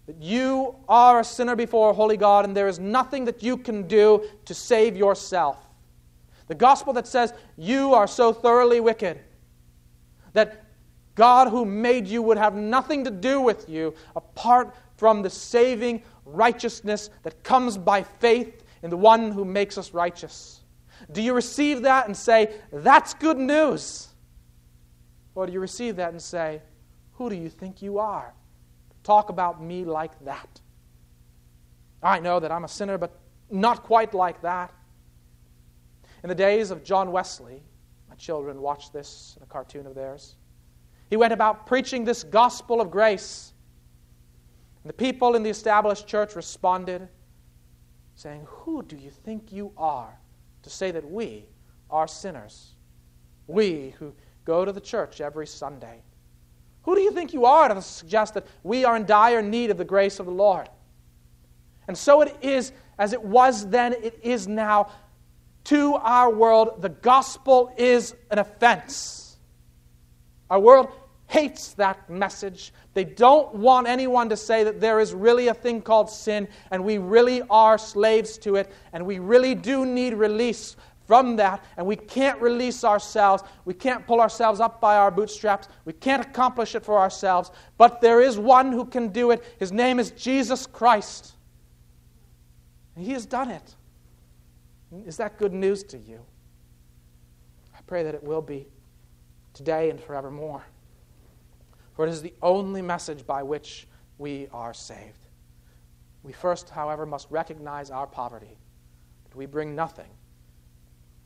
that 0.06 0.20
you 0.20 0.74
are 0.86 1.20
a 1.20 1.24
sinner 1.24 1.56
before 1.56 1.94
holy 1.94 2.18
God, 2.18 2.44
and 2.44 2.54
there 2.54 2.68
is 2.68 2.78
nothing 2.78 3.24
that 3.24 3.42
you 3.42 3.56
can 3.56 3.88
do 3.88 4.28
to 4.44 4.52
save 4.52 4.96
yourself. 4.96 5.56
The 6.48 6.54
gospel 6.54 6.92
that 6.92 7.06
says 7.06 7.32
you 7.56 7.94
are 7.94 8.06
so 8.06 8.32
thoroughly 8.32 8.80
wicked 8.80 9.20
that 10.34 10.64
God 11.14 11.48
who 11.48 11.64
made 11.64 12.06
you 12.06 12.22
would 12.22 12.38
have 12.38 12.54
nothing 12.54 13.04
to 13.04 13.10
do 13.10 13.40
with 13.40 13.68
you 13.68 13.94
apart 14.14 14.74
from 14.96 15.22
the 15.22 15.30
saving 15.30 16.02
righteousness 16.24 17.10
that 17.22 17.42
comes 17.42 17.78
by 17.78 18.02
faith 18.02 18.64
in 18.82 18.90
the 18.90 18.96
one 18.96 19.30
who 19.32 19.44
makes 19.44 19.78
us 19.78 19.94
righteous? 19.94 20.60
Do 21.10 21.22
you 21.22 21.34
receive 21.34 21.82
that 21.82 22.06
and 22.06 22.16
say, 22.16 22.54
That's 22.72 23.14
good 23.14 23.38
news? 23.38 24.08
Or 25.34 25.46
do 25.46 25.52
you 25.52 25.60
receive 25.60 25.96
that 25.96 26.10
and 26.10 26.22
say, 26.22 26.62
Who 27.12 27.30
do 27.30 27.36
you 27.36 27.48
think 27.48 27.82
you 27.82 27.98
are? 27.98 28.34
Talk 29.02 29.28
about 29.28 29.62
me 29.62 29.84
like 29.84 30.24
that. 30.24 30.60
I 32.02 32.20
know 32.20 32.40
that 32.40 32.52
I'm 32.52 32.64
a 32.64 32.68
sinner, 32.68 32.98
but 32.98 33.18
not 33.50 33.82
quite 33.82 34.14
like 34.14 34.42
that. 34.42 34.72
In 36.22 36.28
the 36.28 36.34
days 36.34 36.70
of 36.70 36.84
John 36.84 37.12
Wesley, 37.12 37.62
my 38.14 38.18
children 38.18 38.60
watched 38.60 38.92
this 38.92 39.34
in 39.36 39.42
a 39.42 39.46
cartoon 39.46 39.88
of 39.88 39.96
theirs. 39.96 40.36
He 41.10 41.16
went 41.16 41.32
about 41.32 41.66
preaching 41.66 42.04
this 42.04 42.22
gospel 42.22 42.80
of 42.80 42.88
grace 42.88 43.52
and 44.84 44.88
the 44.88 44.94
people 44.94 45.34
in 45.34 45.42
the 45.42 45.50
established 45.50 46.06
church 46.06 46.36
responded, 46.36 47.08
saying, 48.14 48.46
Who 48.46 48.84
do 48.84 48.96
you 48.96 49.10
think 49.10 49.50
you 49.50 49.72
are 49.76 50.16
to 50.62 50.70
say 50.70 50.92
that 50.92 51.10
we 51.10 51.46
are 51.90 52.06
sinners? 52.06 52.76
We 53.48 53.94
who 53.98 54.14
go 54.44 54.64
to 54.64 54.70
the 54.70 54.80
church 54.80 55.20
every 55.20 55.48
Sunday. 55.48 56.02
Who 56.82 56.94
do 56.94 57.00
you 57.00 57.10
think 57.10 57.32
you 57.32 57.46
are 57.46 57.68
to 57.68 57.82
suggest 57.82 58.34
that 58.34 58.46
we 58.62 58.84
are 58.84 58.94
in 58.94 59.06
dire 59.06 59.42
need 59.42 59.70
of 59.70 59.78
the 59.78 59.84
grace 59.84 60.20
of 60.20 60.26
the 60.26 60.32
Lord? 60.32 60.68
And 61.88 61.98
so 61.98 62.20
it 62.20 62.36
is, 62.42 62.70
as 62.96 63.12
it 63.12 63.22
was 63.22 63.68
then, 63.70 63.94
it 63.94 64.20
is 64.22 64.46
now. 64.46 64.88
To 65.64 65.94
our 65.94 66.30
world, 66.30 66.82
the 66.82 66.90
gospel 66.90 67.72
is 67.76 68.14
an 68.30 68.38
offense. 68.38 69.36
Our 70.50 70.60
world 70.60 70.88
hates 71.26 71.72
that 71.74 72.08
message. 72.10 72.72
They 72.92 73.04
don't 73.04 73.54
want 73.54 73.88
anyone 73.88 74.28
to 74.28 74.36
say 74.36 74.64
that 74.64 74.80
there 74.80 75.00
is 75.00 75.14
really 75.14 75.48
a 75.48 75.54
thing 75.54 75.80
called 75.80 76.10
sin 76.10 76.48
and 76.70 76.84
we 76.84 76.98
really 76.98 77.42
are 77.50 77.78
slaves 77.78 78.38
to 78.38 78.56
it 78.56 78.70
and 78.92 79.06
we 79.06 79.18
really 79.18 79.54
do 79.54 79.86
need 79.86 80.14
release 80.14 80.76
from 81.06 81.36
that, 81.36 81.62
and 81.76 81.86
we 81.86 81.96
can't 81.96 82.40
release 82.40 82.82
ourselves. 82.82 83.42
We 83.64 83.74
can't 83.74 84.06
pull 84.06 84.20
ourselves 84.20 84.60
up 84.60 84.80
by 84.80 84.96
our 84.96 85.10
bootstraps. 85.10 85.68
We 85.84 85.92
can't 85.92 86.24
accomplish 86.24 86.74
it 86.74 86.84
for 86.84 86.98
ourselves. 86.98 87.50
But 87.76 88.00
there 88.00 88.20
is 88.20 88.38
one 88.38 88.72
who 88.72 88.86
can 88.86 89.08
do 89.08 89.30
it. 89.30 89.44
His 89.58 89.70
name 89.70 89.98
is 89.98 90.12
Jesus 90.12 90.66
Christ. 90.66 91.34
And 92.96 93.04
he 93.04 93.12
has 93.12 93.26
done 93.26 93.50
it. 93.50 93.74
Is 95.06 95.16
that 95.16 95.38
good 95.38 95.52
news 95.52 95.82
to 95.84 95.98
you? 95.98 96.20
I 97.76 97.80
pray 97.86 98.02
that 98.02 98.14
it 98.14 98.22
will 98.22 98.42
be 98.42 98.66
today 99.52 99.90
and 99.90 100.00
forevermore. 100.00 100.64
For 101.94 102.06
it 102.06 102.10
is 102.10 102.22
the 102.22 102.34
only 102.42 102.82
message 102.82 103.26
by 103.26 103.42
which 103.42 103.86
we 104.18 104.48
are 104.52 104.74
saved. 104.74 105.26
We 106.22 106.32
first, 106.32 106.70
however, 106.70 107.06
must 107.06 107.30
recognize 107.30 107.90
our 107.90 108.06
poverty, 108.06 108.56
that 109.24 109.36
we 109.36 109.46
bring 109.46 109.74
nothing 109.74 110.10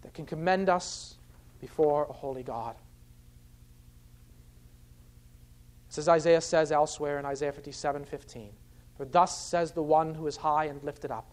that 0.02 0.14
can 0.14 0.26
commend 0.26 0.68
us 0.68 1.16
before 1.60 2.06
a 2.08 2.12
holy 2.12 2.42
God. 2.42 2.76
As 5.96 6.08
Isaiah 6.08 6.40
says 6.40 6.70
elsewhere 6.70 7.18
in 7.18 7.24
Isaiah 7.24 7.50
57 7.50 8.04
15. 8.04 8.52
For 8.96 9.04
thus 9.04 9.36
says 9.36 9.72
the 9.72 9.82
one 9.82 10.14
who 10.14 10.28
is 10.28 10.36
high 10.36 10.66
and 10.66 10.82
lifted 10.84 11.10
up, 11.10 11.28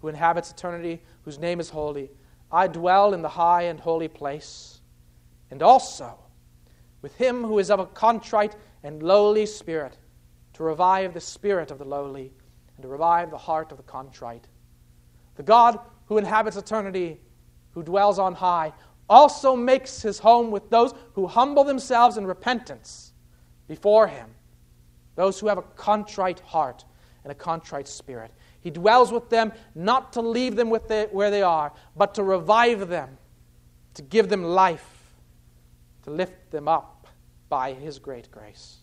who 0.00 0.08
inhabits 0.08 0.50
eternity, 0.50 1.02
whose 1.24 1.38
name 1.38 1.60
is 1.60 1.70
holy 1.70 2.10
I 2.52 2.66
dwell 2.66 3.14
in 3.14 3.22
the 3.22 3.28
high 3.28 3.62
and 3.62 3.78
holy 3.78 4.08
place, 4.08 4.80
and 5.52 5.62
also 5.62 6.18
with 7.00 7.14
him 7.14 7.44
who 7.44 7.60
is 7.60 7.70
of 7.70 7.78
a 7.78 7.86
contrite 7.86 8.56
and 8.82 9.02
lowly 9.02 9.46
spirit, 9.46 9.96
to 10.54 10.64
revive 10.64 11.14
the 11.14 11.20
spirit 11.20 11.70
of 11.70 11.78
the 11.78 11.84
lowly 11.84 12.32
and 12.76 12.82
to 12.82 12.88
revive 12.88 13.30
the 13.30 13.38
heart 13.38 13.70
of 13.70 13.76
the 13.76 13.84
contrite. 13.84 14.48
The 15.36 15.44
God 15.44 15.78
who 16.06 16.18
inhabits 16.18 16.56
eternity 16.56 17.20
who 17.72 17.82
dwells 17.82 18.18
on 18.18 18.34
high, 18.34 18.72
also 19.08 19.56
makes 19.56 20.02
his 20.02 20.18
home 20.18 20.50
with 20.50 20.68
those 20.70 20.94
who 21.14 21.26
humble 21.26 21.64
themselves 21.64 22.16
in 22.16 22.26
repentance 22.26 23.12
before 23.68 24.06
him, 24.06 24.28
those 25.16 25.38
who 25.38 25.46
have 25.46 25.58
a 25.58 25.62
contrite 25.62 26.40
heart 26.40 26.84
and 27.24 27.30
a 27.30 27.34
contrite 27.34 27.88
spirit. 27.88 28.30
He 28.60 28.70
dwells 28.70 29.12
with 29.12 29.30
them 29.30 29.52
not 29.74 30.12
to 30.14 30.20
leave 30.20 30.56
them 30.56 30.70
the, 30.70 31.08
where 31.12 31.30
they 31.30 31.42
are, 31.42 31.72
but 31.96 32.14
to 32.14 32.22
revive 32.22 32.88
them, 32.88 33.16
to 33.94 34.02
give 34.02 34.28
them 34.28 34.44
life, 34.44 35.14
to 36.04 36.10
lift 36.10 36.50
them 36.50 36.68
up 36.68 37.06
by 37.48 37.72
his 37.72 37.98
great 37.98 38.30
grace. 38.30 38.76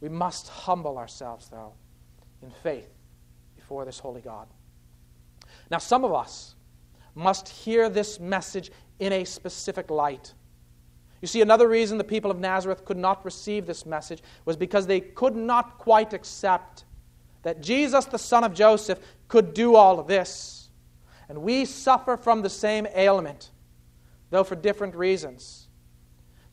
We 0.00 0.08
must 0.08 0.48
humble 0.48 0.96
ourselves, 0.96 1.48
though, 1.48 1.72
in 2.42 2.50
faith 2.50 2.88
before 3.56 3.84
this 3.84 3.98
holy 3.98 4.20
God. 4.20 4.46
Now, 5.70 5.78
some 5.78 6.04
of 6.04 6.12
us, 6.12 6.54
must 7.18 7.48
hear 7.48 7.90
this 7.90 8.20
message 8.20 8.70
in 9.00 9.12
a 9.12 9.24
specific 9.24 9.90
light. 9.90 10.32
You 11.20 11.26
see, 11.26 11.42
another 11.42 11.68
reason 11.68 11.98
the 11.98 12.04
people 12.04 12.30
of 12.30 12.38
Nazareth 12.38 12.84
could 12.84 12.96
not 12.96 13.24
receive 13.24 13.66
this 13.66 13.84
message 13.84 14.22
was 14.44 14.56
because 14.56 14.86
they 14.86 15.00
could 15.00 15.34
not 15.34 15.78
quite 15.78 16.12
accept 16.12 16.84
that 17.42 17.60
Jesus, 17.60 18.04
the 18.06 18.18
son 18.18 18.44
of 18.44 18.54
Joseph, 18.54 18.98
could 19.28 19.54
do 19.54 19.74
all 19.74 19.98
of 19.98 20.06
this. 20.06 20.68
And 21.28 21.42
we 21.42 21.64
suffer 21.64 22.16
from 22.16 22.42
the 22.42 22.50
same 22.50 22.86
ailment, 22.94 23.50
though 24.30 24.44
for 24.44 24.56
different 24.56 24.94
reasons. 24.94 25.68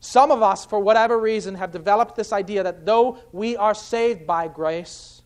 Some 0.00 0.30
of 0.30 0.42
us, 0.42 0.64
for 0.64 0.78
whatever 0.78 1.18
reason, 1.18 1.54
have 1.54 1.72
developed 1.72 2.16
this 2.16 2.32
idea 2.32 2.62
that 2.62 2.86
though 2.86 3.18
we 3.32 3.56
are 3.56 3.74
saved 3.74 4.26
by 4.26 4.48
grace, 4.48 5.22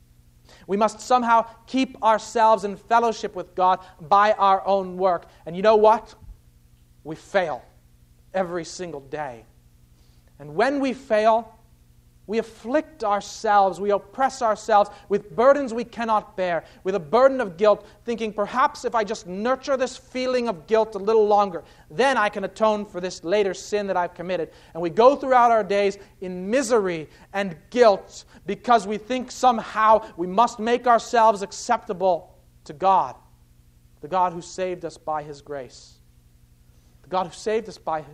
we 0.67 0.77
must 0.77 1.01
somehow 1.01 1.47
keep 1.67 2.01
ourselves 2.03 2.65
in 2.65 2.77
fellowship 2.77 3.35
with 3.35 3.55
God 3.55 3.81
by 4.01 4.33
our 4.33 4.65
own 4.67 4.97
work. 4.97 5.27
And 5.45 5.57
you 5.57 5.63
know 5.63 5.77
what? 5.77 6.15
We 7.03 7.17
fail 7.17 7.65
every 8.33 8.65
single 8.65 9.01
day. 9.01 9.45
And 10.39 10.55
when 10.55 10.81
we 10.81 10.93
fail, 10.93 11.53
we 12.31 12.39
afflict 12.39 13.03
ourselves, 13.03 13.81
we 13.81 13.91
oppress 13.91 14.41
ourselves 14.41 14.89
with 15.09 15.35
burdens 15.35 15.75
we 15.75 15.83
cannot 15.83 16.37
bear, 16.37 16.63
with 16.85 16.95
a 16.95 17.01
burden 17.01 17.41
of 17.41 17.57
guilt, 17.57 17.85
thinking 18.05 18.33
perhaps 18.33 18.85
if 18.85 18.95
I 18.95 19.03
just 19.03 19.27
nurture 19.27 19.77
this 19.77 19.97
feeling 19.97 20.47
of 20.47 20.69
guilt 20.69 20.95
a 20.95 20.99
little 20.99 21.27
longer, 21.27 21.65
then 21.91 22.17
I 22.17 22.29
can 22.29 22.45
atone 22.45 22.87
for 22.87 23.01
this 23.01 23.25
later 23.25 23.53
sin 23.53 23.89
that 23.89 23.97
I've 23.97 24.15
committed. 24.15 24.53
And 24.75 24.81
we 24.81 24.91
go 24.91 25.17
throughout 25.17 25.51
our 25.51 25.65
days 25.65 25.99
in 26.21 26.49
misery 26.49 27.09
and 27.33 27.57
guilt 27.71 28.25
because 28.47 28.87
we 28.87 28.97
think 28.97 29.33
somehow 29.33 30.07
we 30.17 30.29
must 30.29 30.61
make 30.61 30.87
ourselves 30.87 31.43
acceptable 31.43 32.33
to 32.63 32.73
God, 32.73 33.17
the 34.03 34.09
God 34.09 34.33
who 34.33 34.41
saved 34.41 34.85
us 34.85 34.97
by 34.97 35.25
His 35.25 35.43
grace. 35.43 35.95
The 37.03 37.09
God 37.09 37.27
who 37.27 37.33
saved 37.33 37.69
us 37.69 37.77
by 37.77 38.05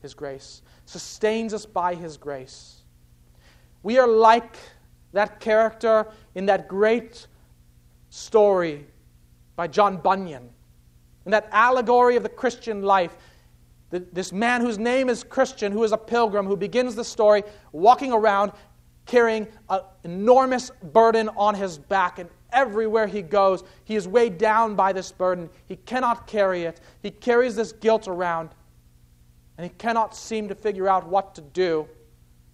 His 0.00 0.14
grace, 0.14 0.62
sustains 0.84 1.52
us 1.52 1.66
by 1.66 1.96
His 1.96 2.16
grace 2.16 2.73
we 3.84 3.98
are 3.98 4.08
like 4.08 4.56
that 5.12 5.38
character 5.38 6.08
in 6.34 6.46
that 6.46 6.66
great 6.66 7.28
story 8.10 8.86
by 9.54 9.68
John 9.68 9.98
Bunyan, 9.98 10.48
in 11.26 11.30
that 11.30 11.48
allegory 11.52 12.16
of 12.16 12.24
the 12.24 12.28
Christian 12.28 12.82
life. 12.82 13.16
This 13.90 14.32
man 14.32 14.62
whose 14.62 14.78
name 14.78 15.08
is 15.08 15.22
Christian, 15.22 15.70
who 15.70 15.84
is 15.84 15.92
a 15.92 15.98
pilgrim, 15.98 16.46
who 16.46 16.56
begins 16.56 16.96
the 16.96 17.04
story 17.04 17.44
walking 17.70 18.12
around 18.12 18.50
carrying 19.06 19.46
an 19.68 19.80
enormous 20.02 20.70
burden 20.82 21.28
on 21.36 21.54
his 21.54 21.76
back, 21.76 22.18
and 22.18 22.30
everywhere 22.52 23.06
he 23.06 23.20
goes, 23.20 23.62
he 23.84 23.96
is 23.96 24.08
weighed 24.08 24.38
down 24.38 24.74
by 24.74 24.94
this 24.94 25.12
burden. 25.12 25.50
He 25.66 25.76
cannot 25.76 26.26
carry 26.26 26.62
it. 26.62 26.80
He 27.02 27.10
carries 27.10 27.54
this 27.54 27.70
guilt 27.70 28.08
around, 28.08 28.48
and 29.58 29.64
he 29.64 29.70
cannot 29.76 30.16
seem 30.16 30.48
to 30.48 30.54
figure 30.54 30.88
out 30.88 31.06
what 31.06 31.34
to 31.34 31.42
do 31.42 31.86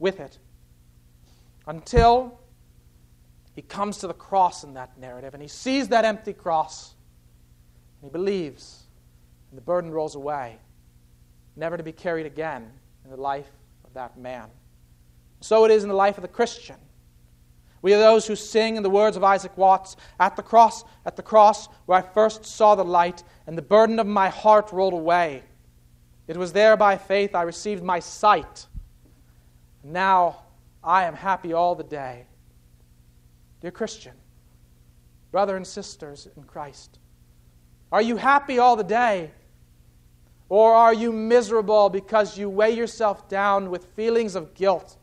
with 0.01 0.19
it 0.19 0.39
until 1.67 2.39
he 3.55 3.63
comes 3.63 3.99
to 3.99 4.07
the 4.07 4.15
cross 4.15 4.65
in 4.65 4.75
that 4.75 4.99
narrative 4.99 5.35
and 5.35 5.43
he 5.43 5.49
sees 5.49 5.89
that 5.89 6.05
empty 6.05 6.33
cross 6.33 6.95
and 8.01 8.11
he 8.11 8.13
believes, 8.13 8.85
and 9.51 9.59
the 9.59 9.63
burden 9.63 9.91
rolls 9.91 10.15
away, 10.15 10.59
never 11.57 11.77
to 11.77 11.83
be 11.83 11.93
carried 11.93 12.27
again 12.27 12.71
in 13.05 13.11
the 13.11 13.17
life 13.17 13.51
of 13.85 13.93
that 13.95 14.19
man. 14.19 14.49
So 15.41 15.65
it 15.65 15.71
is 15.71 15.83
in 15.83 15.89
the 15.89 15.95
life 15.95 16.17
of 16.17 16.23
the 16.23 16.29
Christian. 16.29 16.77
We 17.83 17.95
are 17.95 17.99
those 17.99 18.27
who 18.27 18.37
sing 18.37 18.77
in 18.77 18.83
the 18.83 18.91
words 18.91 19.17
of 19.17 19.25
Isaac 19.25 19.57
Watts 19.57 19.97
At 20.19 20.37
the 20.37 20.43
cross, 20.43 20.85
at 21.07 21.17
the 21.17 21.23
cross, 21.23 21.69
where 21.87 21.99
I 21.99 22.03
first 22.03 22.45
saw 22.45 22.75
the 22.75 22.85
light, 22.85 23.23
and 23.47 23.57
the 23.57 23.63
burden 23.63 23.99
of 23.99 24.07
my 24.07 24.29
heart 24.29 24.71
rolled 24.73 24.93
away. 24.93 25.43
It 26.27 26.37
was 26.37 26.53
there 26.53 26.77
by 26.77 26.97
faith 26.97 27.35
I 27.35 27.43
received 27.43 27.83
my 27.83 27.99
sight. 27.99 28.67
Now 29.83 30.43
I 30.83 31.05
am 31.05 31.15
happy 31.15 31.53
all 31.53 31.75
the 31.75 31.85
day. 31.85 32.27
Dear 33.61 33.71
Christian, 33.71 34.15
brother 35.31 35.57
and 35.57 35.67
sisters 35.67 36.29
in 36.37 36.45
Christ, 36.45 36.99
are 37.93 38.03
you 38.03 38.17
happy 38.17 38.59
all 38.59 38.77
the 38.77 38.85
day? 38.85 39.31
Or 40.49 40.75
are 40.75 40.95
you 40.95 41.13
miserable 41.13 41.91
because 41.91 42.37
you 42.37 42.49
weigh 42.49 42.73
yourself 42.73 43.29
down 43.29 43.71
with 43.71 43.85
feelings 43.95 44.35
of 44.35 44.55
guilt? 44.55 44.97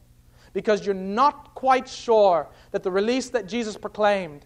Because 0.51 0.85
you're 0.85 0.95
not 0.95 1.53
quite 1.55 1.87
sure 1.87 2.47
that 2.71 2.83
the 2.83 2.91
release 2.91 3.29
that 3.29 3.47
Jesus 3.47 3.77
proclaimed 3.77 4.45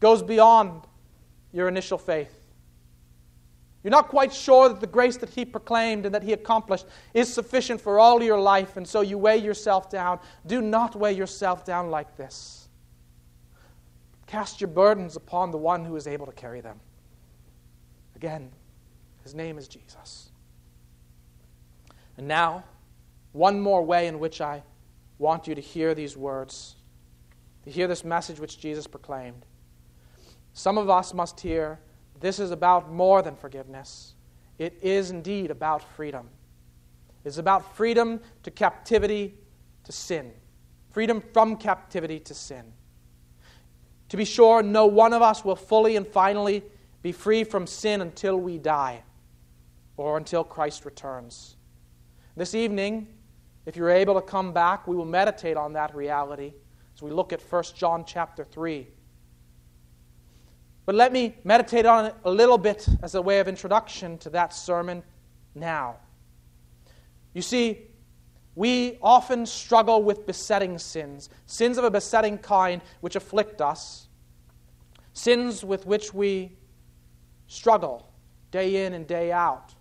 goes 0.00 0.22
beyond 0.22 0.82
your 1.52 1.68
initial 1.68 1.98
faith? 1.98 2.37
You're 3.82 3.92
not 3.92 4.08
quite 4.08 4.32
sure 4.32 4.68
that 4.68 4.80
the 4.80 4.86
grace 4.86 5.16
that 5.18 5.30
He 5.30 5.44
proclaimed 5.44 6.04
and 6.04 6.14
that 6.14 6.22
He 6.22 6.32
accomplished 6.32 6.86
is 7.14 7.32
sufficient 7.32 7.80
for 7.80 8.00
all 8.00 8.22
your 8.22 8.40
life, 8.40 8.76
and 8.76 8.86
so 8.86 9.00
you 9.00 9.18
weigh 9.18 9.38
yourself 9.38 9.88
down. 9.88 10.18
Do 10.46 10.60
not 10.60 10.96
weigh 10.96 11.12
yourself 11.12 11.64
down 11.64 11.90
like 11.90 12.16
this. 12.16 12.68
Cast 14.26 14.60
your 14.60 14.68
burdens 14.68 15.16
upon 15.16 15.52
the 15.52 15.58
one 15.58 15.84
who 15.84 15.96
is 15.96 16.06
able 16.06 16.26
to 16.26 16.32
carry 16.32 16.60
them. 16.60 16.80
Again, 18.16 18.50
His 19.22 19.34
name 19.34 19.56
is 19.58 19.68
Jesus. 19.68 20.30
And 22.16 22.26
now, 22.26 22.64
one 23.32 23.60
more 23.60 23.82
way 23.82 24.08
in 24.08 24.18
which 24.18 24.40
I 24.40 24.62
want 25.18 25.46
you 25.46 25.54
to 25.54 25.60
hear 25.60 25.94
these 25.94 26.16
words, 26.16 26.74
to 27.64 27.70
hear 27.70 27.86
this 27.86 28.04
message 28.04 28.40
which 28.40 28.58
Jesus 28.58 28.88
proclaimed. 28.88 29.46
Some 30.52 30.78
of 30.78 30.90
us 30.90 31.14
must 31.14 31.38
hear 31.40 31.78
this 32.20 32.38
is 32.38 32.50
about 32.50 32.92
more 32.92 33.22
than 33.22 33.36
forgiveness. 33.36 34.14
It 34.58 34.78
is 34.82 35.10
indeed 35.10 35.50
about 35.50 35.82
freedom. 35.94 36.28
It's 37.24 37.38
about 37.38 37.76
freedom 37.76 38.20
to 38.42 38.50
captivity 38.50 39.34
to 39.84 39.92
sin, 39.92 40.32
freedom 40.90 41.22
from 41.32 41.56
captivity 41.56 42.20
to 42.20 42.34
sin. 42.34 42.72
To 44.08 44.16
be 44.16 44.24
sure, 44.24 44.62
no 44.62 44.86
one 44.86 45.12
of 45.12 45.22
us 45.22 45.44
will 45.44 45.56
fully 45.56 45.96
and 45.96 46.06
finally 46.06 46.62
be 47.02 47.12
free 47.12 47.44
from 47.44 47.66
sin 47.66 48.00
until 48.00 48.38
we 48.38 48.58
die 48.58 49.02
or 49.96 50.16
until 50.16 50.44
Christ 50.44 50.84
returns. 50.84 51.56
This 52.36 52.54
evening, 52.54 53.08
if 53.66 53.76
you're 53.76 53.90
able 53.90 54.14
to 54.14 54.22
come 54.22 54.52
back, 54.52 54.86
we 54.86 54.96
will 54.96 55.04
meditate 55.04 55.56
on 55.56 55.74
that 55.74 55.94
reality 55.94 56.54
as 56.94 57.02
we 57.02 57.10
look 57.10 57.32
at 57.32 57.42
1 57.42 57.62
John 57.76 58.04
chapter 58.06 58.44
3. 58.44 58.86
But 60.88 60.94
let 60.94 61.12
me 61.12 61.36
meditate 61.44 61.84
on 61.84 62.06
it 62.06 62.14
a 62.24 62.30
little 62.30 62.56
bit 62.56 62.88
as 63.02 63.14
a 63.14 63.20
way 63.20 63.40
of 63.40 63.46
introduction 63.46 64.16
to 64.20 64.30
that 64.30 64.54
sermon 64.54 65.02
now. 65.54 65.96
You 67.34 67.42
see, 67.42 67.88
we 68.54 68.98
often 69.02 69.44
struggle 69.44 70.02
with 70.02 70.24
besetting 70.24 70.78
sins, 70.78 71.28
sins 71.44 71.76
of 71.76 71.84
a 71.84 71.90
besetting 71.90 72.38
kind 72.38 72.80
which 73.02 73.16
afflict 73.16 73.60
us, 73.60 74.08
sins 75.12 75.62
with 75.62 75.84
which 75.84 76.14
we 76.14 76.56
struggle 77.48 78.10
day 78.50 78.86
in 78.86 78.94
and 78.94 79.06
day 79.06 79.30
out, 79.30 79.74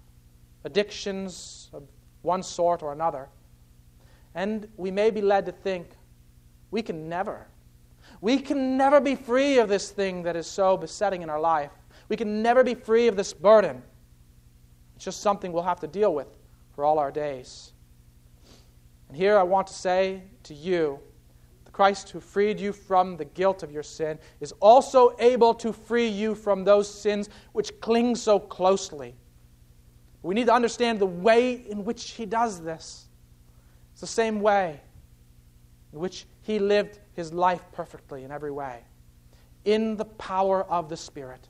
addictions 0.66 1.70
of 1.72 1.84
one 2.22 2.44
sort 2.44 2.84
or 2.84 2.92
another. 2.92 3.30
And 4.36 4.68
we 4.76 4.92
may 4.92 5.10
be 5.10 5.22
led 5.22 5.46
to 5.46 5.54
think 5.54 5.88
we 6.70 6.82
can 6.82 7.08
never 7.08 7.48
we 8.22 8.40
can 8.40 8.78
never 8.78 9.00
be 9.00 9.16
free 9.16 9.60
of 9.60 9.70
this 9.70 9.92
thing 9.92 10.24
that 10.24 10.36
is 10.36 10.48
so 10.48 10.78
besetting 10.78 11.22
in 11.22 11.30
our 11.30 11.40
life. 11.40 11.72
We 12.10 12.16
can 12.16 12.42
never 12.42 12.64
be 12.64 12.74
free 12.74 13.08
of 13.08 13.16
this 13.16 13.34
burden. 13.34 13.82
It's 14.96 15.06
just 15.06 15.22
something 15.22 15.52
we'll 15.52 15.64
have 15.64 15.80
to 15.82 15.88
deal 15.88 16.14
with 16.14 16.28
for 16.74 16.84
all 16.84 17.00
our 17.00 17.12
days. 17.12 17.74
And 19.08 19.18
here 19.18 19.38
I 19.38 19.44
want 19.44 19.68
to 19.68 19.74
say 19.74 20.24
to 20.44 20.54
you 20.54 21.00
the 21.66 21.72
Christ 21.72 22.10
who 22.10 22.20
freed 22.20 22.60
you 22.60 22.74
from 22.74 23.18
the 23.18 23.26
guilt 23.26 23.62
of 23.62 23.72
your 23.72 23.84
sin 23.84 24.18
is 24.40 24.52
also 24.60 25.16
able 25.20 25.54
to 25.56 25.72
free 25.72 26.08
you 26.08 26.34
from 26.34 26.64
those 26.64 26.92
sins 26.92 27.30
which 27.52 27.80
cling 27.80 28.16
so 28.16 28.40
closely. 28.40 29.16
We 30.24 30.36
need 30.36 30.48
to 30.48 30.54
understand 30.54 31.00
the 31.00 31.06
way 31.06 31.66
in 31.70 31.86
which 31.86 32.12
he 32.12 32.26
does 32.26 32.62
this. 32.62 33.08
It's 33.94 34.02
the 34.02 34.08
same 34.08 34.42
way 34.42 34.82
in 35.94 36.00
which 36.00 36.26
he 36.48 36.60
lived 36.60 37.00
his 37.12 37.34
life 37.34 37.62
perfectly 37.74 38.24
in 38.24 38.32
every 38.32 38.52
way, 38.52 38.80
in 39.66 39.98
the 39.98 40.06
power 40.06 40.64
of 40.64 40.88
the 40.88 40.96
Spirit. 40.96 41.46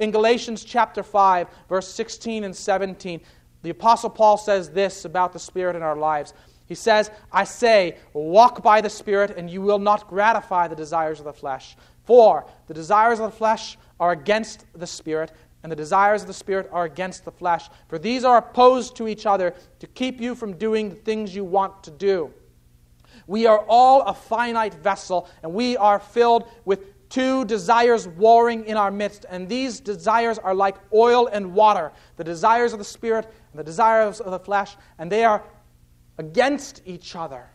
In 0.00 0.10
Galatians 0.10 0.64
chapter 0.64 1.02
5, 1.02 1.48
verse 1.66 1.88
16 1.88 2.44
and 2.44 2.54
17, 2.54 3.22
the 3.62 3.70
Apostle 3.70 4.10
Paul 4.10 4.36
says 4.36 4.68
this 4.68 5.06
about 5.06 5.32
the 5.32 5.38
Spirit 5.38 5.76
in 5.76 5.82
our 5.82 5.96
lives. 5.96 6.34
He 6.66 6.74
says, 6.74 7.10
I 7.32 7.44
say, 7.44 7.96
walk 8.12 8.62
by 8.62 8.82
the 8.82 8.90
Spirit, 8.90 9.34
and 9.34 9.48
you 9.48 9.62
will 9.62 9.78
not 9.78 10.08
gratify 10.08 10.68
the 10.68 10.76
desires 10.76 11.18
of 11.18 11.24
the 11.24 11.32
flesh. 11.32 11.74
For 12.04 12.46
the 12.66 12.74
desires 12.74 13.18
of 13.18 13.30
the 13.30 13.36
flesh 13.38 13.78
are 13.98 14.12
against 14.12 14.66
the 14.74 14.86
Spirit, 14.86 15.32
and 15.62 15.72
the 15.72 15.76
desires 15.76 16.20
of 16.20 16.28
the 16.28 16.34
Spirit 16.34 16.68
are 16.70 16.84
against 16.84 17.24
the 17.24 17.32
flesh. 17.32 17.70
For 17.88 17.98
these 17.98 18.24
are 18.24 18.36
opposed 18.36 18.94
to 18.96 19.08
each 19.08 19.24
other 19.24 19.54
to 19.78 19.86
keep 19.86 20.20
you 20.20 20.34
from 20.34 20.58
doing 20.58 20.90
the 20.90 20.96
things 20.96 21.34
you 21.34 21.44
want 21.44 21.82
to 21.84 21.90
do. 21.90 22.30
We 23.26 23.46
are 23.46 23.64
all 23.68 24.02
a 24.02 24.14
finite 24.14 24.74
vessel, 24.74 25.28
and 25.42 25.52
we 25.52 25.76
are 25.76 25.98
filled 25.98 26.48
with 26.64 27.08
two 27.08 27.44
desires 27.44 28.08
warring 28.08 28.64
in 28.66 28.76
our 28.76 28.90
midst. 28.90 29.26
And 29.28 29.48
these 29.48 29.80
desires 29.80 30.38
are 30.38 30.54
like 30.54 30.76
oil 30.92 31.28
and 31.28 31.54
water 31.54 31.92
the 32.16 32.24
desires 32.24 32.72
of 32.72 32.78
the 32.78 32.84
Spirit 32.84 33.32
and 33.52 33.58
the 33.58 33.64
desires 33.64 34.20
of 34.20 34.30
the 34.30 34.38
flesh, 34.38 34.76
and 34.98 35.10
they 35.10 35.24
are 35.24 35.44
against 36.18 36.82
each 36.84 37.14
other. 37.14 37.48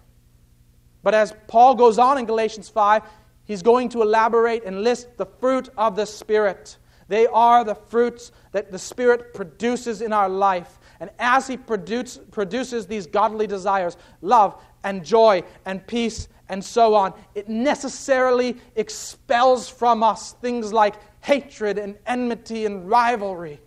But 1.03 1.15
as 1.15 1.33
Paul 1.47 1.75
goes 1.75 1.97
on 1.97 2.17
in 2.17 2.25
Galatians 2.25 2.69
5, 2.69 3.03
he's 3.43 3.63
going 3.63 3.89
to 3.89 4.01
elaborate 4.01 4.63
and 4.65 4.83
list 4.83 5.17
the 5.17 5.25
fruit 5.25 5.69
of 5.77 5.95
the 5.95 6.05
Spirit. 6.05 6.77
They 7.07 7.27
are 7.27 7.63
the 7.63 7.75
fruits 7.75 8.31
that 8.51 8.71
the 8.71 8.79
Spirit 8.79 9.33
produces 9.33 10.01
in 10.01 10.13
our 10.13 10.29
life. 10.29 10.79
And 10.99 11.09
as 11.19 11.47
He 11.47 11.57
produce, 11.57 12.17
produces 12.31 12.85
these 12.85 13.07
godly 13.07 13.47
desires 13.47 13.97
love 14.21 14.63
and 14.83 15.03
joy 15.03 15.43
and 15.65 15.85
peace 15.85 16.27
and 16.49 16.63
so 16.63 16.95
on 16.95 17.13
it 17.33 17.47
necessarily 17.47 18.57
expels 18.75 19.69
from 19.69 20.03
us 20.03 20.33
things 20.33 20.73
like 20.73 20.95
hatred 21.21 21.77
and 21.77 21.97
enmity 22.05 22.65
and 22.65 22.89
rivalry. 22.89 23.59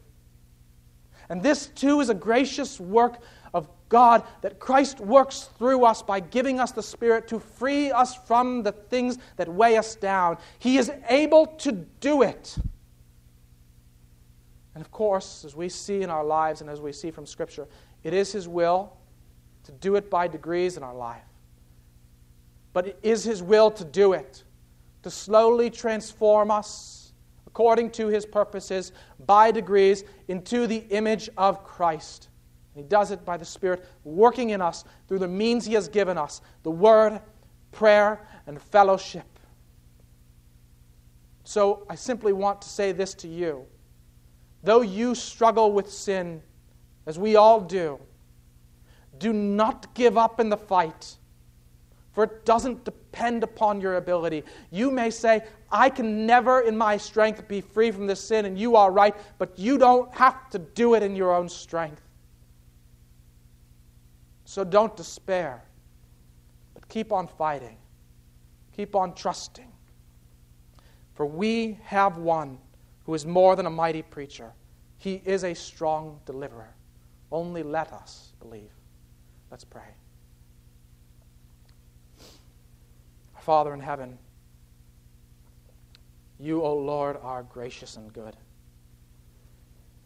And 1.29 1.43
this 1.43 1.69
too 1.69 2.01
is 2.01 2.11
a 2.11 2.15
gracious 2.15 2.79
work 2.79 3.19
of 3.55 3.69
God 3.89 4.25
that 4.43 4.59
Christ 4.59 5.01
works 5.01 5.49
through 5.57 5.85
us 5.85 6.03
by 6.03 6.21
giving 6.21 6.61
us 6.61 6.73
the 6.73 6.83
Spirit 6.83 7.29
to 7.29 7.39
free 7.39 7.91
us 7.91 8.15
from 8.15 8.63
the 8.63 8.73
things 8.73 9.19
that 9.37 9.49
weigh 9.49 9.79
us 9.79 9.97
down. 9.97 10.37
He 10.59 10.77
is 10.77 10.93
able 11.09 11.47
to 11.47 11.73
do 11.73 12.23
it. 12.23 12.57
And 14.75 14.85
of 14.85 14.91
course, 14.91 15.45
as 15.45 15.55
we 15.55 15.69
see 15.69 16.03
in 16.03 16.11
our 16.11 16.25
lives 16.25 16.61
and 16.61 16.69
as 16.69 16.81
we 16.81 16.93
see 16.93 17.11
from 17.11 17.25
Scripture, 17.25 17.67
it 18.03 18.13
is 18.13 18.33
His 18.33 18.49
will 18.49 18.97
to 19.65 19.73
do 19.73 19.97
it 19.97 20.11
by 20.11 20.29
degrees 20.29 20.77
in 20.77 20.83
our 20.83 20.95
life. 20.95 21.23
But 22.73 22.89
it 22.89 22.99
is 23.03 23.25
His 23.25 23.43
will 23.43 23.71
to 23.73 23.85
do 23.85 24.13
it, 24.13 24.45
to 25.03 25.11
slowly 25.11 25.71
transform 25.71 26.51
us 26.51 27.13
according 27.47 27.91
to 27.93 28.09
His 28.09 28.27
purposes 28.27 28.93
by 29.27 29.51
degrees 29.51 30.05
into 30.29 30.67
the 30.67 30.85
image 30.91 31.29
of 31.37 31.65
Christ. 31.65 32.29
And 32.75 32.85
He 32.85 32.89
does 32.89 33.11
it 33.11 33.25
by 33.25 33.37
the 33.37 33.45
Spirit 33.45 33.87
working 34.05 34.51
in 34.51 34.61
us 34.61 34.85
through 35.09 35.21
the 35.21 35.29
means 35.29 35.65
He 35.65 35.75
has 35.75 35.89
given 35.89 36.19
us 36.19 36.41
the 36.63 36.71
Word, 36.71 37.21
prayer, 37.73 38.27
and 38.47 38.61
fellowship. 38.61 39.27
So 41.45 41.87
I 41.89 41.95
simply 41.95 42.33
want 42.33 42.63
to 42.63 42.69
say 42.69 42.93
this 42.93 43.15
to 43.15 43.29
you 43.29 43.67
though 44.65 44.81
you 44.81 45.15
struggle 45.15 45.73
with 45.73 45.91
sin, 45.91 46.43
as 47.07 47.19
we 47.19 47.37
all 47.37 47.61
do, 47.61 48.01
do 49.19 49.33
not 49.33 49.95
give 49.95 50.17
up 50.19 50.41
in 50.41 50.49
the 50.49 50.57
fight, 50.57 51.17
for 52.13 52.25
it 52.25 52.45
doesn't 52.45 52.85
depend 52.85 53.43
upon 53.43 53.81
your 53.81 53.97
ability. 53.97 54.45
You 54.71 54.91
may 54.91 55.11
say, 55.11 55.43
I 55.71 55.91
can 55.91 56.27
never 56.27 56.61
in 56.61 56.77
my 56.77 56.97
strength 56.97 57.47
be 57.49 57.61
free 57.61 57.91
from 57.91 58.07
this 58.07 58.21
sin, 58.21 58.45
and 58.45 58.59
you 58.59 58.77
are 58.77 58.91
right, 58.91 59.15
but 59.39 59.59
you 59.59 59.79
don't 59.79 60.13
have 60.15 60.49
to 60.51 60.59
do 60.59 60.95
it 60.95 61.03
in 61.03 61.17
your 61.17 61.35
own 61.35 61.49
strength. 61.49 62.03
So 64.45 64.63
don't 64.63 64.97
despair, 64.97 65.65
but 66.75 66.89
keep 66.89 67.13
on 67.13 67.27
fighting, 67.27 67.77
keep 68.77 68.95
on 68.95 69.15
trusting. 69.15 69.73
For 71.15 71.27
we 71.27 71.79
have 71.85 72.19
one 72.19 72.59
who 73.05 73.15
is 73.15 73.25
more 73.25 73.57
than 73.57 73.67
a 73.67 73.71
mighty 73.71 74.03
preacher. 74.03 74.53
He 74.99 75.23
is 75.25 75.45
a 75.45 75.55
strong 75.55 76.21
deliverer. 76.27 76.75
Only 77.31 77.63
let 77.63 77.93
us 77.93 78.33
believe. 78.41 78.71
Let's 79.55 79.63
pray. 79.63 79.95
Father 83.39 83.73
in 83.73 83.79
heaven, 83.79 84.19
you, 86.41 86.61
O 86.61 86.75
Lord, 86.75 87.17
are 87.23 87.45
gracious 87.45 87.97
and 87.97 88.13
good. 88.13 88.37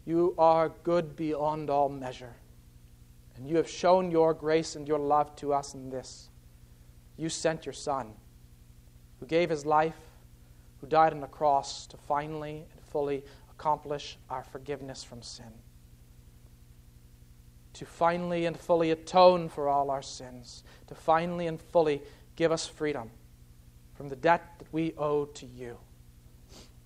You 0.05 0.35
are 0.37 0.69
good 0.83 1.15
beyond 1.15 1.71
all 1.71 1.89
measure. 1.89 2.35
And 3.37 3.49
you 3.49 3.57
have 3.57 3.67
shown 3.67 4.11
your 4.11 4.35
grace 4.35 4.75
and 4.75 4.87
your 4.87 4.99
love 4.99 5.35
to 5.37 5.51
us 5.51 5.73
in 5.73 5.89
this. 5.89 6.29
You 7.17 7.27
sent 7.27 7.65
your 7.65 7.73
Son, 7.73 8.13
who 9.19 9.25
gave 9.25 9.49
his 9.49 9.65
life, 9.65 9.97
who 10.79 10.85
died 10.85 11.11
on 11.11 11.21
the 11.21 11.25
cross 11.25 11.87
to 11.87 11.97
finally 11.97 12.67
and 12.71 12.85
fully 12.91 13.23
accomplish 13.49 14.19
our 14.29 14.43
forgiveness 14.43 15.03
from 15.03 15.23
sin. 15.23 15.51
To 17.73 17.85
finally 17.85 18.45
and 18.45 18.57
fully 18.57 18.91
atone 18.91 19.49
for 19.49 19.69
all 19.69 19.91
our 19.91 20.01
sins. 20.01 20.63
To 20.87 20.95
finally 20.95 21.47
and 21.47 21.61
fully 21.61 22.01
give 22.35 22.51
us 22.51 22.65
freedom 22.65 23.09
from 23.95 24.09
the 24.09 24.15
debt 24.15 24.55
that 24.59 24.67
we 24.71 24.93
owe 24.97 25.25
to 25.25 25.45
you. 25.45 25.77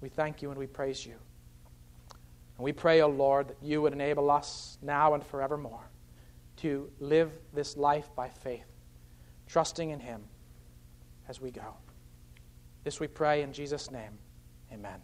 We 0.01 0.09
thank 0.09 0.41
you 0.41 0.49
and 0.49 0.59
we 0.59 0.67
praise 0.67 1.05
you. 1.05 1.15
And 2.57 2.65
we 2.65 2.71
pray, 2.71 3.01
O 3.01 3.05
oh 3.05 3.09
Lord, 3.09 3.49
that 3.49 3.57
you 3.61 3.81
would 3.81 3.93
enable 3.93 4.29
us 4.29 4.77
now 4.81 5.13
and 5.13 5.23
forevermore 5.23 5.89
to 6.57 6.89
live 6.99 7.31
this 7.53 7.77
life 7.77 8.09
by 8.15 8.29
faith, 8.29 8.65
trusting 9.47 9.89
in 9.89 9.99
Him 9.99 10.23
as 11.27 11.41
we 11.41 11.51
go. 11.51 11.75
This 12.83 12.99
we 12.99 13.07
pray 13.07 13.41
in 13.41 13.53
Jesus' 13.53 13.91
name. 13.91 14.17
Amen. 14.71 15.01